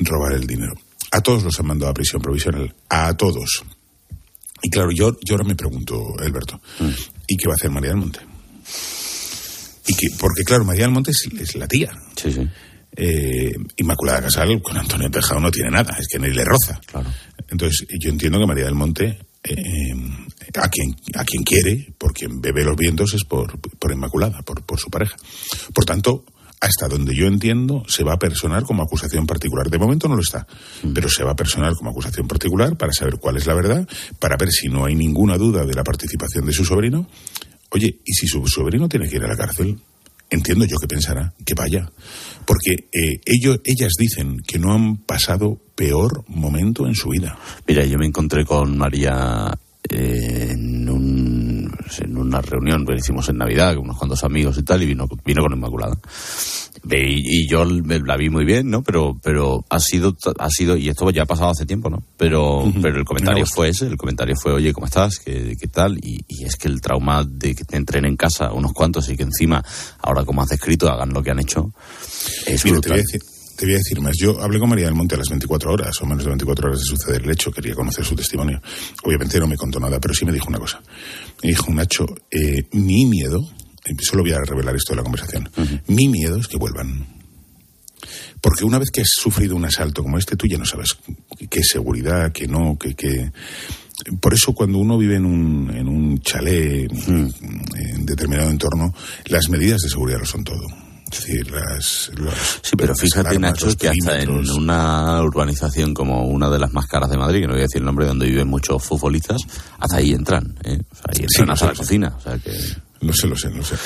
robar 0.00 0.32
el 0.32 0.46
dinero. 0.46 0.74
A 1.16 1.20
todos 1.22 1.42
los 1.42 1.58
han 1.58 1.66
mandado 1.66 1.90
a 1.90 1.94
prisión 1.94 2.20
provisional, 2.20 2.74
a 2.90 3.16
todos. 3.16 3.62
Y 4.62 4.68
claro, 4.68 4.90
yo, 4.94 5.16
yo 5.24 5.34
ahora 5.34 5.44
me 5.44 5.54
pregunto, 5.54 6.14
Alberto, 6.18 6.60
¿y 7.26 7.36
qué 7.38 7.48
va 7.48 7.54
a 7.54 7.56
hacer 7.56 7.70
María 7.70 7.90
del 7.90 8.00
Monte? 8.00 8.20
Y 9.86 9.94
que, 9.94 10.08
porque 10.18 10.44
claro, 10.44 10.66
María 10.66 10.82
del 10.82 10.92
Monte 10.92 11.12
es, 11.12 11.26
es 11.40 11.54
la 11.56 11.66
tía. 11.66 11.90
Sí, 12.16 12.30
sí. 12.32 12.46
Eh, 12.98 13.52
Inmaculada 13.76 14.22
Casal 14.22 14.60
con 14.60 14.76
Antonio 14.76 15.10
Tejado 15.10 15.40
no 15.40 15.50
tiene 15.50 15.70
nada, 15.70 15.96
es 15.98 16.06
que 16.06 16.18
ni 16.18 16.30
le 16.30 16.44
roza. 16.44 16.78
Entonces, 17.48 17.86
yo 17.98 18.10
entiendo 18.10 18.38
que 18.38 18.46
María 18.46 18.66
del 18.66 18.74
Monte, 18.74 19.18
eh, 19.42 19.94
a, 20.54 20.68
quien, 20.68 20.94
a 21.14 21.24
quien 21.24 21.42
quiere, 21.44 21.94
por 21.96 22.12
quien 22.12 22.42
bebe 22.42 22.62
los 22.62 22.76
vientos, 22.76 23.14
es 23.14 23.24
por, 23.24 23.58
por 23.58 23.90
Inmaculada, 23.90 24.42
por, 24.42 24.62
por 24.64 24.78
su 24.78 24.90
pareja. 24.90 25.16
Por 25.72 25.86
tanto, 25.86 26.26
hasta 26.60 26.88
donde 26.88 27.14
yo 27.14 27.26
entiendo, 27.26 27.84
se 27.86 28.02
va 28.02 28.14
a 28.14 28.18
personar 28.18 28.64
como 28.64 28.82
acusación 28.82 29.26
particular. 29.26 29.68
De 29.68 29.78
momento 29.78 30.08
no 30.08 30.16
lo 30.16 30.22
está, 30.22 30.46
pero 30.94 31.08
se 31.08 31.22
va 31.22 31.32
a 31.32 31.36
personar 31.36 31.74
como 31.74 31.90
acusación 31.90 32.26
particular 32.26 32.76
para 32.76 32.92
saber 32.92 33.16
cuál 33.18 33.36
es 33.36 33.46
la 33.46 33.54
verdad, 33.54 33.86
para 34.18 34.36
ver 34.36 34.50
si 34.50 34.68
no 34.68 34.84
hay 34.84 34.94
ninguna 34.94 35.36
duda 35.36 35.64
de 35.64 35.74
la 35.74 35.84
participación 35.84 36.46
de 36.46 36.52
su 36.52 36.64
sobrino. 36.64 37.06
Oye, 37.70 38.00
¿y 38.04 38.12
si 38.14 38.26
su 38.26 38.46
sobrino 38.46 38.88
tiene 38.88 39.08
que 39.08 39.16
ir 39.16 39.24
a 39.24 39.28
la 39.28 39.36
cárcel? 39.36 39.78
Entiendo 40.28 40.64
yo 40.64 40.78
que 40.78 40.88
pensará 40.88 41.32
que 41.44 41.54
vaya, 41.54 41.88
porque 42.44 42.88
eh, 42.92 43.20
ellos, 43.24 43.60
ellas 43.64 43.92
dicen 43.96 44.38
que 44.44 44.58
no 44.58 44.72
han 44.72 44.96
pasado 44.96 45.60
peor 45.76 46.24
momento 46.26 46.86
en 46.86 46.96
su 46.96 47.10
vida. 47.10 47.38
Mira, 47.66 47.84
yo 47.84 47.96
me 47.96 48.06
encontré 48.06 48.44
con 48.44 48.76
María 48.76 49.56
eh, 49.88 50.48
en, 50.50 50.88
un, 50.88 51.15
en 52.00 52.16
una 52.16 52.40
reunión 52.40 52.84
que 52.84 52.94
hicimos 52.94 53.28
en 53.28 53.38
Navidad 53.38 53.74
con 53.74 53.84
unos 53.84 53.98
cuantos 53.98 54.24
amigos 54.24 54.58
y 54.58 54.62
tal, 54.62 54.82
y 54.82 54.86
vino, 54.86 55.08
vino 55.24 55.42
con 55.42 55.52
Inmaculada. 55.52 55.96
Y, 56.88 57.42
y 57.42 57.48
yo 57.48 57.64
la 57.64 58.16
vi 58.16 58.30
muy 58.30 58.44
bien, 58.44 58.70
¿no? 58.70 58.82
Pero, 58.82 59.16
pero 59.22 59.64
ha 59.70 59.80
sido, 59.80 60.16
ha 60.38 60.48
sido, 60.50 60.76
y 60.76 60.88
esto 60.88 61.10
ya 61.10 61.22
ha 61.22 61.26
pasado 61.26 61.50
hace 61.50 61.66
tiempo, 61.66 61.90
¿no? 61.90 62.02
Pero, 62.16 62.72
pero 62.80 62.98
el 62.98 63.04
comentario 63.04 63.44
fue 63.46 63.70
ese, 63.70 63.86
el 63.86 63.96
comentario 63.96 64.34
fue, 64.40 64.52
oye, 64.52 64.72
¿cómo 64.72 64.86
estás? 64.86 65.18
¿Qué, 65.18 65.56
qué 65.60 65.66
tal? 65.66 65.98
Y, 65.98 66.24
y 66.28 66.44
es 66.44 66.56
que 66.56 66.68
el 66.68 66.80
trauma 66.80 67.24
de 67.24 67.54
que 67.54 67.64
te 67.64 67.76
entren 67.76 68.04
en 68.04 68.16
casa 68.16 68.52
unos 68.52 68.72
cuantos 68.72 69.08
y 69.08 69.16
que 69.16 69.24
encima, 69.24 69.64
ahora 70.00 70.24
como 70.24 70.42
has 70.42 70.48
descrito, 70.48 70.88
hagan 70.88 71.12
lo 71.12 71.22
que 71.22 71.30
han 71.30 71.40
hecho, 71.40 71.72
es 72.46 72.64
Mira, 72.64 72.80
te 72.80 72.88
brutal. 72.88 72.90
voy, 72.90 72.98
a 72.98 73.02
decir, 73.02 73.20
te 73.56 73.64
voy 73.64 73.74
a 73.74 73.78
decir 73.78 74.00
más. 74.00 74.14
Yo 74.18 74.40
hablé 74.40 74.58
con 74.58 74.68
María 74.68 74.84
del 74.84 74.94
Monte 74.94 75.14
a 75.14 75.18
las 75.18 75.28
24 75.28 75.72
horas, 75.72 76.00
o 76.02 76.06
menos 76.06 76.24
de 76.24 76.28
24 76.30 76.68
horas 76.68 76.80
de 76.80 76.84
suceder 76.84 77.22
el 77.22 77.30
hecho. 77.30 77.50
Quería 77.50 77.74
conocer 77.74 78.04
su 78.04 78.14
testimonio. 78.14 78.60
Obviamente 79.02 79.40
no 79.40 79.46
me 79.46 79.56
contó 79.56 79.80
nada, 79.80 79.98
pero 79.98 80.14
sí 80.14 80.24
me 80.24 80.32
dijo 80.32 80.48
una 80.48 80.58
cosa. 80.58 80.80
Me 81.42 81.48
dijo, 81.48 81.72
Nacho, 81.72 82.06
eh, 82.30 82.68
mi 82.72 83.06
miedo, 83.06 83.40
eh, 83.84 83.94
solo 84.00 84.22
voy 84.22 84.32
a 84.32 84.40
revelar 84.40 84.76
esto 84.76 84.92
de 84.92 84.96
la 84.96 85.02
conversación, 85.02 85.50
mi 85.88 86.08
miedo 86.08 86.38
es 86.38 86.48
que 86.48 86.58
vuelvan. 86.58 87.06
Porque 88.40 88.64
una 88.64 88.78
vez 88.78 88.90
que 88.90 89.00
has 89.00 89.10
sufrido 89.10 89.56
un 89.56 89.64
asalto 89.64 90.02
como 90.02 90.18
este, 90.18 90.36
tú 90.36 90.46
ya 90.46 90.58
no 90.58 90.66
sabes 90.66 90.96
qué 91.50 91.62
seguridad, 91.62 92.32
qué 92.32 92.46
no, 92.46 92.76
qué... 92.78 92.94
qué... 92.94 93.32
Por 94.20 94.34
eso 94.34 94.52
cuando 94.52 94.76
uno 94.76 94.98
vive 94.98 95.16
en 95.16 95.24
un, 95.24 95.74
en 95.74 95.88
un 95.88 96.20
chalet, 96.20 96.92
en 97.08 98.04
determinado 98.04 98.50
entorno, 98.50 98.94
las 99.24 99.48
medidas 99.48 99.80
de 99.80 99.88
seguridad 99.88 100.18
lo 100.18 100.26
son 100.26 100.44
todo. 100.44 100.85
Decir, 101.10 101.50
las... 101.52 102.10
Sí, 102.62 102.72
pero 102.76 102.88
las 102.88 103.00
fíjate, 103.00 103.28
alarmas, 103.28 103.52
Nacho, 103.52 103.76
que 103.76 103.88
hasta 103.88 104.20
en 104.20 104.30
una 104.50 105.22
urbanización 105.22 105.94
como 105.94 106.24
una 106.26 106.50
de 106.50 106.58
las 106.58 106.72
más 106.72 106.86
caras 106.86 107.08
de 107.10 107.16
Madrid, 107.16 107.40
que 107.42 107.46
no 107.46 107.52
voy 107.52 107.60
a 107.60 107.66
decir 107.66 107.78
el 107.78 107.84
nombre, 107.84 108.06
donde 108.06 108.26
viven 108.26 108.48
muchos 108.48 108.82
futbolistas, 108.84 109.40
hasta 109.78 109.96
ahí 109.98 110.12
entran, 110.12 110.54
¿eh? 110.64 110.80
O 110.90 110.94
sea, 110.96 111.04
ahí 111.08 111.20
entran 111.22 111.28
Sí, 111.28 111.52
hasta 111.52 111.66
la 111.66 111.72
sé. 111.72 111.78
cocina. 111.78 112.14
O 112.16 112.20
sea 112.20 112.38
que 112.38 112.50
Lo 113.00 113.12
sé, 113.12 113.26
lo 113.28 113.36
sé, 113.36 113.50
lo 113.50 113.62
sé. 113.62 113.76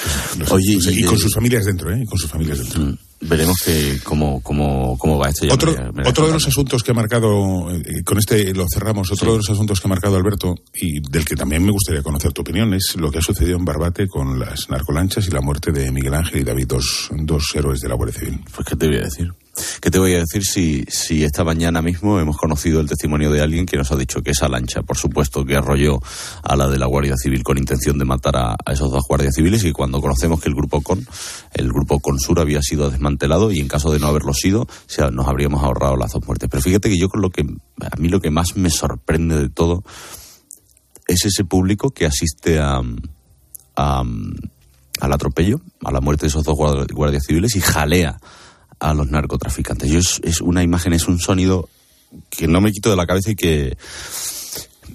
Oye, 0.50 0.80
sé. 0.80 0.92
y- 0.92 1.00
y 1.00 1.02
con 1.04 1.18
sus 1.18 1.34
familias 1.34 1.64
dentro, 1.66 1.92
¿eh? 1.92 2.00
Y 2.02 2.06
con 2.06 2.18
sus 2.18 2.30
familias 2.30 2.58
dentro. 2.58 2.96
Veremos 3.20 3.56
que 3.64 4.00
cómo, 4.02 4.40
cómo, 4.42 4.96
cómo 4.98 5.18
va 5.18 5.28
esto. 5.28 5.46
ya 5.46 5.54
Otro, 5.54 5.72
me- 5.72 6.02
me 6.02 6.08
otro 6.08 6.26
de 6.26 6.32
los 6.32 6.46
asuntos 6.46 6.82
que 6.82 6.90
ha 6.92 6.94
marcado, 6.94 7.70
eh, 7.70 8.02
con 8.04 8.18
este 8.18 8.54
lo 8.54 8.66
cerramos, 8.72 9.10
otro 9.12 9.32
de 9.32 9.36
los 9.38 9.50
asuntos 9.50 9.80
que 9.80 9.86
ha 9.88 9.90
marcado 9.90 10.16
Alberto 10.16 10.54
y 10.74 11.00
del 11.10 11.24
que 11.24 11.36
también 11.36 11.64
me 11.64 11.70
gustaría 11.72 12.02
conocer 12.02 12.32
tu 12.32 12.42
opinión 12.42 12.72
es 12.74 12.96
lo 12.96 13.10
que 13.10 13.18
ha 13.18 13.22
sucedido 13.22 13.58
en 13.58 13.64
Barbate 13.64 14.08
con 14.08 14.38
las 14.38 14.70
narcolanchas 14.70 15.26
y 15.26 15.30
la 15.30 15.40
muerte 15.40 15.70
de 15.72 15.90
Miguel 15.90 16.14
Ángel 16.14 16.40
y 16.40 16.44
David, 16.44 16.66
dos, 16.68 17.10
dos 17.12 17.44
héroes 17.54 17.80
de 17.80 17.88
la 17.88 17.94
Guardia 17.94 18.18
Civil. 18.18 18.40
Pues, 18.54 18.66
¿qué 18.66 18.76
te 18.76 18.86
voy 18.86 18.96
a 18.96 19.02
decir? 19.02 19.30
¿Qué 19.80 19.90
te 19.90 19.98
voy 19.98 20.14
a 20.14 20.18
decir 20.20 20.44
si, 20.44 20.84
si 20.88 21.24
esta 21.24 21.44
mañana 21.44 21.82
mismo 21.82 22.18
hemos 22.20 22.36
conocido 22.36 22.80
el 22.80 22.88
testimonio 22.88 23.30
de 23.30 23.40
alguien 23.40 23.66
que 23.66 23.76
nos 23.76 23.90
ha 23.92 23.96
dicho 23.96 24.22
que 24.22 24.30
esa 24.32 24.48
lancha, 24.48 24.82
por 24.82 24.96
supuesto, 24.96 25.44
que 25.44 25.56
arrolló 25.56 25.98
a 26.42 26.56
la 26.56 26.68
de 26.68 26.78
la 26.78 26.86
Guardia 26.86 27.14
Civil 27.16 27.42
con 27.42 27.58
intención 27.58 27.98
de 27.98 28.04
matar 28.04 28.36
a, 28.36 28.56
esos 28.72 28.90
dos 28.90 29.02
guardias 29.08 29.34
civiles 29.34 29.64
y 29.64 29.72
cuando 29.72 30.00
conocemos 30.00 30.40
que 30.40 30.48
el 30.48 30.54
grupo 30.54 30.80
CON, 30.82 31.06
el 31.54 31.68
grupo 31.72 32.00
CONSUR 32.00 32.40
había 32.40 32.62
sido 32.62 32.90
desmantelado 32.90 33.50
y 33.52 33.58
en 33.60 33.68
caso 33.68 33.90
de 33.92 33.98
no 33.98 34.06
haberlo 34.08 34.32
sido, 34.34 34.62
o 34.62 34.68
sea, 34.86 35.10
nos 35.10 35.26
habríamos 35.28 35.62
ahorrado 35.62 35.96
las 35.96 36.12
dos 36.12 36.24
muertes. 36.26 36.48
Pero 36.50 36.62
fíjate 36.62 36.88
que 36.90 36.98
yo 36.98 37.08
con 37.08 37.20
lo 37.22 37.30
que, 37.30 37.42
a 37.42 37.96
mí 37.98 38.08
lo 38.08 38.20
que 38.20 38.30
más 38.30 38.56
me 38.56 38.70
sorprende 38.70 39.36
de 39.38 39.48
todo 39.48 39.82
es 41.06 41.24
ese 41.24 41.44
público 41.44 41.90
que 41.90 42.06
asiste 42.06 42.58
a, 42.60 42.80
a- 43.76 44.04
al 45.00 45.12
atropello, 45.14 45.60
a 45.82 45.90
la 45.92 46.00
muerte 46.00 46.22
de 46.22 46.28
esos 46.28 46.44
dos 46.44 46.54
guard- 46.56 46.92
guardias 46.92 47.24
civiles 47.26 47.56
y 47.56 47.60
jalea 47.60 48.20
a 48.80 48.94
los 48.94 49.10
narcotraficantes. 49.10 49.90
Yo 49.90 49.98
es, 49.98 50.40
una 50.40 50.62
imagen, 50.62 50.92
es 50.92 51.06
un 51.06 51.18
sonido 51.18 51.68
que 52.28 52.48
no 52.48 52.60
me 52.60 52.72
quito 52.72 52.90
de 52.90 52.96
la 52.96 53.06
cabeza 53.06 53.30
y 53.30 53.36
que 53.36 53.76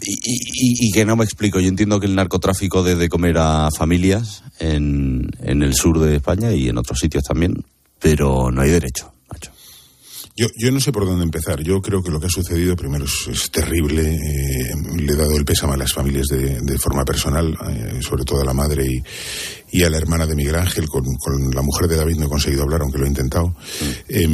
y, 0.01 0.91
que 0.91 1.05
no 1.05 1.15
me 1.15 1.23
explico. 1.23 1.59
Yo 1.59 1.69
entiendo 1.69 1.99
que 1.99 2.07
el 2.07 2.15
narcotráfico 2.15 2.83
debe 2.83 3.03
de 3.03 3.09
comer 3.09 3.37
a 3.37 3.69
familias 3.75 4.43
en 4.59 5.31
el 5.39 5.73
sur 5.73 5.99
de 5.99 6.17
España 6.17 6.51
y 6.51 6.67
en 6.67 6.77
otros 6.77 6.99
sitios 6.99 7.23
también, 7.23 7.63
pero 7.99 8.51
no 8.51 8.61
hay 8.61 8.71
derecho. 8.71 9.14
Yo, 10.37 10.47
yo 10.57 10.69
no 10.71 10.81
sé 10.81 10.91
por 10.91 11.05
dónde 11.05 11.23
empezar. 11.23 11.61
Yo 11.63 11.81
creo 11.81 12.03
que 12.03 12.11
lo 12.11 12.19
que 12.19 12.25
ha 12.25 12.29
sucedido 12.29 12.75
primero 12.75 13.05
es, 13.05 13.27
es 13.31 13.49
terrible. 13.51 14.15
eh, 14.15 14.73
le 14.97 15.13
he 15.13 15.15
dado 15.15 15.37
el 15.37 15.45
pésame 15.45 15.73
a 15.75 15.77
las 15.77 15.93
familias 15.93 16.25
de, 16.29 16.59
de 16.61 16.77
forma 16.77 17.05
personal, 17.05 17.57
eh, 17.69 17.99
sobre 18.01 18.25
todo 18.25 18.41
a 18.41 18.45
la 18.45 18.53
madre 18.53 18.85
y, 18.85 19.77
y 19.79 19.83
a 19.83 19.89
la 19.89 19.97
hermana 19.97 20.25
de 20.27 20.35
Miguel 20.35 20.55
Ángel. 20.55 20.89
Con, 20.89 21.05
con 21.15 21.51
la 21.51 21.61
mujer 21.61 21.87
de 21.87 21.95
David 21.95 22.17
no 22.17 22.25
he 22.25 22.29
conseguido 22.29 22.63
hablar, 22.63 22.81
aunque 22.81 22.97
lo 22.97 23.05
he 23.05 23.09
intentado. 23.09 23.55
Eh, 24.09 24.27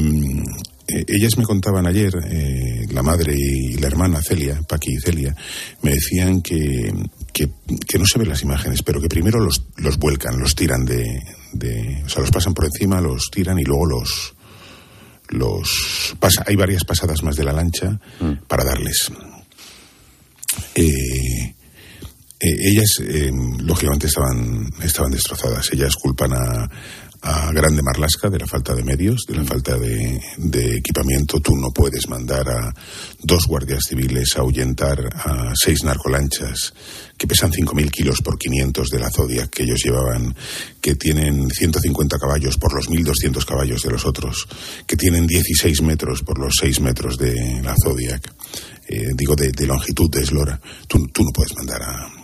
eh, 0.87 1.05
ellas 1.07 1.37
me 1.37 1.43
contaban 1.43 1.85
ayer, 1.85 2.11
eh, 2.31 2.87
la 2.91 3.03
madre 3.03 3.35
y 3.37 3.73
la 3.77 3.85
hermana 3.85 4.21
Celia, 4.23 4.59
Paqui 4.67 4.93
y 4.95 4.99
Celia, 4.99 5.35
me 5.83 5.91
decían 5.91 6.41
que, 6.41 6.91
que, 7.31 7.47
que 7.87 7.99
no 7.99 8.05
se 8.07 8.17
ven 8.17 8.27
las 8.29 8.41
imágenes, 8.41 8.81
pero 8.81 8.99
que 8.99 9.07
primero 9.07 9.39
los, 9.39 9.63
los 9.77 9.97
vuelcan, 9.99 10.39
los 10.39 10.55
tiran 10.55 10.83
de, 10.83 11.21
de- 11.53 12.01
O 12.05 12.09
sea, 12.09 12.21
los 12.21 12.31
pasan 12.31 12.55
por 12.55 12.65
encima, 12.65 12.99
los 12.99 13.29
tiran 13.31 13.59
y 13.59 13.63
luego 13.63 13.85
los. 13.85 14.33
Los 15.32 16.15
pasa, 16.19 16.43
hay 16.45 16.55
varias 16.55 16.84
pasadas 16.84 17.23
más 17.23 17.36
de 17.36 17.43
la 17.43 17.53
lancha 17.53 17.99
para 18.47 18.63
darles. 18.63 19.11
Eh, 20.75 21.55
eh, 22.39 22.55
ellas, 22.59 22.99
eh, 23.01 23.32
lógicamente, 23.59 24.07
estaban, 24.07 24.67
estaban 24.84 25.11
destrozadas. 25.11 25.71
Ellas 25.73 25.95
culpan 25.95 26.34
a, 26.34 26.69
a 27.22 27.51
Grande 27.51 27.82
Marlasca 27.84 28.30
de 28.30 28.39
la 28.39 28.47
falta 28.47 28.74
de 28.74 28.84
medios, 28.84 29.26
de 29.28 29.36
la 29.36 29.43
falta 29.43 29.78
de, 29.78 30.19
de 30.38 30.78
equipamiento. 30.78 31.39
Tú 31.39 31.55
no 31.55 31.72
puedes 31.72 32.09
mandar 32.09 32.49
a 32.49 32.74
dos 33.22 33.45
guardias 33.45 33.84
civiles 33.88 34.36
a 34.36 34.41
ahuyentar 34.41 35.09
a 35.13 35.53
seis 35.55 35.84
narcolanchas 35.84 36.74
que 37.17 37.28
pesan 37.28 37.51
5.000 37.51 37.91
kilos 37.91 38.22
por 38.22 38.39
500 38.39 38.89
de 38.89 38.99
la 38.99 39.11
Zodiac 39.11 39.49
que 39.51 39.63
ellos 39.63 39.82
llevaban, 39.84 40.36
que 40.82 40.95
tienen 40.95 41.49
150 41.51 42.17
caballos 42.17 42.57
por 42.57 42.74
los 42.74 42.89
1.200 42.89 43.45
caballos 43.45 43.84
de 43.84 43.91
los 43.91 44.05
otros, 44.05 44.47
que 44.88 44.97
tienen 44.97 45.28
16 45.28 45.84
metros 45.84 46.24
por 46.24 46.39
los 46.39 46.55
6 46.59 46.80
metros 46.82 47.17
de 47.19 47.61
la 47.61 47.76
Zodiac, 47.84 48.34
eh, 48.88 49.11
digo, 49.13 49.36
de, 49.36 49.51
de 49.51 49.67
longitud 49.67 50.09
de 50.09 50.22
eslora. 50.22 50.59
Tú, 50.88 51.07
tú 51.09 51.24
no 51.24 51.32
puedes 51.32 51.55
mandar 51.55 51.84
a, 51.84 52.20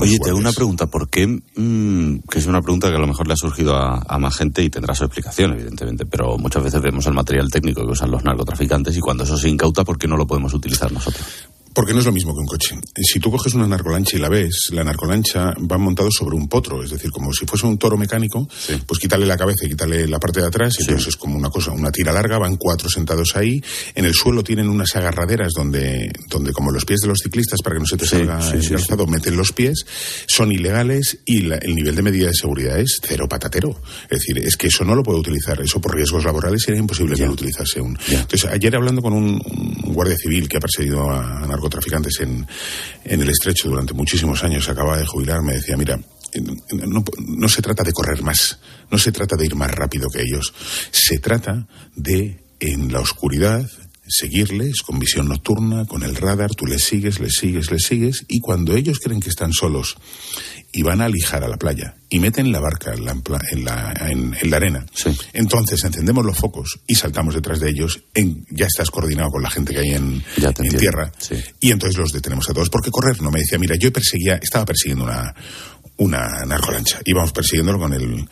Oye, 0.00 0.18
te 0.18 0.30
hago 0.30 0.38
una 0.38 0.52
pregunta. 0.52 0.86
¿Por 0.86 1.08
qué? 1.08 1.26
mm, 1.26 2.20
que 2.28 2.38
es 2.38 2.46
una 2.46 2.60
pregunta 2.60 2.88
que 2.88 2.96
a 2.96 3.00
lo 3.00 3.06
mejor 3.06 3.26
le 3.26 3.34
ha 3.34 3.36
surgido 3.36 3.76
a, 3.76 4.02
a 4.06 4.18
más 4.18 4.36
gente 4.36 4.62
y 4.62 4.70
tendrá 4.70 4.94
su 4.94 5.04
explicación, 5.04 5.52
evidentemente. 5.52 6.06
Pero 6.06 6.38
muchas 6.38 6.62
veces 6.62 6.82
vemos 6.82 7.06
el 7.06 7.14
material 7.14 7.50
técnico 7.50 7.84
que 7.84 7.92
usan 7.92 8.10
los 8.10 8.24
narcotraficantes 8.24 8.96
y 8.96 9.00
cuando 9.00 9.24
eso 9.24 9.36
se 9.36 9.48
incauta, 9.48 9.84
¿por 9.84 9.98
qué 9.98 10.08
no 10.08 10.16
lo 10.16 10.26
podemos 10.26 10.52
utilizar 10.54 10.90
nosotros? 10.90 11.49
Porque 11.72 11.92
no 11.94 12.00
es 12.00 12.06
lo 12.06 12.12
mismo 12.12 12.34
que 12.34 12.40
un 12.40 12.46
coche. 12.46 12.76
Si 12.96 13.20
tú 13.20 13.30
coges 13.30 13.54
una 13.54 13.66
narcolancha 13.66 14.16
y 14.16 14.20
la 14.20 14.28
ves, 14.28 14.68
la 14.72 14.82
narcolancha 14.82 15.54
va 15.70 15.78
montado 15.78 16.10
sobre 16.10 16.34
un 16.36 16.48
potro, 16.48 16.82
es 16.82 16.90
decir, 16.90 17.10
como 17.10 17.32
si 17.32 17.46
fuese 17.46 17.66
un 17.66 17.78
toro 17.78 17.96
mecánico, 17.96 18.48
pues 18.86 18.98
quítale 18.98 19.24
la 19.24 19.36
cabeza 19.36 19.66
y 19.66 19.68
quítale 19.70 20.06
la 20.08 20.18
parte 20.18 20.40
de 20.40 20.46
atrás, 20.48 20.74
y 20.78 20.82
entonces 20.82 21.08
es 21.08 21.16
como 21.16 21.36
una 21.36 21.48
cosa, 21.50 21.70
una 21.70 21.92
tira 21.92 22.12
larga, 22.12 22.38
van 22.38 22.56
cuatro 22.56 22.88
sentados 22.90 23.36
ahí. 23.36 23.62
En 23.94 24.04
el 24.04 24.14
suelo 24.14 24.42
tienen 24.42 24.68
unas 24.68 24.96
agarraderas 24.96 25.52
donde, 25.54 26.10
donde 26.28 26.52
como 26.52 26.70
los 26.72 26.84
pies 26.84 27.00
de 27.02 27.08
los 27.08 27.18
ciclistas, 27.22 27.60
para 27.62 27.76
que 27.76 27.80
no 27.80 27.86
se 27.86 27.96
te 27.96 28.04
Sí, 28.04 28.10
salga 28.16 28.40
sí, 28.42 28.56
el 28.56 28.62
sí, 28.64 28.68
calzado, 28.70 29.06
meten 29.06 29.36
los 29.36 29.52
pies, 29.52 29.86
son 30.26 30.50
ilegales 30.50 31.18
y 31.24 31.42
la- 31.42 31.56
el 31.58 31.74
nivel 31.76 31.94
de 31.94 32.02
medida 32.02 32.26
de 32.28 32.34
seguridad 32.34 32.78
es 32.80 32.98
cero 33.02 33.28
patatero. 33.28 33.80
Es 34.10 34.18
decir, 34.20 34.38
es 34.38 34.56
que 34.56 34.66
eso 34.66 34.84
no 34.84 34.94
lo 34.96 35.02
puede 35.04 35.20
utilizar, 35.20 35.60
eso 35.60 35.80
por 35.80 35.94
riesgos 35.94 36.24
laborales 36.24 36.62
sería 36.62 36.80
imposible 36.80 37.14
que 37.14 37.26
lo 37.26 37.32
utilizase 37.32 37.80
un. 37.80 37.96
Entonces, 38.08 38.44
ayer 38.46 38.74
hablando 38.74 39.00
con 39.02 39.12
un, 39.12 39.40
un 39.84 39.94
guardia 39.94 40.16
civil 40.16 40.48
que 40.48 40.56
ha 40.56 40.60
perseguido 40.60 41.08
a 41.10 41.46
narcotraficantes 41.60 42.20
en, 42.20 42.46
en 43.04 43.20
el 43.20 43.28
estrecho 43.28 43.68
durante 43.68 43.92
muchísimos 43.92 44.42
años, 44.42 44.68
acaba 44.68 44.96
de 44.96 45.06
jubilar, 45.06 45.42
me 45.42 45.54
decía, 45.54 45.76
mira, 45.76 46.00
no, 46.86 47.04
no 47.18 47.48
se 47.48 47.62
trata 47.62 47.82
de 47.82 47.92
correr 47.92 48.22
más, 48.22 48.58
no 48.90 48.98
se 48.98 49.12
trata 49.12 49.36
de 49.36 49.46
ir 49.46 49.54
más 49.54 49.70
rápido 49.70 50.08
que 50.08 50.22
ellos, 50.22 50.54
se 50.90 51.18
trata 51.18 51.66
de, 51.94 52.42
en 52.60 52.92
la 52.92 53.00
oscuridad, 53.00 53.68
seguirles 54.10 54.82
con 54.82 54.98
visión 54.98 55.28
nocturna, 55.28 55.86
con 55.86 56.02
el 56.02 56.16
radar, 56.16 56.54
tú 56.54 56.66
les 56.66 56.82
sigues, 56.84 57.20
les 57.20 57.34
sigues, 57.34 57.70
les 57.70 57.82
sigues, 57.82 58.24
y 58.28 58.40
cuando 58.40 58.76
ellos 58.76 58.98
creen 58.98 59.20
que 59.20 59.28
están 59.30 59.52
solos 59.52 59.96
y 60.72 60.82
van 60.82 61.00
a 61.00 61.06
alijar 61.06 61.42
a 61.42 61.48
la 61.48 61.56
playa 61.56 61.94
y 62.08 62.18
meten 62.20 62.52
la 62.52 62.60
barca 62.60 62.92
en 62.94 63.04
la, 63.04 63.12
en 63.50 63.64
la, 63.64 63.92
en- 64.08 64.36
en 64.40 64.50
la 64.50 64.56
arena, 64.56 64.86
entonces 65.32 65.82
encendemos 65.84 66.24
los 66.24 66.36
focos 66.38 66.80
y 66.86 66.94
saltamos 66.94 67.34
detrás 67.34 67.60
de 67.60 67.70
ellos, 67.70 68.02
en- 68.14 68.44
ya 68.50 68.66
estás 68.66 68.90
coordinado 68.90 69.30
con 69.30 69.42
la 69.42 69.50
gente 69.50 69.72
que 69.72 69.80
hay 69.80 69.90
en, 69.94 70.22
en 70.64 70.78
tierra, 70.78 71.12
y 71.60 71.70
entonces 71.70 71.96
los 71.98 72.12
detenemos 72.12 72.48
a 72.50 72.52
todos. 72.52 72.68
Porque 72.70 72.90
correr 72.90 73.20
no 73.22 73.30
me 73.30 73.40
decía, 73.40 73.58
mira, 73.58 73.76
yo 73.76 73.92
perseguía, 73.92 74.36
estaba 74.42 74.64
persiguiendo 74.64 75.04
una, 75.04 75.34
una 75.96 76.44
narcolancha, 76.46 77.00
íbamos 77.04 77.32
persiguiéndolo 77.32 77.78
con 77.78 77.92
el 77.92 78.28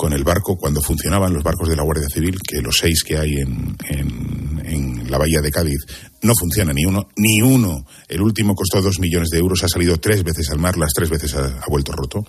con 0.00 0.14
el 0.14 0.24
barco 0.24 0.56
cuando 0.56 0.80
funcionaban 0.80 1.34
los 1.34 1.42
barcos 1.42 1.68
de 1.68 1.76
la 1.76 1.82
Guardia 1.82 2.08
Civil, 2.08 2.38
que 2.40 2.62
los 2.62 2.78
seis 2.78 3.04
que 3.04 3.18
hay 3.18 3.34
en, 3.34 3.76
en, 3.86 4.62
en 4.64 5.10
la 5.10 5.18
bahía 5.18 5.42
de 5.42 5.50
Cádiz 5.50 5.76
no 6.22 6.32
funciona 6.40 6.72
ni 6.72 6.86
uno, 6.86 7.06
ni 7.16 7.42
uno. 7.42 7.84
El 8.08 8.22
último 8.22 8.54
costó 8.54 8.80
dos 8.80 8.98
millones 8.98 9.28
de 9.28 9.36
euros, 9.38 9.62
ha 9.62 9.68
salido 9.68 9.98
tres 9.98 10.24
veces 10.24 10.48
al 10.48 10.58
mar, 10.58 10.78
las 10.78 10.94
tres 10.94 11.10
veces 11.10 11.34
ha, 11.34 11.44
ha 11.44 11.66
vuelto 11.68 11.92
roto. 11.92 12.24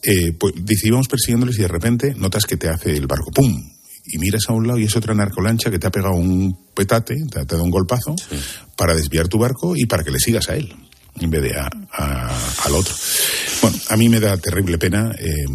Eh, 0.00 0.30
pues 0.38 0.54
decidimos 0.58 1.08
persiguiéndoles 1.08 1.58
y 1.58 1.62
de 1.62 1.68
repente 1.68 2.14
notas 2.16 2.44
que 2.44 2.56
te 2.56 2.68
hace 2.68 2.96
el 2.96 3.08
barco, 3.08 3.32
¡pum! 3.32 3.68
Y 4.04 4.18
miras 4.18 4.44
a 4.48 4.52
un 4.52 4.68
lado 4.68 4.78
y 4.78 4.84
es 4.84 4.94
otra 4.94 5.12
narcolancha 5.12 5.72
que 5.72 5.80
te 5.80 5.88
ha 5.88 5.90
pegado 5.90 6.14
un 6.14 6.56
petate, 6.72 7.16
te 7.28 7.40
ha 7.40 7.44
dado 7.44 7.64
un 7.64 7.70
golpazo, 7.70 8.14
para 8.76 8.94
desviar 8.94 9.26
tu 9.26 9.38
barco 9.38 9.74
y 9.74 9.86
para 9.86 10.04
que 10.04 10.12
le 10.12 10.20
sigas 10.20 10.48
a 10.50 10.54
él, 10.54 10.72
en 11.18 11.30
vez 11.30 11.42
de 11.42 11.56
a- 11.58 11.68
a- 11.92 12.38
al 12.66 12.74
otro. 12.76 12.94
Bueno, 13.62 13.76
a 13.88 13.96
mí 13.96 14.08
me 14.08 14.20
da 14.20 14.36
terrible 14.36 14.78
pena. 14.78 15.10
eh, 15.18 15.46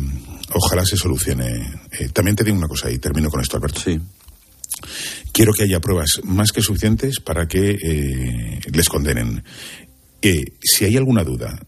ojalá 0.53 0.85
se 0.85 0.97
solucione. 0.97 1.81
Eh, 1.91 2.09
también 2.09 2.35
te 2.35 2.43
digo 2.43 2.57
una 2.57 2.67
cosa 2.67 2.89
y 2.89 2.99
termino 2.99 3.29
con 3.29 3.41
esto, 3.41 3.57
Alberto. 3.57 3.79
Sí. 3.79 3.99
Quiero 5.31 5.53
que 5.53 5.63
haya 5.63 5.79
pruebas 5.79 6.21
más 6.23 6.51
que 6.51 6.61
suficientes 6.61 7.19
para 7.19 7.47
que 7.47 7.71
eh, 7.71 8.59
les 8.71 8.89
condenen. 8.89 9.43
Eh, 10.21 10.43
si 10.61 10.85
hay 10.85 10.97
alguna 10.97 11.23
duda 11.23 11.59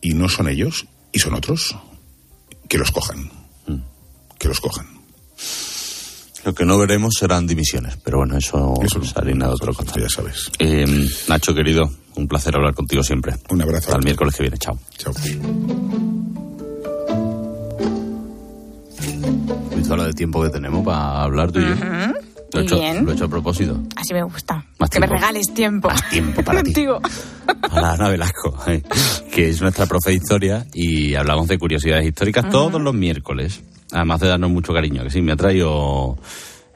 y 0.00 0.14
no 0.14 0.28
son 0.28 0.48
ellos 0.48 0.86
y 1.12 1.18
son 1.18 1.34
otros, 1.34 1.76
que 2.68 2.78
los 2.78 2.90
cojan. 2.92 3.30
Que 4.38 4.48
los 4.48 4.60
cojan. 4.60 4.86
Lo 6.44 6.54
que 6.54 6.64
no 6.64 6.78
veremos 6.78 7.14
serán 7.18 7.46
dimisiones, 7.46 7.96
pero 8.04 8.18
bueno, 8.18 8.36
eso, 8.36 8.74
es 8.80 9.16
harina 9.16 9.48
de 9.48 9.54
otro 9.54 9.74
costal. 9.74 10.02
Ya 10.02 10.08
sabes. 10.08 10.50
Eh, 10.60 10.86
Nacho, 11.28 11.52
querido, 11.52 11.90
un 12.14 12.28
placer 12.28 12.54
hablar 12.54 12.74
contigo 12.74 13.02
siempre. 13.02 13.34
Un 13.50 13.62
abrazo. 13.62 13.88
Hasta 13.88 13.98
el 13.98 14.04
miércoles 14.04 14.34
que 14.34 14.42
viene. 14.42 14.58
Chao. 14.58 14.78
Chao. 14.96 15.12
¿Visto 19.86 19.96
lo 19.96 20.04
de 20.04 20.12
tiempo 20.14 20.42
que 20.42 20.48
tenemos 20.50 20.84
para 20.84 21.22
hablar 21.22 21.52
tú 21.52 21.60
y 21.60 21.62
yo? 21.62 21.74
Lo 22.52 22.60
he, 22.60 22.62
Y 22.62 22.66
hecho, 22.66 22.76
bien. 22.80 23.04
lo 23.04 23.12
he 23.12 23.14
hecho 23.14 23.26
a 23.26 23.28
propósito. 23.28 23.80
Así 23.94 24.12
me 24.14 24.22
gusta. 24.24 24.64
Más 24.80 24.90
que 24.90 24.98
me 24.98 25.06
regales 25.06 25.54
tiempo. 25.54 25.86
Más 25.88 26.08
tiempo 26.10 26.42
para 26.42 26.60
ti. 26.64 26.72
Contigo. 26.72 27.00
a 27.70 27.92
Ana 27.92 28.08
Velasco, 28.08 28.58
eh, 28.66 28.82
que 29.30 29.48
es 29.50 29.60
nuestra 29.62 29.86
profe 29.86 30.10
de 30.10 30.16
historia 30.16 30.66
y 30.74 31.14
hablamos 31.14 31.46
de 31.46 31.56
curiosidades 31.56 32.04
históricas 32.04 32.50
todos 32.50 32.80
los 32.82 32.94
miércoles. 32.94 33.62
Además 33.92 34.18
de 34.18 34.26
darnos 34.26 34.50
mucho 34.50 34.72
cariño, 34.72 35.04
que 35.04 35.10
sí, 35.10 35.22
me 35.22 35.30
ha 35.32 35.36
traído... 35.36 36.18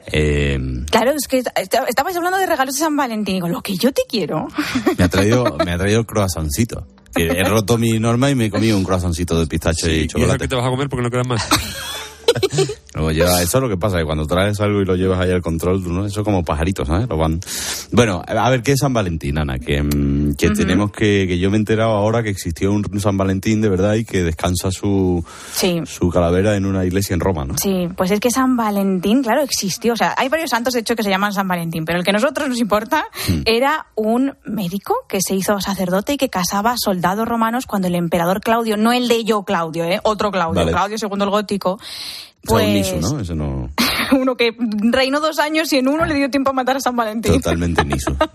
eh, 0.09 0.57
Claro, 0.89 1.11
es 1.11 1.27
que 1.27 1.39
est- 1.39 1.49
estabais 1.89 2.15
hablando 2.15 2.37
de 2.37 2.45
regalos 2.45 2.75
de 2.75 2.79
San 2.79 2.95
Valentín. 2.95 3.35
Digo, 3.35 3.49
lo 3.49 3.61
que 3.61 3.75
yo 3.75 3.91
te 3.91 4.03
quiero. 4.07 4.47
me 4.97 5.03
ha 5.03 5.09
traído 5.09 5.57
me 5.65 5.73
ha 5.73 5.77
traído 5.77 5.99
el 5.99 6.05
croissancito. 6.05 6.87
Que 7.13 7.25
he 7.27 7.43
roto 7.43 7.77
mi 7.77 7.99
norma 7.99 8.29
y 8.31 8.35
me 8.35 8.45
he 8.45 8.49
comido 8.49 8.77
un 8.77 8.85
croissancito 8.85 9.37
de 9.37 9.45
pistache 9.47 9.93
y 9.93 9.99
¿Y 9.99 10.03
eso 10.05 10.17
chocolate. 10.17 10.39
que 10.43 10.47
te 10.47 10.55
vas 10.55 10.65
a 10.65 10.69
comer 10.69 10.87
porque 10.87 11.03
no 11.03 11.09
quedan 11.09 11.27
más? 11.27 11.45
Luego 12.93 13.11
lleva, 13.11 13.41
eso 13.41 13.57
es 13.57 13.61
lo 13.61 13.69
que 13.69 13.77
pasa, 13.77 13.97
que 13.97 14.05
cuando 14.05 14.25
traes 14.27 14.59
algo 14.59 14.81
y 14.81 14.85
lo 14.85 14.95
llevas 14.95 15.19
ahí 15.19 15.31
al 15.31 15.41
control, 15.41 15.81
¿no? 15.93 16.05
Eso 16.05 16.23
como 16.23 16.43
pajaritos, 16.43 16.87
¿sabes? 16.87 17.07
Lo 17.07 17.17
van... 17.17 17.39
Bueno, 17.91 18.21
a 18.27 18.49
ver, 18.49 18.61
¿qué 18.63 18.73
es 18.73 18.79
San 18.79 18.93
Valentín, 18.93 19.37
Ana? 19.37 19.59
Que, 19.59 19.81
mm, 19.81 20.35
que 20.35 20.49
tenemos 20.51 20.91
que... 20.91 21.25
Que 21.27 21.39
yo 21.39 21.49
me 21.49 21.57
he 21.57 21.59
enterado 21.59 21.91
ahora 21.91 22.21
que 22.23 22.29
existió 22.29 22.71
un 22.71 22.83
San 22.99 23.17
Valentín 23.17 23.61
de 23.61 23.69
verdad 23.69 23.93
y 23.95 24.03
que 24.05 24.23
descansa 24.23 24.71
su, 24.71 25.23
Sí. 25.53 25.81
su 25.85 26.09
calavera 26.09 26.55
en 26.55 26.65
una 26.65 26.83
iglesia 26.85 27.13
en 27.13 27.19
Roma, 27.21 27.45
¿no? 27.45 27.57
Sí, 27.57 27.87
pues 27.95 28.11
es 28.11 28.19
que 28.19 28.29
San 28.31 28.57
Valentín, 28.57 29.23
claro, 29.23 29.41
existió. 29.41 29.93
O 29.93 29.95
sea, 29.97 30.13
hay 30.17 30.27
varios 30.29 30.49
santos, 30.49 30.73
de 30.73 30.81
hecho, 30.81 30.95
que 30.95 31.03
se 31.03 31.09
llaman 31.09 31.33
San 31.33 31.47
Valentín, 31.47 31.85
pero 31.85 31.97
el 31.99 32.03
que 32.03 32.11
a 32.11 32.13
nosotros 32.13 32.49
nos 32.49 32.59
importa 32.59 33.05
Hmm. 33.27 33.41
era 33.45 33.85
un 33.95 34.35
médico 34.45 34.95
que 35.07 35.19
se 35.21 35.35
hizo 35.35 35.59
sacerdote 35.61 36.13
y 36.13 36.17
que 36.17 36.29
casaba 36.29 36.75
soldados 36.77 37.27
romanos 37.27 37.65
cuando 37.65 37.87
el 37.87 37.95
emperador 37.95 38.41
Claudio, 38.41 38.75
no 38.77 38.91
el 38.91 39.07
de 39.07 39.23
yo 39.23 39.43
Claudio, 39.43 39.85
¿eh? 39.85 39.99
otro 40.03 40.31
Claudio, 40.31 40.61
Vale. 40.61 40.71
Claudio 40.71 40.97
II 41.01 41.23
el 41.23 41.29
gótico, 41.29 41.79
pues 42.45 42.67
niso, 42.67 42.95
¿no? 42.97 43.19
Ese 43.19 43.35
no... 43.35 43.69
uno 44.15 44.35
que 44.35 44.55
reinó 44.57 45.19
dos 45.19 45.39
años 45.39 45.71
y 45.73 45.77
en 45.77 45.87
uno 45.87 46.05
le 46.05 46.15
dio 46.15 46.29
tiempo 46.29 46.51
a 46.51 46.53
matar 46.53 46.77
a 46.77 46.79
San 46.79 46.95
Valentín. 46.95 47.33
Totalmente 47.33 47.83
niso. 47.85 48.15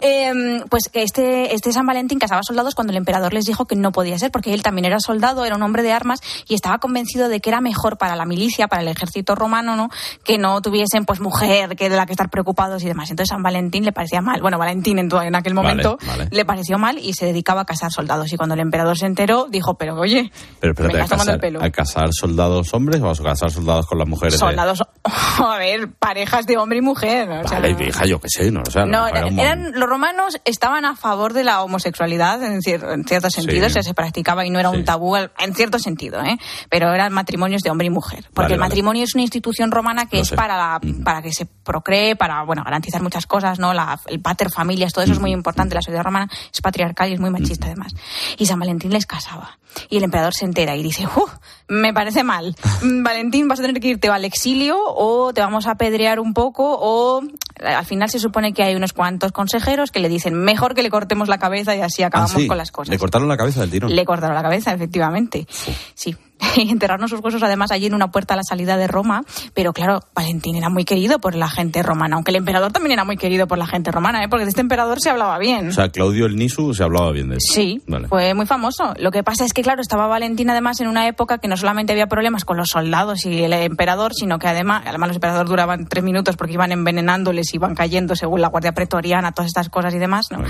Eh, 0.00 0.62
pues 0.68 0.84
que 0.92 1.02
este, 1.02 1.54
este 1.54 1.72
San 1.72 1.86
Valentín 1.86 2.18
casaba 2.18 2.42
soldados 2.42 2.74
cuando 2.74 2.92
el 2.92 2.96
emperador 2.98 3.32
les 3.32 3.46
dijo 3.46 3.64
que 3.66 3.74
no 3.74 3.90
podía 3.90 4.18
ser, 4.18 4.30
porque 4.30 4.52
él 4.54 4.62
también 4.62 4.84
era 4.84 4.98
soldado, 5.00 5.44
era 5.44 5.56
un 5.56 5.62
hombre 5.62 5.82
de 5.82 5.92
armas 5.92 6.20
y 6.46 6.54
estaba 6.54 6.78
convencido 6.78 7.28
de 7.28 7.40
que 7.40 7.50
era 7.50 7.60
mejor 7.60 7.96
para 7.98 8.16
la 8.16 8.26
milicia, 8.26 8.68
para 8.68 8.82
el 8.82 8.88
ejército 8.88 9.34
romano, 9.34 9.76
¿no? 9.76 9.88
que 10.24 10.38
no 10.38 10.60
tuviesen 10.60 11.04
pues 11.04 11.20
mujer 11.20 11.74
que 11.74 11.88
de 11.88 11.96
la 11.96 12.06
que 12.06 12.12
estar 12.12 12.28
preocupados 12.30 12.82
y 12.82 12.86
demás. 12.86 13.10
Entonces 13.10 13.30
San 13.30 13.42
Valentín 13.42 13.84
le 13.84 13.92
parecía 13.92 14.20
mal. 14.20 14.40
Bueno, 14.42 14.58
Valentín 14.58 14.98
en, 14.98 15.08
to- 15.08 15.22
en 15.22 15.34
aquel 15.34 15.54
momento 15.54 15.98
vale. 16.06 16.28
le 16.30 16.44
pareció 16.44 16.78
mal 16.78 16.98
y 16.98 17.14
se 17.14 17.26
dedicaba 17.26 17.62
a 17.62 17.64
casar 17.64 17.90
soldados. 17.90 18.32
Y 18.32 18.36
cuando 18.36 18.54
el 18.54 18.60
emperador 18.60 18.98
se 18.98 19.06
enteró, 19.06 19.46
dijo, 19.50 19.74
pero 19.74 19.94
oye, 19.98 20.30
Pero 20.60 20.74
Me 20.74 20.86
espérate, 20.88 20.98
¿a 21.00 21.04
estás 21.04 21.18
tomando 21.18 21.32
el 21.32 21.40
pelo. 21.40 21.62
¿a 21.64 21.70
casar 21.70 22.10
soldados 22.12 22.72
hombres 22.74 23.00
o 23.00 23.08
a 23.10 23.14
casar 23.16 23.50
soldados 23.50 23.86
con 23.86 23.98
las 23.98 24.06
mujeres? 24.06 24.38
soldados 24.38 24.69
enamorados, 24.70 24.82
a 25.40 25.56
ver, 25.58 25.92
parejas 25.92 26.46
de 26.46 26.56
hombre 26.58 26.78
y 26.78 26.82
mujer. 26.82 27.28
o 27.30 27.48
sea, 27.48 27.60
Vale, 27.60 27.76
hija, 27.86 28.04
yo 28.06 28.20
qué 28.20 28.28
sé, 28.28 28.50
no 28.50 28.60
lo 28.60 28.70
sé. 28.70 28.80
a 28.80 28.86
lo 28.86 28.92
no, 28.92 29.04
mejor 29.04 29.16
era 29.16 29.26
un 29.26 29.34
mon- 29.34 29.44
eran, 29.46 29.72
los 29.74 29.88
romanos 29.88 30.40
estaban 30.44 30.84
a 30.84 30.96
favor 30.96 31.32
de 31.32 31.44
la 31.44 31.62
homosexualidad 31.62 32.42
en, 32.42 32.60
cier- 32.60 32.92
en 32.92 33.04
cierto 33.04 33.30
sentido, 33.30 33.66
Sí. 33.66 33.70
o 33.70 33.70
sea, 33.74 33.82
se 33.82 33.94
practicaba 33.94 34.44
y 34.46 34.50
no 34.50 34.58
era 34.60 34.70
un 34.70 34.84
tabú 34.84 35.16
en 35.16 35.54
cierto 35.54 35.78
sentido, 35.78 36.22
¿eh? 36.22 36.36
pero 36.68 36.92
eran 36.94 37.12
matrimonios 37.12 37.62
de 37.62 37.70
hombre 37.70 37.86
y 37.86 37.90
mujer. 37.90 38.24
Porque 38.34 38.42
Vale, 38.42 38.54
el 38.54 38.60
vale. 38.60 38.68
matrimonio 38.70 39.04
es 39.04 39.14
una 39.14 39.22
institución 39.22 39.70
romana 39.70 40.06
que 40.06 40.16
Lo 40.16 40.22
es 40.22 40.28
sé. 40.28 40.36
para, 40.36 40.56
la- 40.56 40.80
para 41.04 41.22
que 41.22 41.32
se 41.32 41.46
procree, 41.46 42.16
para 42.16 42.42
bueno 42.44 42.62
garantizar 42.64 43.02
muchas 43.02 43.26
cosas, 43.26 43.58
¿no? 43.58 43.72
La, 43.74 43.98
el 44.06 44.20
pater 44.20 44.50
familias, 44.50 44.92
todo 44.92 45.04
eso 45.04 45.12
es 45.12 45.20
muy 45.20 45.32
importante. 45.32 45.74
La 45.74 45.82
sociedad 45.82 46.02
romana 46.04 46.28
es 46.52 46.60
patriarcal 46.60 47.10
y 47.10 47.14
es 47.14 47.20
muy 47.20 47.30
machista 47.30 47.66
además. 47.66 47.92
Y 48.38 48.46
San 48.46 48.58
Valentín 48.58 48.90
les 48.92 49.06
casaba. 49.06 49.58
Y 49.88 49.98
el 49.98 50.02
emperador 50.04 50.34
se 50.34 50.44
entera 50.44 50.74
y 50.74 50.82
dice, 50.82 51.06
"Uh, 51.06 51.28
me 51.68 51.94
parece 51.94 52.24
mal. 52.24 52.56
Mm, 52.82 53.02
Valentín, 53.04 53.46
vas 53.46 53.60
a 53.60 53.62
tener 53.62 53.80
que 53.80 53.88
irte 53.88 54.08
al 54.08 54.24
exilio 54.24 54.59
o 54.70 55.32
te 55.32 55.40
vamos 55.40 55.66
a 55.66 55.72
apedrear 55.72 56.20
un 56.20 56.34
poco 56.34 56.76
o 56.78 57.22
eh, 57.22 57.66
al 57.66 57.84
final 57.86 58.10
se 58.10 58.18
supone 58.18 58.52
que 58.52 58.62
hay 58.62 58.74
unos 58.74 58.92
cuantos 58.92 59.32
consejeros 59.32 59.90
que 59.90 60.00
le 60.00 60.08
dicen, 60.08 60.34
mejor 60.34 60.74
que 60.74 60.82
le 60.82 60.90
cortemos 60.90 61.28
la 61.28 61.38
cabeza 61.38 61.74
y 61.74 61.80
así 61.80 62.02
Ah, 62.02 62.08
acabamos 62.08 62.32
sí, 62.32 62.46
con 62.46 62.58
las 62.58 62.70
cosas. 62.70 62.90
Le 62.90 62.98
cortaron 62.98 63.28
la 63.28 63.36
cabeza 63.36 63.60
del 63.60 63.70
tirón. 63.70 63.94
Le 63.94 64.04
cortaron 64.04 64.34
la 64.34 64.42
cabeza, 64.42 64.72
efectivamente. 64.72 65.46
Sí. 65.94 66.16
Y 66.56 66.70
enterrarnos 66.70 67.10
sus 67.10 67.20
huesos 67.20 67.42
además 67.42 67.70
allí 67.70 67.86
en 67.86 67.94
una 67.94 68.10
puerta 68.10 68.34
a 68.34 68.36
la 68.36 68.42
salida 68.42 68.76
de 68.76 68.86
Roma. 68.86 69.22
Pero 69.54 69.72
claro, 69.72 70.00
Valentín 70.14 70.56
era 70.56 70.68
muy 70.68 70.84
querido 70.84 71.18
por 71.18 71.34
la 71.34 71.48
gente 71.48 71.82
romana, 71.82 72.16
aunque 72.16 72.30
el 72.30 72.36
emperador 72.36 72.72
también 72.72 72.92
era 72.92 73.04
muy 73.04 73.16
querido 73.16 73.46
por 73.46 73.58
la 73.58 73.66
gente 73.66 73.90
romana, 73.90 74.22
¿eh? 74.24 74.28
porque 74.28 74.44
de 74.44 74.50
este 74.50 74.60
emperador 74.60 75.00
se 75.00 75.10
hablaba 75.10 75.38
bien. 75.38 75.68
O 75.68 75.72
sea, 75.72 75.88
Claudio 75.90 76.26
el 76.26 76.36
Nisu 76.36 76.74
se 76.74 76.82
hablaba 76.82 77.12
bien 77.12 77.28
de 77.28 77.34
él. 77.36 77.40
Sí, 77.40 77.82
Vale. 77.86 78.08
fue 78.08 78.34
muy 78.34 78.46
famoso. 78.46 78.94
Lo 78.98 79.10
que 79.10 79.22
pasa 79.22 79.44
es 79.44 79.52
que, 79.52 79.62
claro, 79.62 79.80
estaba 79.80 80.06
Valentín 80.06 80.50
además 80.50 80.80
en 80.80 80.88
una 80.88 81.06
época 81.06 81.38
que 81.38 81.48
no 81.48 81.56
solamente 81.56 81.92
había 81.92 82.06
problemas 82.06 82.44
con 82.44 82.56
los 82.56 82.70
soldados 82.70 83.24
y 83.26 83.42
el 83.42 83.52
emperador, 83.52 84.14
sino 84.14 84.38
que 84.38 84.48
además, 84.48 84.82
además 84.86 85.08
los 85.08 85.16
emperadores 85.16 85.48
duraban 85.48 85.86
tres 85.86 86.04
minutos 86.04 86.36
porque 86.36 86.54
iban 86.54 86.72
envenenándoles, 86.72 87.52
iban 87.54 87.74
cayendo 87.74 88.16
según 88.16 88.40
la 88.40 88.48
guardia 88.48 88.72
pretoriana, 88.72 89.32
todas 89.32 89.48
estas 89.48 89.68
cosas 89.68 89.94
y 89.94 89.98
demás, 89.98 90.26
¿no? 90.30 90.42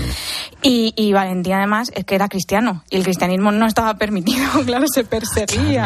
Y, 0.61 0.93
y 0.95 1.13
Valentín 1.13 1.53
además 1.53 1.91
es 1.93 2.05
que 2.05 2.15
era 2.15 2.27
cristiano 2.27 2.83
y 2.89 2.97
el 2.97 3.03
cristianismo 3.03 3.51
no 3.51 3.65
estaba 3.65 3.93
permitido, 3.97 4.45
claro, 4.65 4.85
se 4.93 5.03
perseguía. 5.03 5.80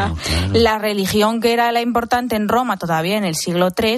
La 0.53 0.77
religión 0.77 1.41
que 1.41 1.53
era 1.53 1.71
la 1.71 1.81
importante 1.81 2.35
en 2.35 2.47
Roma 2.47 2.77
todavía 2.77 3.17
en 3.17 3.25
el 3.25 3.35
siglo 3.35 3.69
III 3.77 3.97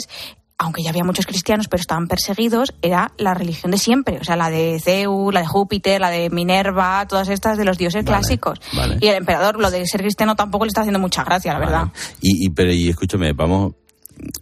aunque 0.59 0.81
ya 0.81 0.89
había 0.89 1.03
muchos 1.03 1.27
cristianos, 1.27 1.67
pero 1.67 1.81
estaban 1.81 2.07
perseguidos, 2.07 2.73
era 2.81 3.11
la 3.17 3.33
religión 3.33 3.71
de 3.71 3.77
siempre, 3.77 4.17
o 4.19 4.23
sea, 4.23 4.35
la 4.35 4.49
de 4.49 4.79
Zeus, 4.83 5.31
la 5.33 5.41
de 5.41 5.45
Júpiter, 5.45 6.01
la 6.01 6.09
de 6.09 6.29
Minerva, 6.31 7.05
todas 7.07 7.29
estas 7.29 7.57
de 7.57 7.65
los 7.65 7.77
dioses 7.77 8.03
clásicos. 8.03 8.59
vale. 8.73 8.97
Y 8.99 9.07
el 9.07 9.15
emperador, 9.15 9.59
lo 9.59 9.69
de 9.69 9.85
ser 9.85 10.01
cristiano 10.01 10.35
tampoco 10.35 10.65
le 10.65 10.69
está 10.69 10.81
haciendo 10.81 10.99
mucha 10.99 11.23
gracia, 11.23 11.53
la 11.53 11.59
verdad. 11.59 11.87
Y, 12.21 12.47
y, 12.47 12.49
pero, 12.49 12.73
y 12.73 12.89
escúchame, 12.89 13.33
vamos, 13.33 13.73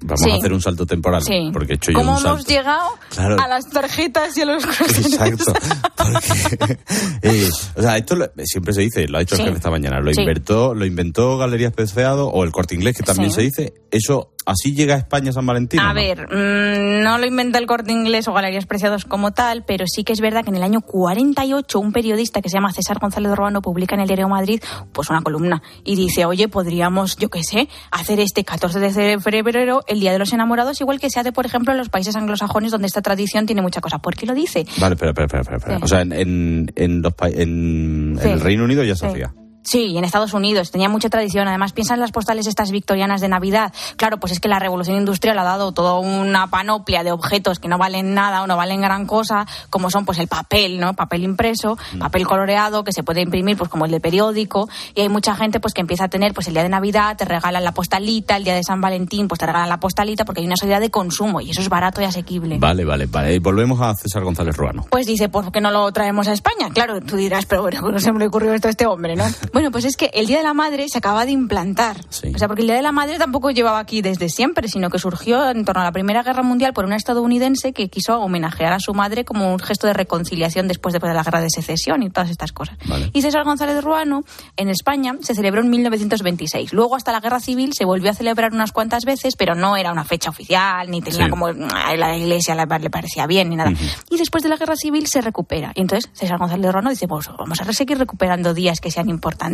vamos 0.01 0.21
Sí. 0.21 0.31
a 0.31 0.35
hacer 0.35 0.53
un 0.53 0.61
salto 0.61 0.85
temporal. 0.85 1.21
Sí. 1.23 1.49
Porque 1.53 1.73
he 1.73 1.75
hecho 1.75 1.91
yo 1.91 1.99
¿Cómo 1.99 2.11
un 2.13 2.19
hemos 2.19 2.37
salto. 2.43 2.47
llegado 2.51 2.89
Claro. 3.09 3.37
a 3.41 3.47
las 3.47 3.69
tarjetas 3.69 4.37
y 4.37 4.41
a 4.41 4.45
los 4.45 4.63
Exacto. 4.63 5.53
Porque, 5.95 6.77
eh, 7.21 7.49
o 7.75 7.81
sea, 7.81 7.97
esto 7.97 8.15
lo- 8.15 8.27
siempre 8.43 8.73
se 8.73 8.81
dice, 8.81 9.07
lo 9.07 9.17
ha 9.17 9.19
dicho 9.21 9.35
Sí. 9.35 9.41
el 9.41 9.47
jefe 9.47 9.57
esta 9.57 9.71
mañana, 9.71 9.99
lo 9.99 10.11
inventó, 10.11 10.73
lo 10.73 10.85
inventó 10.85 11.37
Galerías 11.37 11.73
Preciado 11.73 12.27
o 12.29 12.43
el 12.43 12.51
Corte 12.51 12.75
Inglés, 12.75 12.95
que 12.97 13.03
también 13.03 13.31
se 13.31 13.41
dice. 13.41 13.73
Eso, 13.91 14.31
así 14.45 14.73
llega 14.75 14.95
a 14.95 14.97
España 14.97 15.31
San 15.31 15.45
Valentín. 15.45 15.79
¿o 15.79 15.83
A 15.83 15.87
no? 15.89 15.93
ver, 15.93 16.27
mm, 16.27 17.01
no 17.03 17.17
lo 17.17 17.25
inventa 17.25 17.59
el 17.59 17.65
corte 17.65 17.91
inglés 17.93 18.27
o 18.27 18.33
Galerías 18.33 18.65
Preciados 18.65 19.05
como 19.05 19.31
tal, 19.31 19.63
pero 19.65 19.85
sí 19.87 20.03
que 20.03 20.11
es 20.11 20.19
verdad 20.19 20.43
que 20.43 20.49
en 20.49 20.57
el 20.57 20.63
año 20.63 20.81
48 20.81 21.79
un 21.79 21.93
periodista 21.93 22.41
que 22.41 22.49
se 22.49 22.57
llama 22.57 22.73
César 22.73 22.99
González 22.99 23.31
Urbano 23.31 23.61
publica 23.61 23.95
en 23.95 24.01
el 24.01 24.07
Diario 24.07 24.27
Madrid 24.27 24.61
pues 24.91 25.09
una 25.09 25.21
columna 25.21 25.61
y 25.85 25.95
dice, 25.95 26.25
oye, 26.25 26.47
podríamos, 26.49 27.15
yo 27.15 27.29
qué 27.29 27.41
sé, 27.43 27.69
hacer 27.91 28.19
este 28.19 28.43
14 28.43 28.79
de 28.79 28.91
febrero 29.19 29.64
el 29.87 29.99
Día 29.99 30.11
de 30.13 30.19
los 30.19 30.31
Enamorados, 30.33 30.79
igual 30.81 30.99
que 30.99 31.09
se 31.09 31.19
hace, 31.19 31.31
por 31.31 31.45
ejemplo, 31.45 31.71
en 31.71 31.77
los 31.77 31.89
países 31.89 32.15
anglosajones 32.15 32.71
donde 32.71 32.87
esta 32.87 33.01
tradición 33.01 33.45
tiene 33.45 33.61
mucha 33.61 33.81
cosa. 33.81 33.99
¿Por 33.99 34.15
qué 34.15 34.25
lo 34.25 34.33
dice? 34.33 34.65
Vale, 34.79 34.95
espera, 34.95 35.11
espera, 35.11 35.25
espera. 35.41 35.57
espera. 35.57 35.77
Sí. 35.77 35.83
O 35.83 35.87
sea, 35.87 36.01
en, 36.01 36.13
en, 36.13 36.71
en 36.75 37.01
los 37.01 37.13
pa- 37.13 37.29
en, 37.29 38.17
Sí. 38.21 38.29
el 38.29 38.39
Reino 38.41 38.63
Unido 38.63 38.83
ya 38.83 38.95
se 38.95 39.07
hacía. 39.07 39.33
Sí, 39.65 39.87
y 39.87 39.97
en 39.97 40.03
Estados 40.03 40.33
Unidos 40.33 40.69
tenía 40.69 40.89
mucha 40.89 41.09
tradición. 41.09 41.47
Además, 41.47 41.73
piensa 41.73 41.95
en 41.95 41.99
las 41.99 42.11
postales 42.11 42.45
estas 42.45 42.69
victorianas 42.69 43.19
de 43.19 43.27
Navidad. 43.27 43.73
Claro, 43.97 44.19
pues 44.19 44.31
es 44.31 44.39
que 44.39 44.47
la 44.47 44.59
revolución 44.59 44.97
industrial 44.97 45.39
ha 45.39 45.43
dado 45.43 45.71
toda 45.71 45.99
una 45.99 46.47
panoplia 46.47 47.03
de 47.03 47.11
objetos 47.11 47.59
que 47.59 47.67
no 47.67 47.79
valen 47.79 48.13
nada 48.13 48.43
o 48.43 48.47
no 48.47 48.57
valen 48.57 48.81
gran 48.81 49.07
cosa, 49.07 49.47
como 49.71 49.89
son 49.89 50.05
pues 50.05 50.19
el 50.19 50.27
papel, 50.27 50.79
¿no? 50.79 50.93
Papel 50.93 51.23
impreso, 51.23 51.77
papel 51.99 52.27
coloreado 52.27 52.83
que 52.83 52.91
se 52.91 53.01
puede 53.01 53.21
imprimir 53.21 53.57
pues 53.57 53.69
como 53.69 53.85
el 53.85 53.91
de 53.91 53.99
periódico. 53.99 54.69
Y 54.93 55.01
hay 55.01 55.09
mucha 55.09 55.35
gente 55.35 55.59
pues 55.59 55.73
que 55.73 55.81
empieza 55.81 56.05
a 56.05 56.07
tener 56.09 56.33
pues 56.33 56.47
el 56.47 56.53
día 56.53 56.63
de 56.63 56.69
Navidad 56.69 57.17
te 57.17 57.25
regalan 57.25 57.63
la 57.63 57.71
postalita, 57.71 58.37
el 58.37 58.43
día 58.43 58.53
de 58.53 58.63
San 58.63 58.79
Valentín 58.81 59.27
pues 59.27 59.39
te 59.39 59.47
regalan 59.47 59.69
la 59.69 59.79
postalita 59.79 60.25
porque 60.25 60.41
hay 60.41 60.47
una 60.47 60.57
sociedad 60.57 60.79
de 60.79 60.91
consumo 60.91 61.41
y 61.41 61.49
eso 61.49 61.61
es 61.61 61.69
barato 61.69 62.01
y 62.01 62.05
asequible. 62.05 62.59
Vale, 62.59 62.85
vale, 62.85 63.07
vale. 63.07 63.33
Y 63.33 63.39
volvemos 63.39 63.81
a 63.81 63.95
César 63.95 64.23
González 64.23 64.55
Ruano. 64.55 64.85
Pues 64.91 65.07
dice, 65.07 65.27
¿por 65.27 65.51
qué 65.51 65.59
no 65.59 65.71
lo 65.71 65.91
traemos 65.91 66.27
a 66.27 66.33
España? 66.33 66.69
Claro, 66.71 67.01
tú 67.01 67.15
dirás, 67.15 67.47
pero 67.47 67.63
bueno, 67.63 67.81
no 67.81 67.99
se 67.99 68.11
me 68.11 68.27
ocurrió 68.27 68.53
esto 68.53 68.67
a 68.67 68.71
este 68.71 68.85
hombre, 68.85 69.15
¿no? 69.15 69.25
Bueno, 69.55 69.71
pues 69.71 69.85
es 69.85 69.95
que 69.95 70.11
el 70.13 70.27
Día 70.27 70.39
de 70.39 70.43
la 70.43 70.53
Madre 70.53 70.89
se 70.89 70.97
acaba 70.97 71.25
de 71.25 71.31
implantar. 71.31 71.95
O 72.35 72.37
sea, 72.37 72.49
porque 72.49 72.63
el 72.63 72.67
Día 72.67 72.75
de 72.75 72.81
la 72.81 72.91
Madre 72.91 73.17
tampoco 73.17 73.51
llevaba 73.51 73.79
aquí 73.79 74.01
desde 74.01 74.27
siempre, 74.27 74.67
sino 74.67 74.89
que 74.89 74.99
surgió 74.99 75.49
en 75.49 75.63
torno 75.63 75.79
a 75.79 75.85
la 75.85 75.93
Primera 75.93 76.23
Guerra 76.23 76.43
Mundial 76.43 76.73
por 76.73 76.83
una 76.83 76.97
estadounidense 76.97 77.71
que 77.71 77.87
quiso 77.87 78.19
homenajear 78.19 78.73
a 78.73 78.81
su 78.81 78.93
madre 78.93 79.23
como 79.23 79.49
un 79.53 79.59
gesto 79.59 79.87
de 79.87 79.93
reconciliación 79.93 80.67
después 80.67 80.91
de 80.91 80.99
la 80.99 81.23
Guerra 81.23 81.39
de 81.39 81.49
Secesión 81.49 82.03
y 82.03 82.09
todas 82.09 82.31
estas 82.31 82.51
cosas. 82.51 82.77
Y 83.13 83.21
César 83.21 83.45
González 83.45 83.81
Ruano, 83.81 84.25
en 84.57 84.67
España, 84.67 85.15
se 85.21 85.33
celebró 85.33 85.61
en 85.61 85.69
1926. 85.69 86.73
Luego, 86.73 86.97
hasta 86.97 87.13
la 87.13 87.21
Guerra 87.21 87.39
Civil, 87.39 87.71
se 87.73 87.85
volvió 87.85 88.11
a 88.11 88.13
celebrar 88.13 88.51
unas 88.51 88.73
cuantas 88.73 89.05
veces, 89.05 89.37
pero 89.37 89.55
no 89.55 89.77
era 89.77 89.93
una 89.93 90.03
fecha 90.03 90.31
oficial, 90.31 90.91
ni 90.91 91.01
tenía 91.01 91.27
Sí. 91.27 91.29
como 91.29 91.47
a 91.47 91.95
la 91.95 92.17
iglesia 92.17 92.55
le 92.55 92.65
le 92.65 92.89
parecía 92.89 93.25
bien, 93.25 93.51
ni 93.51 93.55
nada. 93.55 93.71
Y 94.09 94.17
después 94.17 94.43
de 94.43 94.49
la 94.49 94.57
Guerra 94.57 94.75
Civil 94.75 95.07
se 95.07 95.21
recupera. 95.21 95.71
Y 95.75 95.79
entonces 95.79 96.11
César 96.11 96.39
González 96.39 96.73
Ruano 96.73 96.89
dice, 96.89 97.07
pues 97.07 97.29
vamos 97.37 97.61
a 97.61 97.71
seguir 97.71 97.97
recuperando 97.97 98.53
días 98.53 98.81
que 98.81 98.91
sean 98.91 99.07
importantes. 99.07 99.44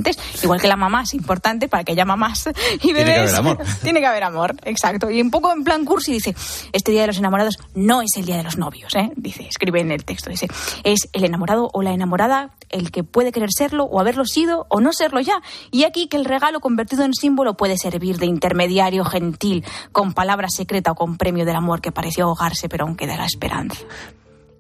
Igual 0.44 0.62
que 0.62 0.68
la 0.68 0.76
mamá 0.76 1.04
es 1.04 1.14
importante 1.14 1.68
para 1.68 1.84
que 1.84 1.92
haya 1.92 2.06
mamás 2.06 2.48
y 2.76 2.80
Tiene 2.80 3.04
bebés. 3.04 3.14
que 3.14 3.20
haber 3.20 3.36
amor. 3.36 3.58
Tiene 3.84 4.00
que 4.00 4.06
haber 4.08 4.24
amor, 4.24 4.56
exacto. 4.64 5.10
Y 5.10 5.22
un 5.22 5.32
poco 5.32 5.52
en 5.52 5.64
plan 5.64 5.86
cursi 5.86 6.12
dice, 6.14 6.36
este 6.72 6.92
Día 6.92 7.02
de 7.02 7.08
los 7.08 7.18
Enamorados 7.18 7.58
no 7.76 8.02
es 8.02 8.12
el 8.18 8.26
Día 8.26 8.38
de 8.38 8.44
los 8.44 8.58
Novios, 8.58 8.96
¿eh? 8.96 9.12
Dice, 9.16 9.48
escribe 9.48 9.82
en 9.82 9.92
el 9.92 10.06
texto, 10.06 10.30
dice, 10.30 10.48
es 10.84 11.10
el 11.14 11.26
enamorado 11.26 11.70
o 11.74 11.82
la 11.82 11.92
enamorada 11.92 12.52
el 12.70 12.92
que 12.92 13.04
puede 13.04 13.32
querer 13.32 13.50
serlo 13.56 13.84
o 13.86 14.00
haberlo 14.00 14.26
sido 14.26 14.66
o 14.70 14.80
no 14.80 14.94
serlo 14.94 15.20
ya. 15.20 15.42
Y 15.72 15.84
aquí 15.84 16.08
que 16.08 16.18
el 16.18 16.26
regalo 16.26 16.60
convertido 16.60 17.04
en 17.04 17.14
símbolo 17.14 17.56
puede 17.56 17.78
servir 17.78 18.18
de 18.18 18.26
intermediario 18.26 19.04
gentil, 19.06 19.66
con 19.92 20.14
palabra 20.14 20.48
secreta 20.50 20.92
o 20.92 20.96
con 20.96 21.18
premio 21.18 21.46
del 21.46 21.56
amor 21.56 21.82
que 21.82 21.92
pareció 21.92 22.26
ahogarse, 22.26 22.70
pero 22.70 22.86
aún 22.86 22.96
queda 22.96 23.18
la 23.18 23.26
esperanza. 23.26 23.80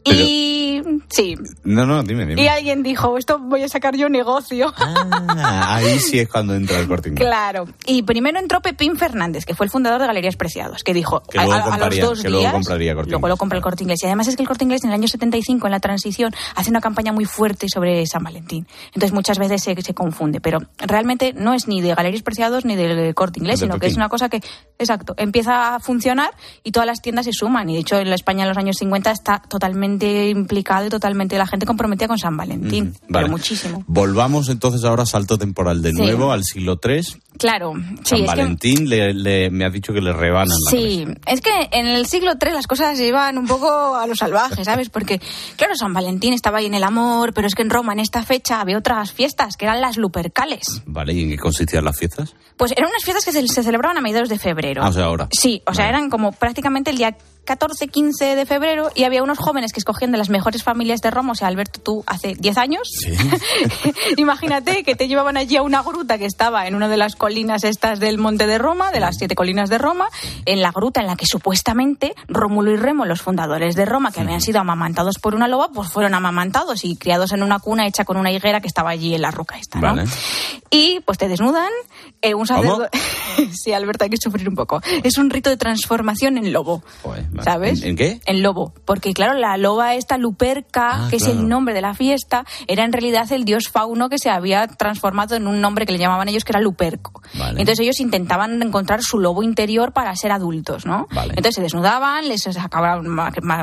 Y 0.03 0.81
sí, 1.09 1.35
No, 1.63 1.85
no, 1.85 2.01
dime, 2.03 2.25
dime. 2.25 2.41
y 2.41 2.47
alguien 2.47 2.81
dijo, 2.81 3.17
esto 3.17 3.37
voy 3.39 3.63
a 3.63 3.69
sacar 3.69 3.95
yo 3.95 4.09
negocio. 4.09 4.73
Ah, 4.77 5.75
ahí 5.75 5.99
sí 5.99 6.19
es 6.19 6.27
cuando 6.29 6.55
entra 6.55 6.79
el 6.79 6.87
Corte 6.87 7.09
Inglés. 7.09 7.27
Claro. 7.27 7.65
Y 7.85 8.01
primero 8.03 8.39
entró 8.39 8.61
Pepín 8.61 8.97
Fernández, 8.97 9.45
que 9.45 9.53
fue 9.53 9.65
el 9.65 9.71
fundador 9.71 10.01
de 10.01 10.07
Galerías 10.07 10.35
Preciados, 10.35 10.83
que 10.83 10.93
dijo 10.93 11.21
Que 11.29 11.39
a, 11.39 11.45
los 11.45 11.99
dos 11.99 12.21
que 12.21 12.29
luego 12.29 12.41
días. 12.41 12.53
compraría 12.53 12.95
Corte 12.95 13.11
luego 13.11 13.27
lo 13.27 13.37
compra 13.37 13.57
el 13.57 13.63
corte 13.63 13.83
inglés. 13.83 14.01
Y 14.03 14.07
además 14.07 14.27
es 14.27 14.35
que 14.35 14.41
el 14.41 14.47
corte 14.47 14.63
inglés 14.63 14.83
en 14.83 14.89
el 14.89 14.95
año 14.95 15.07
75, 15.07 15.67
en 15.67 15.71
la 15.71 15.79
transición, 15.79 16.33
hace 16.55 16.69
una 16.69 16.81
campaña 16.81 17.13
muy 17.13 17.25
fuerte 17.25 17.67
sobre 17.69 18.05
San 18.07 18.23
Valentín. 18.23 18.67
Entonces 18.87 19.13
muchas 19.13 19.37
veces 19.37 19.61
se, 19.63 19.79
se 19.81 19.93
confunde. 19.93 20.41
Pero 20.41 20.59
realmente 20.79 21.33
no 21.33 21.53
es 21.53 21.67
ni 21.67 21.81
de 21.81 21.93
Galerías 21.93 22.23
Preciados 22.23 22.65
ni 22.65 22.75
del 22.75 23.13
corte 23.13 23.39
inglés, 23.39 23.59
de 23.59 23.67
sino 23.67 23.79
que 23.79 23.87
es 23.87 23.95
una 23.95 24.09
cosa 24.09 24.29
que, 24.29 24.41
exacto, 24.79 25.13
empieza 25.17 25.75
a 25.75 25.79
funcionar 25.79 26.31
y 26.63 26.71
todas 26.71 26.87
las 26.87 27.01
tiendas 27.01 27.25
se 27.25 27.33
suman. 27.33 27.69
Y 27.69 27.73
de 27.75 27.79
hecho 27.81 27.97
en 27.97 28.09
la 28.09 28.15
España 28.15 28.43
en 28.43 28.49
los 28.49 28.57
años 28.57 28.77
50 28.77 29.11
está 29.11 29.41
totalmente 29.47 29.90
implicado 29.99 30.85
y 30.85 30.89
totalmente 30.89 31.37
la 31.37 31.47
gente 31.47 31.65
comprometida 31.65 32.07
con 32.07 32.17
San 32.17 32.37
Valentín. 32.37 32.93
Pero 33.01 33.09
Vale. 33.09 33.29
muchísimo. 33.29 33.83
Volvamos 33.87 34.49
entonces 34.49 34.83
ahora 34.83 35.05
salto 35.05 35.37
temporal 35.37 35.81
de 35.81 35.91
Sí. 35.91 35.97
nuevo 36.01 36.31
al 36.31 36.43
siglo 36.43 36.79
III. 36.83 37.01
Claro. 37.37 37.73
San 37.73 37.97
sí, 38.03 38.15
es 38.15 38.21
que- 38.21 38.27
Valentín 38.27 38.89
le, 38.89 39.13
le- 39.13 39.49
me 39.49 39.65
ha 39.65 39.69
dicho 39.69 39.93
que 39.93 40.01
le 40.01 40.13
rebanan 40.13 40.55
la 40.65 40.71
Sí, 40.71 41.05
es 41.25 41.41
que 41.41 41.49
en 41.71 41.87
el 41.87 42.05
siglo 42.05 42.33
III 42.39 42.51
las 42.53 42.67
cosas 42.67 42.97
se 42.97 43.07
iban 43.07 43.37
un 43.37 43.47
poco 43.47 43.95
a 43.95 44.05
lo 44.05 44.15
salvaje, 44.15 44.63
¿sabes? 44.63 44.89
Porque, 44.89 45.19
claro, 45.57 45.75
San 45.75 45.93
Valentín 45.93 46.33
estaba 46.33 46.59
ahí 46.59 46.65
en 46.67 46.75
el 46.75 46.83
amor, 46.83 47.33
pero 47.33 47.47
es 47.47 47.55
que 47.55 47.61
en 47.63 47.69
Roma 47.69 47.93
en 47.93 47.99
esta 47.99 48.23
fecha 48.23 48.61
había 48.61 48.77
otras 48.77 49.11
fiestas, 49.11 49.55
que 49.57 49.65
eran 49.65 49.81
las 49.81 49.97
Lupercales. 49.97 50.81
Vale, 50.85 51.13
¿y 51.13 51.23
en 51.23 51.29
qué 51.29 51.37
consistían 51.37 51.85
las 51.85 51.97
fiestas? 51.97 52.35
Pues 52.57 52.73
eran 52.73 52.89
unas 52.89 53.03
fiestas 53.03 53.25
que 53.25 53.31
se, 53.31 53.47
se 53.47 53.63
celebraban 53.63 53.97
a 53.97 54.01
mediados 54.01 54.29
de 54.29 54.37
febrero. 54.37 54.83
Ah, 54.83 54.89
o 54.89 54.93
sea, 54.93 55.05
ahora. 55.05 55.27
Sí, 55.31 55.63
o 55.65 55.73
sea, 55.73 55.89
eran 55.89 56.09
como 56.09 56.31
prácticamente 56.31 56.91
el 56.91 56.97
día 56.97 57.15
14, 57.45 57.87
15 57.87 58.35
de 58.35 58.45
febrero 58.45 58.89
y 58.95 59.03
había 59.03 59.23
unos 59.23 59.39
jóvenes 59.39 59.73
que 59.73 59.79
escogían 59.79 60.11
de 60.11 60.17
las 60.17 60.29
mejores 60.29 60.63
familias 60.63 61.01
de 61.01 61.11
Roma, 61.11 61.31
o 61.31 61.35
sea, 61.35 61.47
Alberto, 61.47 61.81
tú 61.81 62.03
hace 62.05 62.35
10 62.35 62.57
años. 62.57 62.89
Imagínate 64.17 64.83
que 64.83 64.95
te 64.95 65.07
llevaban 65.07 65.37
allí 65.37 65.57
a 65.57 65.63
una 65.63 65.81
gruta 65.81 66.17
que 66.17 66.25
estaba 66.25 66.67
en 66.67 66.75
una 66.75 66.87
de 66.87 66.97
las 66.97 67.15
colinas 67.15 67.63
estas 67.63 67.99
del 67.99 68.17
Monte 68.17 68.47
de 68.47 68.57
Roma, 68.57 68.91
de 68.91 68.99
las 68.99 69.17
siete 69.17 69.35
colinas 69.35 69.69
de 69.69 69.77
Roma, 69.77 70.07
en 70.45 70.61
la 70.61 70.71
gruta 70.71 71.01
en 71.01 71.07
la 71.07 71.15
que 71.15 71.25
supuestamente 71.25 72.13
Rómulo 72.27 72.71
y 72.71 72.77
Remo, 72.77 73.05
los 73.05 73.21
fundadores 73.21 73.75
de 73.75 73.85
Roma, 73.85 74.11
que 74.11 74.21
habían 74.21 74.41
sido 74.41 74.59
amamantados 74.59 75.17
por 75.19 75.35
una 75.35 75.47
loba, 75.47 75.69
pues 75.73 75.89
fueron 75.89 76.13
amamantados 76.13 76.85
y 76.85 76.95
criados 76.95 77.31
en 77.31 77.43
una 77.43 77.59
cuna 77.59 77.87
hecha 77.87 78.05
con 78.05 78.17
una 78.17 78.31
higuera 78.31 78.61
que 78.61 78.67
estaba 78.67 78.91
allí 78.91 79.15
en 79.15 79.21
la 79.21 79.31
roca 79.31 79.57
esta, 79.57 79.79
¿no? 79.79 79.95
Vale. 79.95 80.05
Y 80.69 81.01
pues 81.01 81.17
te 81.17 81.27
desnudan, 81.27 81.71
eh, 82.21 82.33
un 82.33 82.47
sacerdote... 82.47 82.97
sí, 83.51 83.73
Alberto, 83.73 84.03
hay 84.03 84.09
que 84.09 84.17
sufrir 84.17 84.47
un 84.47 84.55
poco. 84.55 84.81
Es 85.03 85.17
un 85.17 85.29
rito 85.29 85.49
de 85.49 85.57
transformación 85.57 86.37
en 86.37 86.53
lobo. 86.53 86.83
¿Sabes? 87.43 87.81
¿En, 87.83 87.89
en 87.89 87.95
qué? 87.95 88.19
En 88.25 88.43
lobo. 88.43 88.73
Porque, 88.85 89.13
claro, 89.13 89.33
la 89.33 89.57
loba 89.57 89.95
esta 89.95 90.17
luperca, 90.17 91.05
Ah, 91.05 91.07
que 91.09 91.15
es 91.17 91.23
claro. 91.23 91.39
el 91.39 91.47
nombre 91.49 91.73
de 91.73 91.81
la 91.81 91.93
fiesta, 91.93 92.45
era 92.67 92.83
en 92.83 92.91
realidad 92.91 93.31
el 93.31 93.45
dios 93.45 93.69
fauno 93.69 94.09
que 94.09 94.17
se 94.17 94.29
había 94.29 94.67
transformado 94.67 95.35
en 95.35 95.47
un 95.47 95.61
nombre 95.61 95.85
que 95.85 95.91
le 95.93 95.99
llamaban 95.99 96.27
ellos 96.27 96.43
que 96.43 96.51
era 96.51 96.59
luperco. 96.61 97.21
Entonces 97.33 97.79
ellos 97.79 97.99
intentaban 97.99 98.61
encontrar 98.61 99.01
su 99.01 99.19
lobo 99.19 99.43
interior 99.43 99.93
para 99.93 100.15
ser 100.15 100.31
adultos, 100.31 100.85
¿no? 100.85 101.07
Entonces 101.29 101.55
se 101.55 101.61
desnudaban, 101.61 102.27
les 102.27 102.41
sacaban, 102.43 103.05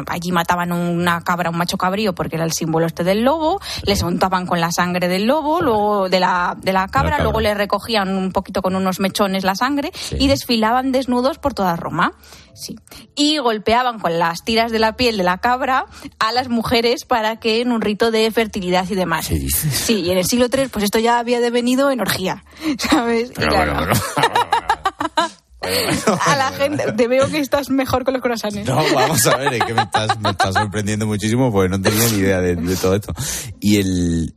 allí 0.08 0.32
mataban 0.32 0.72
una 0.72 1.20
cabra, 1.22 1.50
un 1.50 1.56
macho 1.58 1.76
cabrío, 1.76 2.14
porque 2.14 2.36
era 2.36 2.44
el 2.44 2.52
símbolo 2.52 2.86
este 2.86 3.04
del 3.04 3.22
lobo, 3.24 3.60
les 3.84 4.02
untaban 4.02 4.46
con 4.46 4.60
la 4.60 4.70
sangre 4.72 5.08
del 5.08 5.26
lobo, 5.26 5.60
luego 5.60 6.08
de 6.08 6.20
la, 6.20 6.56
de 6.60 6.72
la 6.72 6.86
cabra, 6.88 7.10
cabra. 7.10 7.24
luego 7.24 7.40
le 7.40 7.54
recogían 7.54 8.08
un 8.16 8.32
poquito 8.32 8.62
con 8.62 8.74
unos 8.76 9.00
mechones 9.00 9.44
la 9.44 9.54
sangre 9.54 9.92
y 10.18 10.28
desfilaban 10.28 10.92
desnudos 10.92 11.38
por 11.38 11.54
toda 11.54 11.76
Roma. 11.76 12.12
Sí. 12.58 12.76
Y 13.14 13.38
golpeaban 13.38 14.00
con 14.00 14.18
las 14.18 14.44
tiras 14.44 14.72
de 14.72 14.78
la 14.78 14.96
piel 14.96 15.16
de 15.16 15.22
la 15.22 15.38
cabra 15.38 15.86
a 16.18 16.32
las 16.32 16.48
mujeres 16.48 17.04
para 17.04 17.36
que 17.36 17.60
en 17.60 17.70
un 17.72 17.80
rito 17.80 18.10
de 18.10 18.30
fertilidad 18.30 18.86
y 18.90 18.94
demás. 18.94 19.26
Sí, 19.26 20.00
y 20.00 20.10
en 20.10 20.18
el 20.18 20.24
siglo 20.24 20.46
III, 20.52 20.68
pues 20.68 20.84
esto 20.84 20.98
ya 20.98 21.18
había 21.18 21.40
devenido 21.40 21.90
en 21.90 22.00
orgía, 22.00 22.44
¿sabes? 22.78 23.30
Y 23.30 23.46
bueno. 23.46 23.86
a 26.26 26.36
la 26.36 26.50
gente, 26.52 26.92
te 26.92 27.08
veo 27.08 27.28
que 27.28 27.38
estás 27.38 27.70
mejor 27.70 28.04
con 28.04 28.14
los 28.14 28.22
corazones. 28.22 28.66
No, 28.66 28.76
vamos 28.94 29.26
a 29.26 29.36
ver, 29.36 29.54
es 29.54 29.64
que 29.64 29.74
me 29.74 29.82
estás, 29.82 30.18
me 30.20 30.30
estás 30.30 30.54
sorprendiendo 30.54 31.06
muchísimo 31.06 31.52
porque 31.52 31.68
no 31.68 31.80
tenía 31.80 32.08
ni 32.08 32.18
idea 32.18 32.40
de, 32.40 32.56
de 32.56 32.76
todo 32.76 32.94
esto. 32.94 33.12
Y 33.60 33.76
el... 33.76 34.34